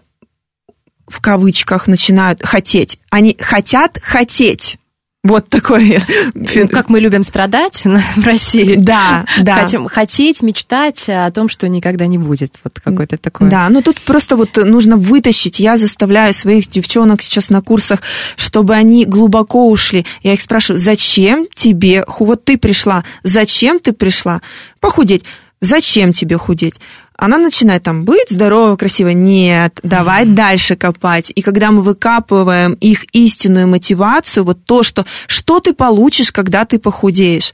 в 1.14 1.22
кавычках 1.22 1.88
начинают 1.88 2.44
хотеть. 2.44 2.98
Они 3.12 3.38
хотят 3.40 4.00
хотеть. 4.02 4.78
Вот 5.24 5.48
такое. 5.48 6.02
Ну, 6.34 6.68
как 6.68 6.90
мы 6.90 7.00
любим 7.00 7.24
страдать 7.24 7.84
в 8.16 8.26
России. 8.26 8.76
Да, 8.76 9.26
да. 9.42 9.62
Хотим, 9.62 9.88
хотеть, 9.88 10.42
мечтать 10.42 11.06
о 11.08 11.32
том, 11.32 11.48
что 11.50 11.70
никогда 11.70 12.08
не 12.08 12.18
будет. 12.18 12.56
Вот 12.64 12.80
какое-то 12.84 13.18
такое. 13.18 13.50
Да, 13.50 13.70
ну 13.70 13.82
тут 13.82 14.02
просто 14.02 14.36
вот 14.36 14.58
нужно 14.58 14.98
вытащить. 14.98 15.60
Я 15.60 15.78
заставляю 15.78 16.34
своих 16.34 16.70
девчонок 16.70 17.22
сейчас 17.22 17.50
на 17.50 17.62
курсах, 17.62 18.02
чтобы 18.36 18.76
они 18.76 19.06
глубоко 19.06 19.70
ушли. 19.70 20.06
Я 20.22 20.34
их 20.34 20.42
спрашиваю, 20.42 20.80
зачем 20.80 21.48
тебе, 21.54 22.06
вот 22.20 22.44
ты 22.44 22.58
пришла, 22.58 23.04
зачем 23.24 23.80
ты 23.80 23.94
пришла? 23.94 24.42
Похудеть. 24.80 25.24
Зачем 25.62 26.12
тебе 26.12 26.38
худеть? 26.38 26.76
Она 27.18 27.38
начинает 27.38 27.84
там 27.84 28.06
быть 28.06 28.30
здоровой, 28.30 28.78
красивой. 28.78 29.14
Нет, 29.14 29.80
давай 29.84 30.26
дальше 30.26 30.76
копать. 30.76 31.32
И 31.36 31.42
когда 31.42 31.72
мы 31.72 31.82
выкапываем 31.82 32.74
их 32.74 33.06
истинную 33.14 33.68
мотивацию, 33.68 34.44
вот 34.44 34.66
то, 34.66 34.84
что, 34.84 35.06
что 35.28 35.60
ты 35.60 35.74
получишь, 35.74 36.32
когда 36.32 36.66
ты 36.66 36.80
похудеешь, 36.80 37.54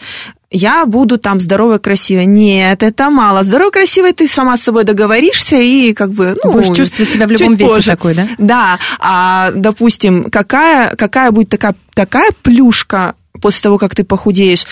я 0.51 0.85
буду 0.85 1.17
там 1.17 1.39
здоровой, 1.39 1.79
красивой. 1.79 2.25
Нет, 2.25 2.81
это 2.81 3.09
мало. 3.09 3.43
Здоровой, 3.43 3.71
красивой 3.71 4.13
ты 4.13 4.27
сама 4.27 4.57
с 4.57 4.63
собой 4.63 4.83
договоришься 4.83 5.57
и 5.57 5.93
как 5.93 6.11
бы... 6.11 6.37
Ну, 6.43 6.53
Будешь 6.53 6.75
чувствовать 6.75 7.11
себя 7.11 7.27
в 7.27 7.31
любом 7.31 7.55
весе 7.55 7.71
позже. 7.71 7.91
такой, 7.91 8.15
да? 8.15 8.27
Да, 8.37 8.79
а, 8.99 9.51
допустим, 9.53 10.23
какая, 10.23 10.95
какая 10.95 11.31
будет 11.31 11.49
такая, 11.49 11.75
такая 11.93 12.31
плюшка 12.41 13.13
после 13.41 13.61
того, 13.63 13.77
как 13.77 13.95
ты 13.95 14.03
похудеешь, 14.03 14.65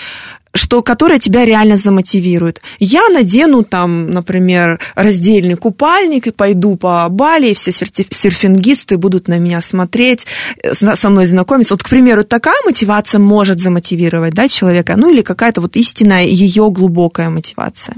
что, 0.54 0.82
которая 0.82 1.18
тебя 1.18 1.44
реально 1.44 1.76
замотивирует. 1.76 2.60
Я 2.78 3.08
надену 3.08 3.62
там, 3.62 4.10
например, 4.10 4.80
раздельный 4.94 5.56
купальник 5.56 6.26
и 6.26 6.30
пойду 6.30 6.76
по 6.76 7.06
Бали, 7.08 7.50
и 7.50 7.54
все 7.54 7.70
серфингисты 7.70 8.96
будут 8.96 9.28
на 9.28 9.38
меня 9.38 9.60
смотреть, 9.60 10.26
э, 10.62 10.74
со 10.74 11.10
мной 11.10 11.26
знакомиться. 11.26 11.74
Вот, 11.74 11.82
к 11.82 11.88
примеру, 11.88 12.24
такая 12.24 12.60
мотивация 12.64 13.18
может 13.18 13.60
замотивировать 13.60 14.34
да, 14.34 14.48
человека, 14.48 14.94
ну 14.96 15.10
или 15.10 15.22
какая-то 15.22 15.60
вот 15.60 15.76
истинная 15.76 16.24
ее 16.24 16.70
глубокая 16.70 17.30
мотивация. 17.30 17.96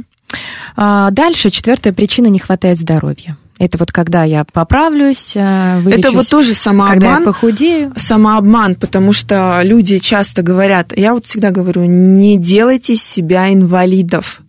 А, 0.76 1.10
Дальше 1.10 1.50
четвертая 1.50 1.92
причина 1.92 2.26
не 2.26 2.38
хватает 2.38 2.78
здоровья. 2.78 3.36
Это 3.60 3.76
вот 3.76 3.92
когда 3.92 4.24
я 4.24 4.44
поправлюсь, 4.50 5.34
а, 5.36 5.80
вылечусь, 5.80 6.04
Это 6.06 6.16
вот 6.16 6.28
тоже 6.30 6.54
когда 6.54 6.62
самообман. 6.62 7.20
я 7.20 7.26
похудею. 7.26 7.92
самообман, 7.94 8.74
потому 8.74 9.12
что 9.12 9.60
люди 9.62 9.98
часто 9.98 10.40
говорят, 10.40 10.96
я 10.96 11.12
вот 11.12 11.26
всегда 11.26 11.50
говорю, 11.50 11.84
не 11.84 12.38
делайте 12.38 12.96
себя 12.96 13.52
инвалидов. 13.52 14.40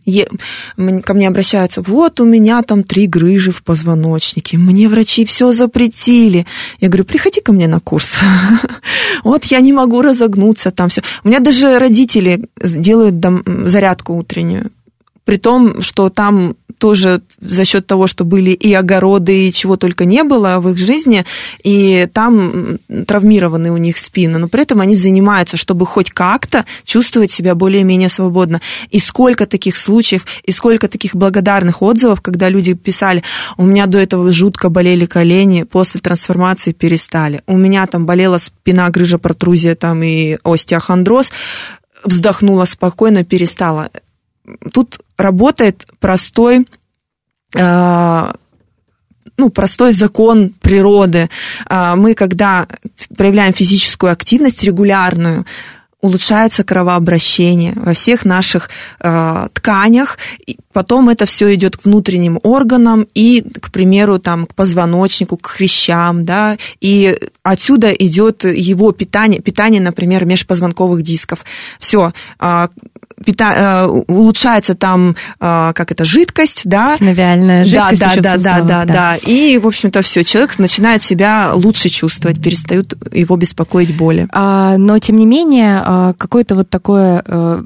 Ко 1.04 1.14
мне 1.14 1.28
обращаются, 1.28 1.82
вот 1.82 2.22
у 2.22 2.26
меня 2.26 2.62
там 2.62 2.84
три 2.84 3.06
грыжи 3.06 3.52
в 3.52 3.64
позвоночнике, 3.64 4.58
мне 4.58 4.88
врачи 4.88 5.26
все 5.26 5.52
запретили. 5.52 6.48
Я 6.80 6.88
говорю, 6.88 7.04
приходи 7.04 7.42
ко 7.42 7.52
мне 7.52 7.68
на 7.68 7.82
курс. 7.82 8.18
Вот 9.26 9.44
я 9.46 9.60
не 9.60 9.74
могу 9.74 10.02
разогнуться, 10.02 10.72
там 10.72 10.88
все. 10.88 11.02
У 11.24 11.28
меня 11.28 11.40
даже 11.40 11.78
родители 11.80 12.48
делают 12.64 13.16
зарядку 13.66 14.16
утреннюю. 14.16 14.72
При 15.26 15.38
том, 15.38 15.82
что 15.82 16.10
там 16.10 16.56
тоже 16.82 17.22
за 17.40 17.64
счет 17.64 17.86
того, 17.86 18.08
что 18.08 18.26
были 18.26 18.50
и 18.50 18.74
огороды, 18.74 19.48
и 19.48 19.54
чего 19.54 19.78
только 19.78 20.04
не 20.06 20.24
было 20.24 20.58
в 20.60 20.72
их 20.72 20.80
жизни, 20.80 21.26
и 21.64 22.08
там 22.12 22.80
травмированы 23.06 23.72
у 23.72 23.78
них 23.78 24.00
спины, 24.00 24.40
но 24.40 24.48
при 24.48 24.64
этом 24.64 24.82
они 24.82 24.96
занимаются, 24.96 25.58
чтобы 25.58 25.86
хоть 25.86 26.10
как-то 26.10 26.66
чувствовать 26.84 27.32
себя 27.32 27.54
более-менее 27.54 28.10
свободно. 28.10 28.62
И 28.90 28.98
сколько 28.98 29.46
таких 29.46 29.78
случаев, 29.78 30.26
и 30.44 30.52
сколько 30.52 30.88
таких 30.88 31.16
благодарных 31.16 31.84
отзывов, 31.84 32.22
когда 32.22 32.50
люди 32.50 32.74
писали, 32.74 33.22
у 33.58 33.64
меня 33.64 33.86
до 33.86 34.00
этого 34.00 34.32
жутко 34.32 34.70
болели 34.70 35.06
колени, 35.06 35.62
после 35.62 36.02
трансформации 36.02 36.72
перестали. 36.72 37.44
У 37.46 37.58
меня 37.58 37.86
там 37.86 38.08
болела 38.08 38.40
спина, 38.40 38.90
грыжа, 38.90 39.20
протрузия 39.20 39.76
там 39.76 40.02
и 40.02 40.40
остеохондроз, 40.44 41.32
вздохнула 42.04 42.66
спокойно, 42.66 43.24
перестала 43.24 43.92
тут 44.74 45.00
работает 45.22 45.86
простой 46.00 46.68
э, 47.56 48.34
ну, 49.38 49.50
простой 49.50 49.92
закон 49.92 50.54
природы. 50.62 51.30
А, 51.68 51.96
Мы, 51.96 52.14
когда 52.14 52.68
проявляем 53.18 53.54
физическую 53.54 54.12
активность 54.12 54.64
регулярную, 54.64 55.46
улучшается 56.02 56.64
кровообращение 56.64 57.74
во 57.76 57.94
всех 57.94 58.26
наших 58.26 58.70
э, 59.00 59.48
тканях. 59.54 60.18
И 60.46 60.58
потом 60.74 61.10
это 61.10 61.26
все 61.26 61.54
идет 61.54 61.78
к 61.78 61.86
внутренним 61.86 62.40
органам 62.44 63.08
и, 63.14 63.42
к 63.42 63.72
примеру, 63.72 64.20
там, 64.20 64.46
к 64.46 64.56
позвоночнику, 64.56 65.38
к 65.38 65.48
хрящам, 65.48 66.26
да, 66.26 66.58
и 66.80 67.18
отсюда 67.44 67.92
идет 67.92 68.44
его 68.44 68.92
питание, 68.92 69.42
питание, 69.42 69.82
например, 69.82 70.26
межпозвонковых 70.26 71.02
дисков. 71.04 71.46
Все, 71.80 72.14
пита- 73.26 73.54
э, 73.56 73.88
улучшается 74.08 74.76
там, 74.76 75.16
э, 75.40 75.72
как 75.74 75.92
это, 75.92 76.06
жидкость, 76.06 76.62
да, 76.66 76.96
Синовиальная 76.98 77.66
жидкость 77.66 78.00
да, 78.00 78.16
да, 78.16 78.16
да, 78.16 78.22
да, 78.22 78.34
суставах, 78.34 78.68
да, 78.68 78.86
да. 78.86 79.16
И, 79.18 79.58
в 79.58 79.68
общем-то, 79.68 80.02
все. 80.02 80.24
Человек 80.24 80.60
начинает 80.60 81.04
себя 81.04 81.52
лучше 81.54 81.90
чувствовать, 81.90 82.42
перестают 82.42 82.94
его 83.14 83.36
беспокоить 83.36 83.96
боли. 83.96 84.28
А, 84.32 84.78
но, 84.78 84.98
тем 85.00 85.18
не 85.18 85.26
менее, 85.26 85.82
а, 85.84 85.91
какое-то 86.18 86.56
вот 86.56 86.70
такое, 86.70 87.24
э, 87.26 87.62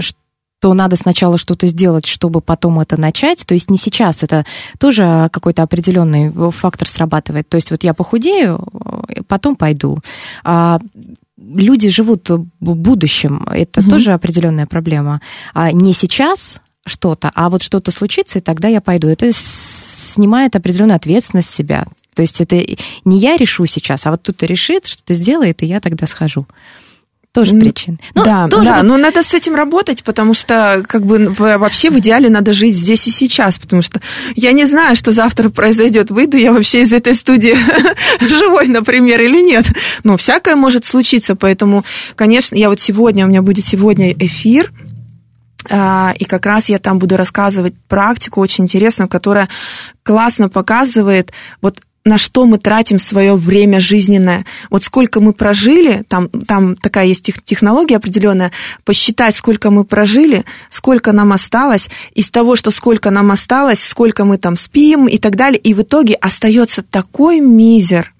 что 0.00 0.74
надо 0.74 0.96
сначала 0.96 1.38
что-то 1.38 1.66
сделать, 1.66 2.06
чтобы 2.06 2.40
потом 2.40 2.80
это 2.80 3.00
начать. 3.00 3.46
То 3.46 3.54
есть 3.54 3.70
не 3.70 3.78
сейчас, 3.78 4.22
это 4.22 4.44
тоже 4.78 5.28
какой-то 5.32 5.62
определенный 5.62 6.30
фактор 6.50 6.88
срабатывает. 6.88 7.48
То 7.48 7.56
есть 7.56 7.70
вот 7.70 7.82
я 7.84 7.94
похудею, 7.94 8.60
э, 9.08 9.22
потом 9.26 9.56
пойду. 9.56 9.98
А 10.44 10.78
люди 11.38 11.88
живут 11.90 12.28
в 12.28 12.46
будущем, 12.60 13.46
это 13.50 13.80
Мгм. 13.80 13.90
тоже 13.90 14.12
определенная 14.12 14.66
проблема. 14.66 15.20
А 15.54 15.72
не 15.72 15.92
сейчас 15.92 16.60
что-то, 16.86 17.30
а 17.34 17.48
вот 17.48 17.62
что-то 17.62 17.90
случится, 17.90 18.38
и 18.38 18.42
тогда 18.42 18.68
я 18.68 18.80
пойду. 18.80 19.08
Это 19.08 19.30
снимает 19.32 20.56
определенную 20.56 20.96
ответственность 20.96 21.50
себя. 21.50 21.86
То 22.14 22.22
есть 22.22 22.40
это 22.40 22.56
не 23.04 23.18
я 23.18 23.36
решу 23.36 23.66
сейчас, 23.66 24.06
а 24.06 24.10
вот 24.10 24.20
кто-то 24.20 24.44
решит, 24.46 24.86
что-то 24.86 25.14
сделает, 25.14 25.62
и 25.62 25.66
я 25.66 25.80
тогда 25.80 26.06
схожу. 26.06 26.46
Тоже 27.32 27.54
причин. 27.54 28.00
Ну, 28.14 28.24
да, 28.24 28.48
тоже 28.48 28.64
да, 28.64 28.76
вот- 28.78 28.86
но 28.86 28.96
надо 28.96 29.22
с 29.22 29.34
этим 29.34 29.54
работать, 29.54 30.02
потому 30.02 30.34
что 30.34 30.84
как 30.88 31.06
бы 31.06 31.32
вообще 31.38 31.90
в 31.90 31.98
идеале 32.00 32.28
надо 32.28 32.52
жить 32.52 32.74
здесь 32.74 33.06
и 33.06 33.12
сейчас, 33.12 33.56
потому 33.56 33.82
что 33.82 34.00
я 34.34 34.50
не 34.50 34.64
знаю, 34.64 34.96
что 34.96 35.12
завтра 35.12 35.48
произойдет, 35.48 36.10
выйду 36.10 36.36
я 36.36 36.52
вообще 36.52 36.82
из 36.82 36.92
этой 36.92 37.14
студии 37.14 37.56
живой, 38.20 38.66
например, 38.66 39.20
или 39.22 39.40
нет. 39.40 39.66
Но 40.02 40.16
всякое 40.16 40.56
может 40.56 40.84
случиться, 40.84 41.36
поэтому, 41.36 41.84
конечно, 42.16 42.56
я 42.56 42.68
вот 42.68 42.80
сегодня, 42.80 43.26
у 43.26 43.28
меня 43.28 43.42
будет 43.42 43.64
сегодня 43.64 44.12
эфир, 44.12 44.72
а, 45.68 46.14
и 46.18 46.24
как 46.24 46.46
раз 46.46 46.68
я 46.68 46.80
там 46.80 46.98
буду 46.98 47.16
рассказывать 47.16 47.74
практику 47.86 48.40
очень 48.40 48.64
интересную, 48.64 49.08
которая 49.08 49.48
классно 50.02 50.48
показывает 50.48 51.32
вот 51.62 51.80
на 52.04 52.16
что 52.18 52.46
мы 52.46 52.58
тратим 52.58 52.98
свое 52.98 53.34
время 53.34 53.80
жизненное. 53.80 54.46
Вот 54.70 54.84
сколько 54.84 55.20
мы 55.20 55.32
прожили, 55.32 56.02
там, 56.08 56.28
там 56.28 56.76
такая 56.76 57.06
есть 57.06 57.22
тех- 57.22 57.42
технология 57.44 57.96
определенная, 57.96 58.52
посчитать, 58.84 59.36
сколько 59.36 59.70
мы 59.70 59.84
прожили, 59.84 60.44
сколько 60.70 61.12
нам 61.12 61.32
осталось, 61.32 61.88
из 62.14 62.30
того, 62.30 62.56
что 62.56 62.70
сколько 62.70 63.10
нам 63.10 63.30
осталось, 63.30 63.82
сколько 63.82 64.24
мы 64.24 64.38
там 64.38 64.56
спим 64.56 65.06
и 65.06 65.18
так 65.18 65.36
далее, 65.36 65.60
и 65.60 65.74
в 65.74 65.82
итоге 65.82 66.14
остается 66.14 66.82
такой 66.82 67.40
мизер. 67.40 68.14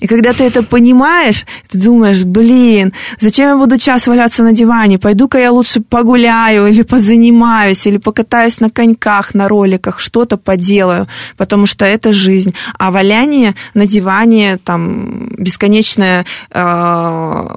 И 0.00 0.06
когда 0.06 0.32
ты 0.32 0.44
это 0.44 0.62
понимаешь, 0.62 1.44
ты 1.68 1.78
думаешь, 1.78 2.24
блин, 2.24 2.92
зачем 3.18 3.48
я 3.48 3.56
буду 3.56 3.78
час 3.78 4.06
валяться 4.06 4.42
на 4.42 4.52
диване? 4.52 4.98
Пойду-ка 4.98 5.38
я 5.38 5.52
лучше 5.52 5.80
погуляю 5.80 6.66
или 6.66 6.82
позанимаюсь, 6.82 7.86
или 7.86 7.98
покатаюсь 7.98 8.60
на 8.60 8.70
коньках, 8.70 9.34
на 9.34 9.48
роликах, 9.48 10.00
что-то 10.00 10.36
поделаю, 10.36 11.06
потому 11.36 11.66
что 11.66 11.84
это 11.84 12.12
жизнь. 12.12 12.54
А 12.78 12.90
валяние 12.90 13.54
на 13.74 13.86
диване, 13.86 14.58
там, 14.64 15.28
бесконечное, 15.38 16.24
э, 16.50 17.48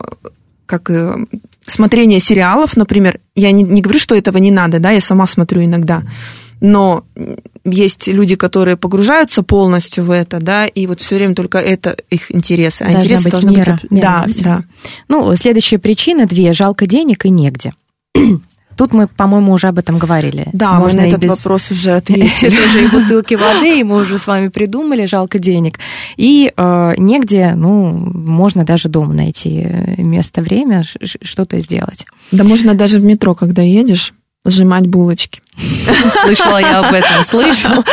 как 0.66 0.92
смотрение 1.66 2.20
сериалов, 2.20 2.78
например, 2.78 3.20
я 3.36 3.52
не, 3.52 3.64
не 3.64 3.82
говорю, 3.82 4.00
что 4.00 4.16
этого 4.16 4.38
не 4.38 4.52
надо, 4.52 4.80
да, 4.80 4.92
я 4.92 5.02
сама 5.02 5.28
смотрю 5.28 5.64
иногда, 5.64 6.04
но 6.62 7.04
есть 7.70 8.08
люди, 8.08 8.36
которые 8.36 8.78
погружаются 8.78 9.44
полностью 9.44 10.04
в 10.04 10.12
это, 10.12 10.40
да, 10.40 10.66
и 10.68 10.88
вот 10.88 11.00
все 11.02 11.16
время 11.16 11.36
только 11.36 11.58
это 11.60 11.96
их 12.10 12.34
интересы. 12.34 12.84
А 12.84 12.92
Должна 12.92 13.02
интересы 13.02 13.24
быть 13.24 13.32
должны 13.32 13.52
мера, 13.52 13.80
быть... 13.82 13.92
мера 13.92 14.02
да, 14.02 14.26
да. 14.44 14.64
Ну, 15.08 15.36
следующая 15.36 15.80
причина 15.80 16.26
две. 16.26 16.54
Жалко 16.54 16.86
денег 16.86 17.26
и 17.26 17.30
негде. 17.30 17.74
Тут 18.78 18.94
мы, 18.94 19.08
по-моему, 19.08 19.52
уже 19.52 19.68
об 19.68 19.78
этом 19.78 19.98
говорили. 19.98 20.48
Да, 20.54 20.80
Можно 20.80 21.02
мы 21.02 21.04
на 21.04 21.08
этот 21.10 21.20
без- 21.22 21.30
вопрос 21.32 21.70
уже 21.70 21.90
Это 21.90 21.98
ответили. 22.14 22.56
уже 22.66 22.86
и 22.86 22.88
бутылки 22.88 23.34
воды, 23.34 23.82
и 23.82 23.84
мы 23.84 23.98
уже 23.98 24.18
с 24.18 24.26
вами 24.26 24.48
придумали, 24.48 25.06
жалко 25.06 25.38
денег. 25.38 25.80
И 26.16 26.54
э, 26.56 26.94
негде, 26.98 27.56
ну, 27.56 27.90
можно 27.90 28.64
даже 28.64 28.88
дома 28.88 29.14
найти 29.14 29.64
э, 29.66 30.02
место, 30.02 30.42
время, 30.42 30.86
что-то 31.04 31.60
сделать. 31.60 32.06
Да 32.32 32.46
можно 32.46 32.74
даже 32.74 33.00
в 33.00 33.04
метро, 33.04 33.36
когда 33.36 33.62
едешь, 33.62 34.14
сжимать 34.46 34.88
булочки. 34.88 35.42
Слышала 36.24 36.58
я 36.60 36.80
об 36.80 36.94
этом, 36.94 37.24
слышала. 37.26 37.84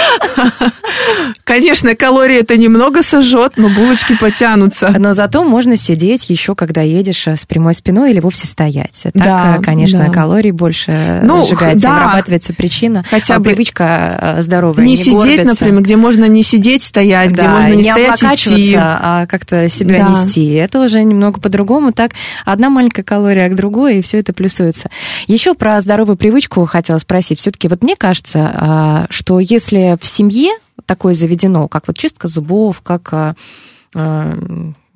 Конечно, 1.45 1.95
калории 1.95 2.39
это 2.41 2.57
немного 2.57 3.03
сожжет, 3.03 3.53
но 3.57 3.69
булочки 3.69 4.17
потянутся. 4.19 4.95
Но 4.99 5.12
зато 5.12 5.45
можно 5.45 5.77
сидеть 5.77 6.29
еще, 6.31 6.55
когда 6.55 6.81
едешь 6.83 7.27
э, 7.29 7.37
с 7.37 7.47
прямой 7.47 7.75
спиной 7.75 8.12
или 8.12 8.21
вовсе 8.21 8.47
стоять. 8.47 9.01
Так, 9.03 9.12
Да, 9.14 9.57
э, 9.59 9.62
конечно, 9.62 10.07
да. 10.07 10.12
калорий 10.12 10.51
больше 10.51 11.21
Ну, 11.23 11.45
сжигается, 11.47 11.87
да. 11.89 11.95
вырабатывается 11.95 12.53
причина, 12.53 13.05
Хотя 13.09 13.37
а 13.37 13.39
бы 13.39 13.47
привычка 13.51 14.37
э, 14.39 14.43
здоровая. 14.43 14.85
Не, 14.85 14.93
Не, 14.93 14.97
сидеть, 14.97 15.17
горбиться. 15.37 15.45
например, 15.47 15.83
где 15.83 15.97
можно 15.97 16.25
не 16.27 16.43
сидеть, 16.43 16.83
стоять, 16.83 17.31
где 17.31 17.43
Да, 17.43 17.49
можно 17.51 17.71
не, 17.71 17.77
не 17.77 17.83
стоять, 17.93 18.23
идти. 18.23 18.75
а 18.79 19.27
как-то 19.27 19.69
себя 19.69 19.99
Да. 19.99 20.09
нести. 20.09 20.53
Это 20.55 20.81
уже 20.81 21.03
немного 21.03 21.41
по-другому. 21.41 21.93
Так, 21.93 22.12
одна 22.45 22.71
маленькая 22.71 23.03
калория 23.03 23.49
к 23.49 23.55
другой, 23.55 23.99
и 23.99 24.03
все 24.03 24.19
это 24.19 24.33
плюсуется. 24.33 24.91
Еще 25.27 25.55
про 25.55 25.81
здоровую 25.81 26.17
привычку 26.17 26.64
хотела 26.67 26.99
спросить. 26.99 27.41
Все-таки 27.57 27.68
вот 27.68 27.82
мне 27.82 27.96
кажется, 27.96 28.52
а, 28.54 29.07
что 29.09 29.40
если 29.40 29.96
в 29.98 30.04
семье 30.04 30.50
такое 30.84 31.14
заведено, 31.14 31.68
как 31.68 31.86
вот 31.86 31.96
чистка 31.96 32.28
зубов, 32.28 32.82
как 32.82 33.11
а, 33.14 33.34
а, 33.94 34.38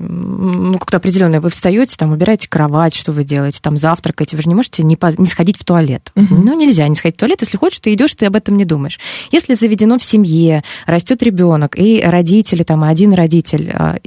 ну, 0.00 0.78
как-то 0.78 0.96
определенное. 0.96 1.40
Вы 1.40 1.50
встаете, 1.50 1.94
там, 1.96 2.12
убираете 2.12 2.48
кровать, 2.48 2.94
что 2.94 3.12
вы 3.12 3.22
делаете, 3.22 3.60
там, 3.62 3.76
завтракаете. 3.76 4.36
Вы 4.36 4.42
же 4.42 4.48
не 4.48 4.54
можете 4.54 4.82
не, 4.82 4.96
по... 4.96 5.12
не 5.16 5.26
сходить 5.26 5.58
в 5.58 5.64
туалет. 5.64 6.10
Мгм. 6.14 6.44
Ну, 6.44 6.58
нельзя 6.58 6.88
не 6.88 6.94
сходить 6.94 7.16
в 7.16 7.20
туалет. 7.20 7.42
Если 7.42 7.58
хочешь, 7.58 7.80
ты 7.80 7.92
идешь, 7.92 8.14
ты 8.14 8.26
об 8.26 8.34
этом 8.34 8.56
не 8.56 8.64
думаешь. 8.64 8.98
Если 9.30 9.52
заведено 9.52 9.98
в 9.98 10.04
семье, 10.04 10.64
растет 10.86 11.22
ребенок, 11.22 11.78
и 11.78 12.00
родители, 12.00 12.62
там, 12.62 12.82
один 12.82 13.12
родитель, 13.12 13.70
а, 13.74 13.98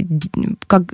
как 0.66 0.92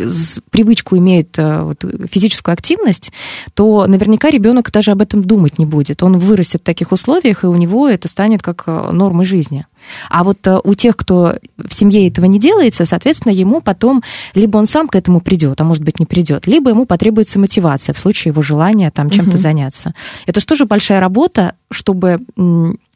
привычку 0.52 0.98
имеет 0.98 1.36
а, 1.40 1.64
вот, 1.64 1.86
физическую 2.12 2.54
активность, 2.54 3.14
то 3.54 3.88
наверняка 3.88 4.30
ребенок 4.30 4.70
даже 4.72 4.92
об 4.92 5.02
этом 5.02 5.24
думать 5.24 5.60
не 5.60 5.66
будет. 5.66 6.04
Он 6.04 6.18
вырастет 6.18 6.62
в 6.62 6.66
таких 6.66 6.92
условиях, 6.92 7.46
и 7.46 7.48
у 7.48 7.56
него 7.56 7.88
это 7.88 8.10
станет 8.10 8.42
как 8.42 8.64
а, 8.66 8.92
нормой 8.92 9.26
жизни. 9.26 9.66
А 10.10 10.26
вот 10.26 10.46
а, 10.46 10.60
у 10.62 10.74
тех, 10.76 10.98
кто 10.98 11.36
в 11.58 11.74
семье 11.74 12.08
этого 12.10 12.26
не 12.26 12.40
делается, 12.40 12.84
соответственно, 12.86 13.32
ему 13.32 13.62
потом 13.62 14.04
либо 14.36 14.58
он 14.58 14.68
сам 14.68 14.89
к 14.90 14.96
этому 14.96 15.22
придет, 15.22 15.62
а 15.62 15.64
может 15.64 15.84
быть 15.84 16.00
не 16.00 16.06
придет, 16.06 16.48
либо 16.48 16.70
ему 16.70 16.86
потребуется 16.86 17.40
мотивация 17.40 17.94
в 17.94 17.98
случае 17.98 18.32
его 18.32 18.42
желания 18.42 18.92
там 18.92 19.10
чем-то 19.10 19.32
Мгм. 19.32 19.40
заняться. 19.40 19.94
Это 20.26 20.40
же 20.40 20.46
тоже 20.46 20.66
большая 20.66 21.00
работа, 21.00 21.54
чтобы 21.72 22.20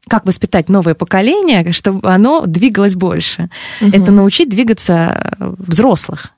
как 0.10 0.26
воспитать 0.26 0.70
новое 0.70 0.96
поколение, 0.96 1.72
чтобы 1.72 2.12
оно 2.12 2.46
двигалось 2.46 2.96
больше. 2.96 3.50
Это 3.80 4.12
научить 4.12 4.50
двигаться 4.50 5.36
э, 5.40 5.54
взрослых. 5.58 6.32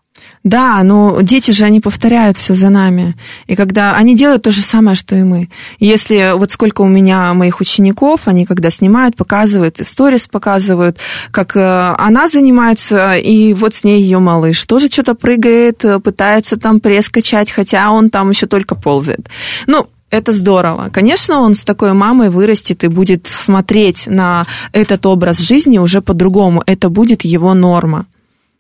Да, 0.44 0.84
но 0.84 1.22
дети 1.22 1.52
же, 1.52 1.66
они 1.66 1.80
повторяют 1.80 2.38
все 2.38 2.54
за 2.54 2.70
нами. 2.70 3.16
И 3.48 3.56
когда 3.56 3.96
они 3.96 4.16
делают 4.16 4.44
то 4.44 4.52
же 4.52 4.62
самое, 4.62 4.96
что 4.96 5.16
и 5.16 5.24
мы. 5.24 5.50
Если 5.80 6.38
вот 6.38 6.52
сколько 6.52 6.82
у 6.82 6.88
меня 6.88 7.34
моих 7.34 7.62
учеников, 7.62 8.22
они 8.26 8.46
когда 8.46 8.70
снимают, 8.70 9.16
показывают, 9.16 9.80
в 9.80 9.88
сторис 9.88 10.28
показывают, 10.28 11.00
как 11.32 11.56
э, 11.56 11.96
она 11.98 12.30
занимается, 12.30 13.16
и 13.16 13.54
вот 13.54 13.74
с 13.74 13.84
ней 13.84 14.02
ее 14.02 14.20
малыш 14.20 14.64
тоже 14.66 14.88
что-то 14.88 15.16
прыгает, 15.16 15.84
пытается 16.04 16.58
там 16.58 16.80
пресс 16.80 17.10
качать, 17.10 17.50
хотя 17.50 17.92
он 17.92 18.12
там 18.12 18.30
еще 18.30 18.46
только 18.46 18.76
ползает. 18.76 19.28
Ну, 19.66 19.88
это 20.12 20.32
здорово. 20.32 20.90
Конечно, 20.94 21.40
он 21.40 21.56
с 21.56 21.64
такой 21.64 21.94
мамой 21.94 22.30
вырастет 22.30 22.84
и 22.84 22.88
будет 22.88 23.28
смотреть 23.28 24.08
на 24.08 24.46
этот 24.72 25.06
образ 25.06 25.40
жизни 25.40 25.78
уже 25.78 26.02
по-другому. 26.02 26.64
Это 26.66 26.90
будет 26.90 27.26
его 27.26 27.54
норма. 27.54 28.06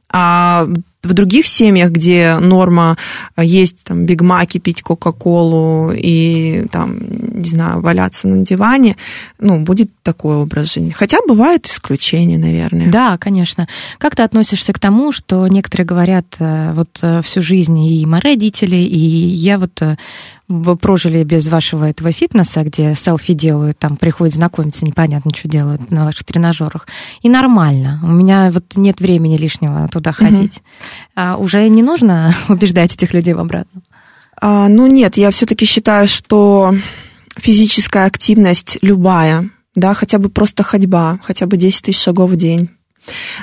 А 0.09 0.68
в 1.06 1.14
других 1.14 1.47
семьях, 1.47 1.91
где 1.91 2.38
норма 2.39 2.97
а, 3.36 3.43
есть 3.43 3.84
там 3.84 4.06
бигмаки, 4.06 4.58
пить 4.60 4.82
кока-колу 4.82 5.91
и 5.95 6.66
там, 6.72 6.97
не 7.39 7.49
знаю, 7.49 7.82
валяться 7.82 8.28
на 8.28 8.43
диване, 8.43 8.97
ну, 9.39 9.60
будет 9.60 9.91
такой 10.03 10.38
образ 10.38 10.74
жизни. 10.74 10.91
Хотя 10.91 11.18
бывают 11.28 11.68
исключения, 11.68 12.38
наверное. 12.38 12.91
Да, 12.91 13.18
конечно. 13.18 13.68
Как 13.97 14.16
ты 14.16 14.24
относишься 14.24 14.74
к 14.74 14.80
тому, 14.80 15.12
что 15.12 15.47
некоторые 15.47 15.86
говорят 15.86 16.26
э, 16.39 16.74
вот 16.74 16.99
э, 17.01 17.22
всю 17.22 17.41
жизнь 17.41 17.78
и 17.80 18.06
мои 18.06 18.20
родители, 18.22 18.78
и 18.78 18.97
я 18.97 19.60
вот 19.60 19.82
э, 19.82 19.97
прожили 20.48 21.24
без 21.24 21.48
вашего 21.48 21.89
этого 21.89 22.12
фитнеса, 22.12 22.64
где 22.64 22.93
селфи 22.96 23.34
делают, 23.34 23.80
там 23.80 23.98
приходят 23.98 24.36
знакомиться, 24.36 24.86
непонятно, 24.86 25.32
что 25.34 25.48
делают 25.48 25.89
на 25.89 26.06
ваших 26.06 26.24
тренажерах. 26.24 26.88
И 27.22 27.30
нормально. 27.30 28.00
У 28.04 28.08
меня 28.08 28.52
вот 28.52 28.76
нет 28.76 29.00
времени 29.00 29.38
лишнего 29.38 29.88
туда 29.88 30.12
ходить. 30.12 30.62
А 31.16 31.38
уже 31.38 31.68
не 31.70 31.82
нужно 31.82 32.36
убеждать 32.48 32.93
этих 32.93 33.14
людей 33.14 33.34
в 33.34 33.39
обратном. 33.39 33.84
А, 34.39 34.68
ну 34.68 34.88
нет, 34.88 35.18
я 35.18 35.32
все-таки 35.32 35.66
считаю, 35.66 36.08
что 36.08 36.76
физическая 37.38 38.06
активность 38.06 38.78
любая, 38.82 39.50
да, 39.76 39.93
хотя 39.93 40.20
бы 40.20 40.30
просто 40.30 40.64
ходьба, 40.64 41.20
хотя 41.24 41.48
бы 41.48 41.58
10 41.58 41.84
тысяч 41.84 42.02
шагов 42.02 42.32
в 42.32 42.36
день, 42.36 42.70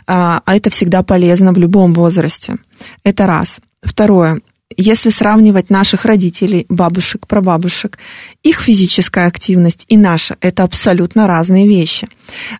а 0.06 0.42
а 0.44 0.56
это 0.56 0.70
всегда 0.70 1.02
полезно 1.02 1.52
в 1.52 1.58
любом 1.58 1.92
возрасте. 1.94 2.56
Это 3.04 3.26
раз. 3.26 3.58
Второе. 3.82 4.40
Если 4.76 5.10
сравнивать 5.10 5.70
наших 5.70 6.04
родителей, 6.04 6.66
бабушек, 6.68 7.26
прабабушек, 7.26 7.98
их 8.42 8.60
физическая 8.60 9.26
активность 9.26 9.84
и 9.88 9.96
наша– 9.96 10.36
это 10.40 10.64
абсолютно 10.64 11.26
разные 11.26 11.66
вещи. 11.66 12.08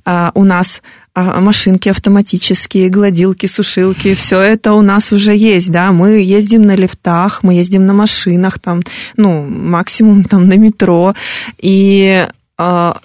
А, 0.05 0.33
У 0.35 0.45
нас 0.45 0.83
а, 1.15 1.41
машинки 1.41 1.91
автоматические, 1.91 2.89
гладилки, 2.89 3.47
сушилки, 3.47 4.15
все 4.15 4.41
это 4.41 4.73
у 4.73 4.81
нас 4.81 5.13
уже 5.13 5.37
есть, 5.37 5.71
да, 5.71 5.93
мы 5.93 6.21
ездим 6.23 6.63
на 6.63 6.75
лифтах, 6.75 7.43
мы 7.43 7.55
ездим 7.55 7.85
на 7.85 7.93
машинах, 7.93 8.59
там, 8.59 8.81
ну, 9.17 9.43
максимум 9.43 10.25
там 10.25 10.49
на 10.49 10.57
метро, 10.57 11.15
и 11.59 12.27
а, 12.57 12.99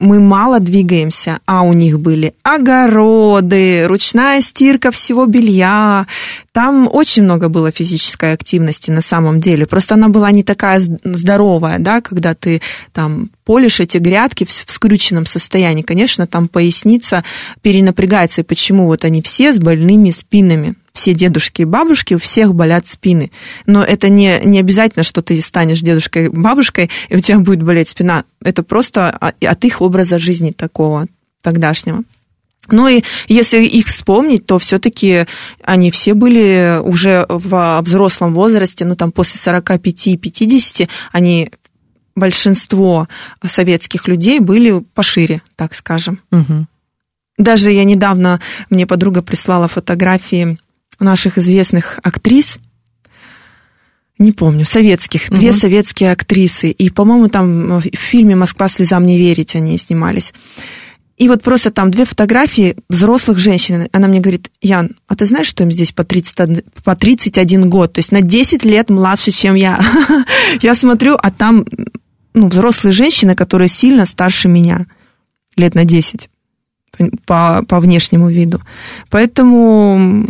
мы 0.00 0.20
мало 0.20 0.60
двигаемся, 0.60 1.40
а 1.44 1.62
у 1.62 1.72
них 1.72 1.98
были 1.98 2.34
огороды, 2.44 3.86
ручная 3.86 4.40
стирка 4.40 4.92
всего 4.92 5.26
белья. 5.26 6.06
Там 6.52 6.88
очень 6.90 7.24
много 7.24 7.48
было 7.48 7.72
физической 7.72 8.32
активности 8.32 8.92
на 8.92 9.00
самом 9.00 9.40
деле. 9.40 9.66
Просто 9.66 9.94
она 9.94 10.08
была 10.08 10.30
не 10.30 10.44
такая 10.44 10.80
здоровая, 10.80 11.78
да, 11.80 12.00
когда 12.00 12.34
ты 12.34 12.62
там 12.92 13.30
полишь 13.44 13.80
эти 13.80 13.98
грядки 13.98 14.44
в 14.44 14.52
скрюченном 14.52 15.26
состоянии. 15.26 15.82
Конечно, 15.82 16.28
там 16.28 16.46
поясница 16.46 17.24
перенапрягается. 17.62 18.42
И 18.42 18.44
почему 18.44 18.86
вот 18.86 19.04
они 19.04 19.20
все 19.20 19.52
с 19.52 19.58
больными 19.58 20.10
спинами? 20.10 20.76
Все 20.98 21.14
дедушки 21.14 21.62
и 21.62 21.64
бабушки, 21.64 22.14
у 22.14 22.18
всех 22.18 22.56
болят 22.56 22.88
спины. 22.88 23.30
Но 23.66 23.84
это 23.84 24.08
не, 24.08 24.40
не 24.44 24.58
обязательно, 24.58 25.04
что 25.04 25.22
ты 25.22 25.40
станешь 25.40 25.78
дедушкой 25.80 26.24
и 26.24 26.28
бабушкой, 26.28 26.90
и 27.08 27.14
у 27.14 27.20
тебя 27.20 27.38
будет 27.38 27.62
болеть 27.62 27.88
спина. 27.88 28.24
Это 28.42 28.64
просто 28.64 29.10
от 29.10 29.64
их 29.64 29.80
образа 29.80 30.18
жизни 30.18 30.50
такого 30.50 31.06
тогдашнего. 31.40 32.02
Ну 32.66 32.88
и 32.88 33.04
если 33.28 33.64
их 33.64 33.86
вспомнить, 33.86 34.44
то 34.44 34.58
все-таки 34.58 35.26
они 35.62 35.92
все 35.92 36.14
были 36.14 36.80
уже 36.82 37.26
в 37.28 37.80
взрослом 37.82 38.34
возрасте, 38.34 38.84
ну 38.84 38.96
там 38.96 39.12
после 39.12 39.38
45-50, 39.38 40.88
они, 41.12 41.48
большинство 42.16 43.06
советских 43.46 44.08
людей 44.08 44.40
были 44.40 44.80
пошире, 44.94 45.42
так 45.54 45.74
скажем. 45.74 46.22
Мгм. 46.32 46.66
Даже 47.36 47.70
я 47.70 47.84
недавно, 47.84 48.40
мне 48.68 48.84
подруга 48.84 49.22
прислала 49.22 49.68
фотографии 49.68 50.58
наших 51.04 51.38
известных 51.38 51.98
актрис, 52.02 52.58
не 54.18 54.32
помню, 54.32 54.64
советских, 54.64 55.30
две 55.30 55.50
Мгм. 55.50 55.58
советские 55.58 56.12
актрисы. 56.12 56.70
И, 56.70 56.90
по-моему, 56.90 57.28
там 57.28 57.80
в 57.80 57.96
фильме 57.96 58.34
«Москва 58.34 58.68
слезам 58.68 59.06
не 59.06 59.16
верить» 59.16 59.54
они 59.54 59.78
снимались. 59.78 60.34
И 61.16 61.28
вот 61.28 61.42
просто 61.42 61.70
там 61.70 61.90
две 61.90 62.04
фотографии 62.04 62.76
взрослых 62.88 63.38
женщин. 63.38 63.88
Она 63.92 64.08
мне 64.08 64.20
говорит, 64.20 64.50
Ян, 64.60 64.96
а 65.08 65.16
ты 65.16 65.26
знаешь, 65.26 65.48
что 65.48 65.64
им 65.64 65.70
здесь 65.70 65.92
по 65.92 66.04
31, 66.04 66.62
по 66.84 66.94
31 66.94 67.68
год? 67.68 67.92
То 67.92 67.98
есть 67.98 68.12
на 68.12 68.20
10 68.20 68.64
лет 68.64 68.88
младше, 68.90 69.32
чем 69.32 69.54
я. 69.54 69.80
Я 70.62 70.74
смотрю, 70.74 71.16
а 71.20 71.30
там 71.30 71.64
ну, 72.34 72.48
взрослые 72.48 72.92
женщины, 72.92 73.34
которые 73.34 73.68
сильно 73.68 74.06
старше 74.06 74.48
меня. 74.48 74.86
Лет 75.56 75.74
на 75.74 75.84
10 75.84 76.28
по, 77.26 77.64
по 77.68 77.80
внешнему 77.80 78.28
виду. 78.28 78.60
Поэтому 79.10 80.26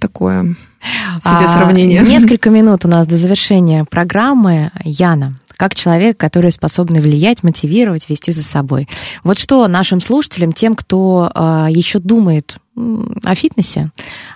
такое 0.00 0.56
себе 0.82 1.20
А, 1.24 1.56
сравнение. 1.56 2.00
Несколько 2.06 2.50
минут 2.50 2.84
у 2.84 2.88
нас 2.88 3.06
до 3.06 3.16
завершения 3.16 3.84
программы. 3.84 4.72
Яна, 4.84 5.38
как 5.56 5.74
человек, 5.74 6.16
который 6.16 6.50
способен 6.50 7.00
влиять, 7.00 7.42
мотивировать, 7.42 8.08
вести 8.08 8.32
за 8.32 8.42
собой. 8.42 8.88
Вот 9.22 9.38
что 9.38 9.66
нашим 9.68 10.00
слушателям, 10.00 10.52
тем, 10.52 10.74
кто 10.74 11.30
а, 11.34 11.68
еще 11.70 11.98
думает 11.98 12.56
о 12.74 13.34
фитнесе, 13.34 13.90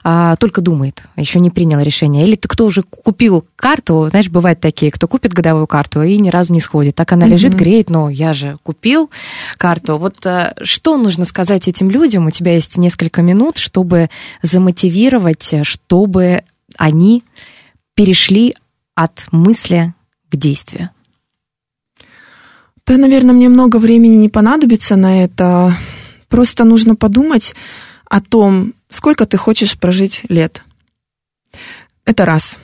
а, 0.05 0.37
только 0.37 0.61
думает, 0.61 1.03
еще 1.17 1.41
не 1.41 1.51
принял 1.51 1.81
решение, 1.81 2.27
или 2.27 2.37
кто 2.37 2.67
уже 2.67 2.83
купил 2.83 3.47
карту, 3.57 4.09
знаешь, 4.11 4.29
бывают 4.29 4.61
такие, 4.61 4.93
кто 4.93 5.09
купит 5.09 5.33
годовую 5.33 5.67
карту 5.67 6.03
и 6.03 6.19
ни 6.19 6.29
разу 6.29 6.53
не 6.53 6.61
сходит. 6.61 6.95
Так 6.97 7.13
она 7.13 7.27
лежит, 7.27 7.53
Мгм. 7.53 7.59
греет, 7.59 7.89
но 7.89 8.11
я 8.11 8.35
же 8.35 8.59
купил 8.63 9.11
карту. 9.57 9.97
Вот 9.97 10.25
а, 10.27 10.55
что 10.63 10.99
нужно 10.99 11.25
сказать 11.25 11.67
этим 11.67 11.91
людям? 11.91 12.27
У 12.27 12.31
тебя 12.31 12.53
есть 12.53 12.77
несколько 12.77 13.23
минут, 13.23 13.57
чтобы 13.57 14.11
замотивировать, 14.43 15.55
чтобы 15.63 16.43
они 16.77 17.25
перешли 17.95 18.55
от 18.95 19.27
мысли 19.33 19.95
к 20.31 20.37
действию. 20.37 20.91
Да, 22.87 22.99
наверное, 22.99 23.35
мне 23.35 23.49
много 23.49 23.79
времени 23.79 24.15
не 24.17 24.29
понадобится 24.29 24.95
на 24.97 25.25
это. 25.25 25.77
Просто 26.29 26.65
нужно 26.65 26.95
подумать 26.97 27.55
о 28.09 28.21
том, 28.21 28.75
сколько 28.89 29.27
ты 29.27 29.37
хочешь 29.37 29.79
прожить 29.79 30.23
лет. 30.29 30.63
Это 32.05 32.25
раз. 32.25 32.59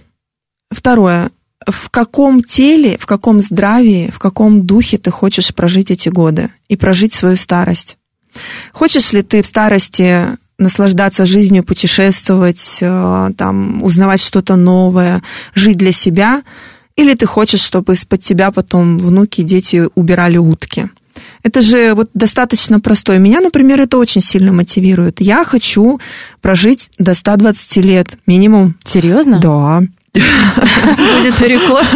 Второе. 0.70 1.30
В 1.66 1.90
каком 1.90 2.42
теле, 2.42 2.98
в 2.98 3.06
каком 3.06 3.40
здравии, 3.40 4.10
в 4.10 4.18
каком 4.18 4.66
духе 4.66 4.98
ты 4.98 5.10
хочешь 5.10 5.54
прожить 5.54 5.90
эти 5.90 6.08
годы 6.08 6.50
и 6.68 6.76
прожить 6.76 7.12
свою 7.12 7.36
старость? 7.36 7.98
Хочешь 8.72 9.12
ли 9.12 9.22
ты 9.22 9.42
в 9.42 9.46
старости 9.46 10.38
наслаждаться 10.58 11.26
жизнью, 11.26 11.64
путешествовать, 11.64 12.78
э, 12.80 13.30
там, 13.36 13.82
узнавать 13.82 14.20
что-то 14.20 14.56
новое, 14.56 15.22
жить 15.54 15.76
для 15.76 15.92
себя, 15.92 16.42
или 16.96 17.14
ты 17.14 17.26
хочешь, 17.26 17.60
чтобы 17.60 17.94
из-под 17.94 18.22
тебя 18.22 18.50
потом 18.50 18.98
внуки, 18.98 19.42
дети 19.42 19.88
убирали 19.94 20.38
утки? 20.38 20.90
Это 21.42 21.60
же 21.62 21.94
вот 21.94 22.08
достаточно 22.14 22.80
простое. 22.80 23.18
Меня, 23.18 23.40
например, 23.40 23.80
это 23.80 23.98
очень 23.98 24.22
сильно 24.22 24.52
мотивирует. 24.52 25.20
Я 25.20 25.44
хочу 25.44 26.00
прожить 26.40 26.88
до 26.98 27.14
120 27.14 27.76
лет 27.78 28.16
минимум. 28.26 28.76
Серьезно? 28.84 29.40
Да. 29.40 29.82
Будет 30.14 31.40
рекорд. 31.40 31.86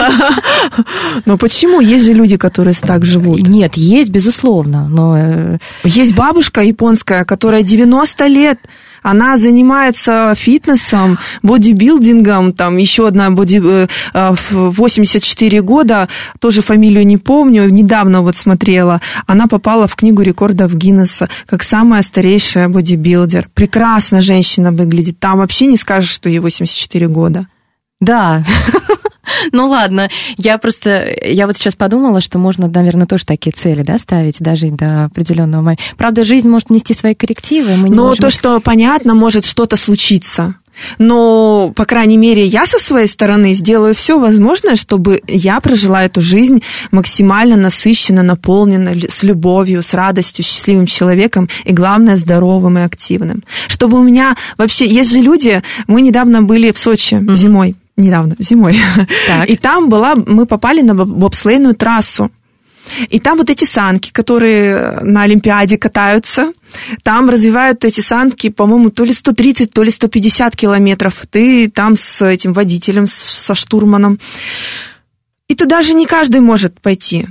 Но 1.26 1.36
почему? 1.36 1.80
Есть 1.80 2.06
же 2.06 2.12
люди, 2.12 2.36
которые 2.36 2.74
так 2.74 3.04
живут. 3.04 3.46
Нет, 3.46 3.76
есть, 3.76 4.10
безусловно, 4.10 4.88
но... 4.88 5.16
э, 5.18 5.58
Есть 5.84 6.14
бабушка 6.14 6.62
японская, 6.62 7.24
которая 7.24 7.62
90 7.62 8.26
лет, 8.26 8.58
она 9.06 9.38
занимается 9.38 10.34
фитнесом, 10.36 11.18
бодибилдингом, 11.42 12.52
там 12.52 12.76
еще 12.76 13.06
одна 13.06 13.30
боди, 13.30 13.62
э, 13.64 13.86
э, 14.14 14.34
в 14.50 14.72
84 14.72 15.62
года, 15.62 16.08
тоже 16.40 16.60
фамилию 16.60 17.06
не 17.06 17.16
помню, 17.16 17.68
недавно 17.68 18.22
вот 18.22 18.36
смотрела, 18.36 19.00
она 19.28 19.46
попала 19.46 19.86
в 19.86 19.94
книгу 19.94 20.22
рекордов 20.22 20.74
Гиннесса 20.74 21.28
как 21.46 21.62
самая 21.62 22.02
старейшая 22.02 22.68
бодибилдер. 22.68 23.48
Прекрасно 23.54 24.22
женщина 24.22 24.72
выглядит, 24.72 25.20
там 25.20 25.38
вообще 25.38 25.66
не 25.66 25.76
скажешь, 25.76 26.10
что 26.10 26.28
ей 26.28 26.40
84 26.40 27.06
года. 27.06 27.46
Да. 28.00 28.44
Ну 29.52 29.68
ладно, 29.68 30.10
я 30.36 30.58
просто, 30.58 31.04
я 31.24 31.46
вот 31.46 31.56
сейчас 31.56 31.74
подумала, 31.74 32.20
что 32.20 32.38
можно, 32.38 32.68
наверное, 32.68 33.06
тоже 33.06 33.26
такие 33.26 33.52
цели, 33.52 33.82
да, 33.82 33.98
ставить, 33.98 34.40
дожить 34.40 34.76
до 34.76 35.04
определенного 35.06 35.62
момента. 35.62 35.82
Правда, 35.96 36.24
жизнь 36.24 36.48
может 36.48 36.70
нести 36.70 36.94
свои 36.94 37.14
коррективы, 37.14 37.76
мы 37.76 37.90
Но 37.90 38.08
можем 38.08 38.22
то, 38.22 38.30
что 38.30 38.60
понятно, 38.60 39.14
может 39.14 39.46
что-то 39.46 39.76
случиться. 39.76 40.56
Но, 40.98 41.72
по 41.74 41.84
крайней 41.84 42.16
мере, 42.16 42.44
я 42.44 42.66
со 42.66 42.78
своей 42.78 43.06
стороны 43.06 43.54
сделаю 43.54 43.94
все 43.94 44.18
возможное, 44.18 44.76
чтобы 44.76 45.22
я 45.26 45.60
прожила 45.60 46.04
эту 46.04 46.20
жизнь 46.20 46.62
максимально 46.90 47.56
насыщенно, 47.56 48.22
наполненно, 48.22 48.92
с 49.08 49.22
любовью, 49.22 49.82
с 49.82 49.94
радостью, 49.94 50.44
счастливым 50.44 50.86
человеком 50.86 51.48
и, 51.64 51.72
главное, 51.72 52.16
здоровым 52.16 52.78
и 52.78 52.82
активным. 52.82 53.42
Чтобы 53.68 53.98
у 53.98 54.02
меня 54.02 54.36
вообще... 54.58 54.86
Есть 54.86 55.12
же 55.12 55.18
люди... 55.18 55.62
Мы 55.86 56.02
недавно 56.02 56.42
были 56.42 56.72
в 56.72 56.78
Сочи 56.78 57.20
зимой. 57.34 57.76
Недавно, 57.96 58.36
зимой. 58.38 58.76
Так. 59.26 59.48
И 59.48 59.56
там 59.56 59.88
была... 59.88 60.14
Мы 60.14 60.46
попали 60.46 60.82
на 60.82 60.94
боб- 60.94 61.08
бобслейную 61.08 61.74
трассу. 61.74 62.30
И 63.08 63.18
там 63.18 63.38
вот 63.38 63.50
эти 63.50 63.64
санки, 63.64 64.12
которые 64.12 65.00
на 65.02 65.22
Олимпиаде 65.22 65.76
катаются, 65.76 66.52
там 67.02 67.28
развивают 67.28 67.84
эти 67.84 68.00
санки, 68.00 68.48
по-моему, 68.48 68.90
то 68.90 69.04
ли 69.04 69.12
130, 69.12 69.70
то 69.72 69.82
ли 69.82 69.90
150 69.90 70.54
километров. 70.54 71.24
Ты 71.30 71.68
там 71.68 71.96
с 71.96 72.24
этим 72.24 72.52
водителем, 72.52 73.06
со 73.06 73.54
штурманом. 73.54 74.20
И 75.48 75.54
туда 75.54 75.82
же 75.82 75.94
не 75.94 76.06
каждый 76.06 76.40
может 76.40 76.80
пойти. 76.80 77.26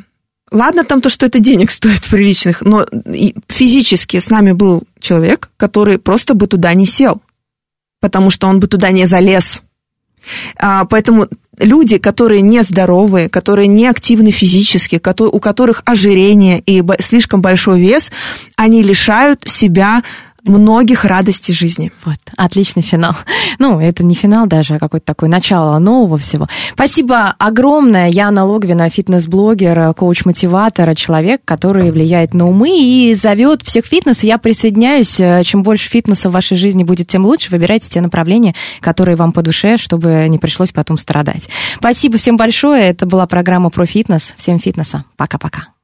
Ладно 0.51 0.83
там 0.83 1.01
то, 1.01 1.09
что 1.09 1.25
это 1.25 1.39
денег 1.39 1.71
стоит 1.71 2.03
приличных, 2.09 2.61
но 2.61 2.85
физически 3.47 4.19
с 4.19 4.29
нами 4.29 4.51
был 4.51 4.83
человек, 4.99 5.49
который 5.57 5.97
просто 5.97 6.33
бы 6.33 6.47
туда 6.47 6.73
не 6.73 6.85
сел, 6.85 7.21
потому 7.99 8.29
что 8.29 8.47
он 8.47 8.59
бы 8.59 8.67
туда 8.67 8.91
не 8.91 9.05
залез. 9.05 9.61
А, 10.57 10.85
поэтому 10.85 11.27
люди, 11.59 11.97
которые 11.97 12.41
нездоровые, 12.41 13.29
которые 13.29 13.67
не 13.67 13.87
активны 13.87 14.31
физически, 14.31 15.01
у 15.19 15.39
которых 15.39 15.81
ожирение 15.85 16.59
и 16.59 16.83
слишком 16.99 17.41
большой 17.41 17.79
вес, 17.79 18.11
они 18.55 18.83
лишают 18.83 19.43
себя 19.47 20.03
многих 20.45 21.05
радостей 21.05 21.53
жизни. 21.53 21.91
Вот, 22.03 22.17
отличный 22.37 22.81
финал. 22.81 23.13
Ну, 23.57 23.79
это 23.79 24.03
не 24.03 24.15
финал 24.15 24.47
даже, 24.47 24.75
а 24.75 24.79
какое-то 24.79 25.05
такое 25.05 25.29
начало 25.29 25.79
нового 25.79 26.17
всего. 26.17 26.49
Спасибо 26.73 27.33
огромное. 27.39 28.09
Яна 28.09 28.43
Логвина, 28.43 28.89
фитнес-блогер, 28.89 29.93
коуч-мотиватор, 29.93 30.93
человек, 30.95 31.41
который 31.45 31.89
влияет 31.91 32.33
на 32.33 32.49
умы 32.49 32.77
и 32.77 33.13
зовет 33.13 33.61
всех 33.63 33.85
в 33.85 33.87
фитнес. 33.87 34.23
Я 34.23 34.37
присоединяюсь. 34.39 35.21
Чем 35.47 35.63
больше 35.63 35.89
фитнеса 35.89 36.29
в 36.29 36.33
вашей 36.33 36.57
жизни 36.57 36.83
будет, 36.83 37.07
тем 37.07 37.25
лучше. 37.25 37.49
Выбирайте 37.49 37.89
те 37.89 38.01
направления, 38.01 38.55
которые 38.81 39.15
вам 39.15 39.31
по 39.31 39.41
душе, 39.41 39.77
чтобы 39.77 40.27
не 40.27 40.37
пришлось 40.37 40.71
потом 40.71 40.97
страдать. 40.97 41.47
Спасибо 41.77 42.17
всем 42.17 42.35
большое. 42.35 42.89
Это 42.89 43.05
была 43.05 43.25
программа 43.25 43.69
про 43.69 43.85
фитнес. 43.85 44.33
Всем 44.37 44.59
фитнеса. 44.59 45.05
Пока-пока. 45.15 45.74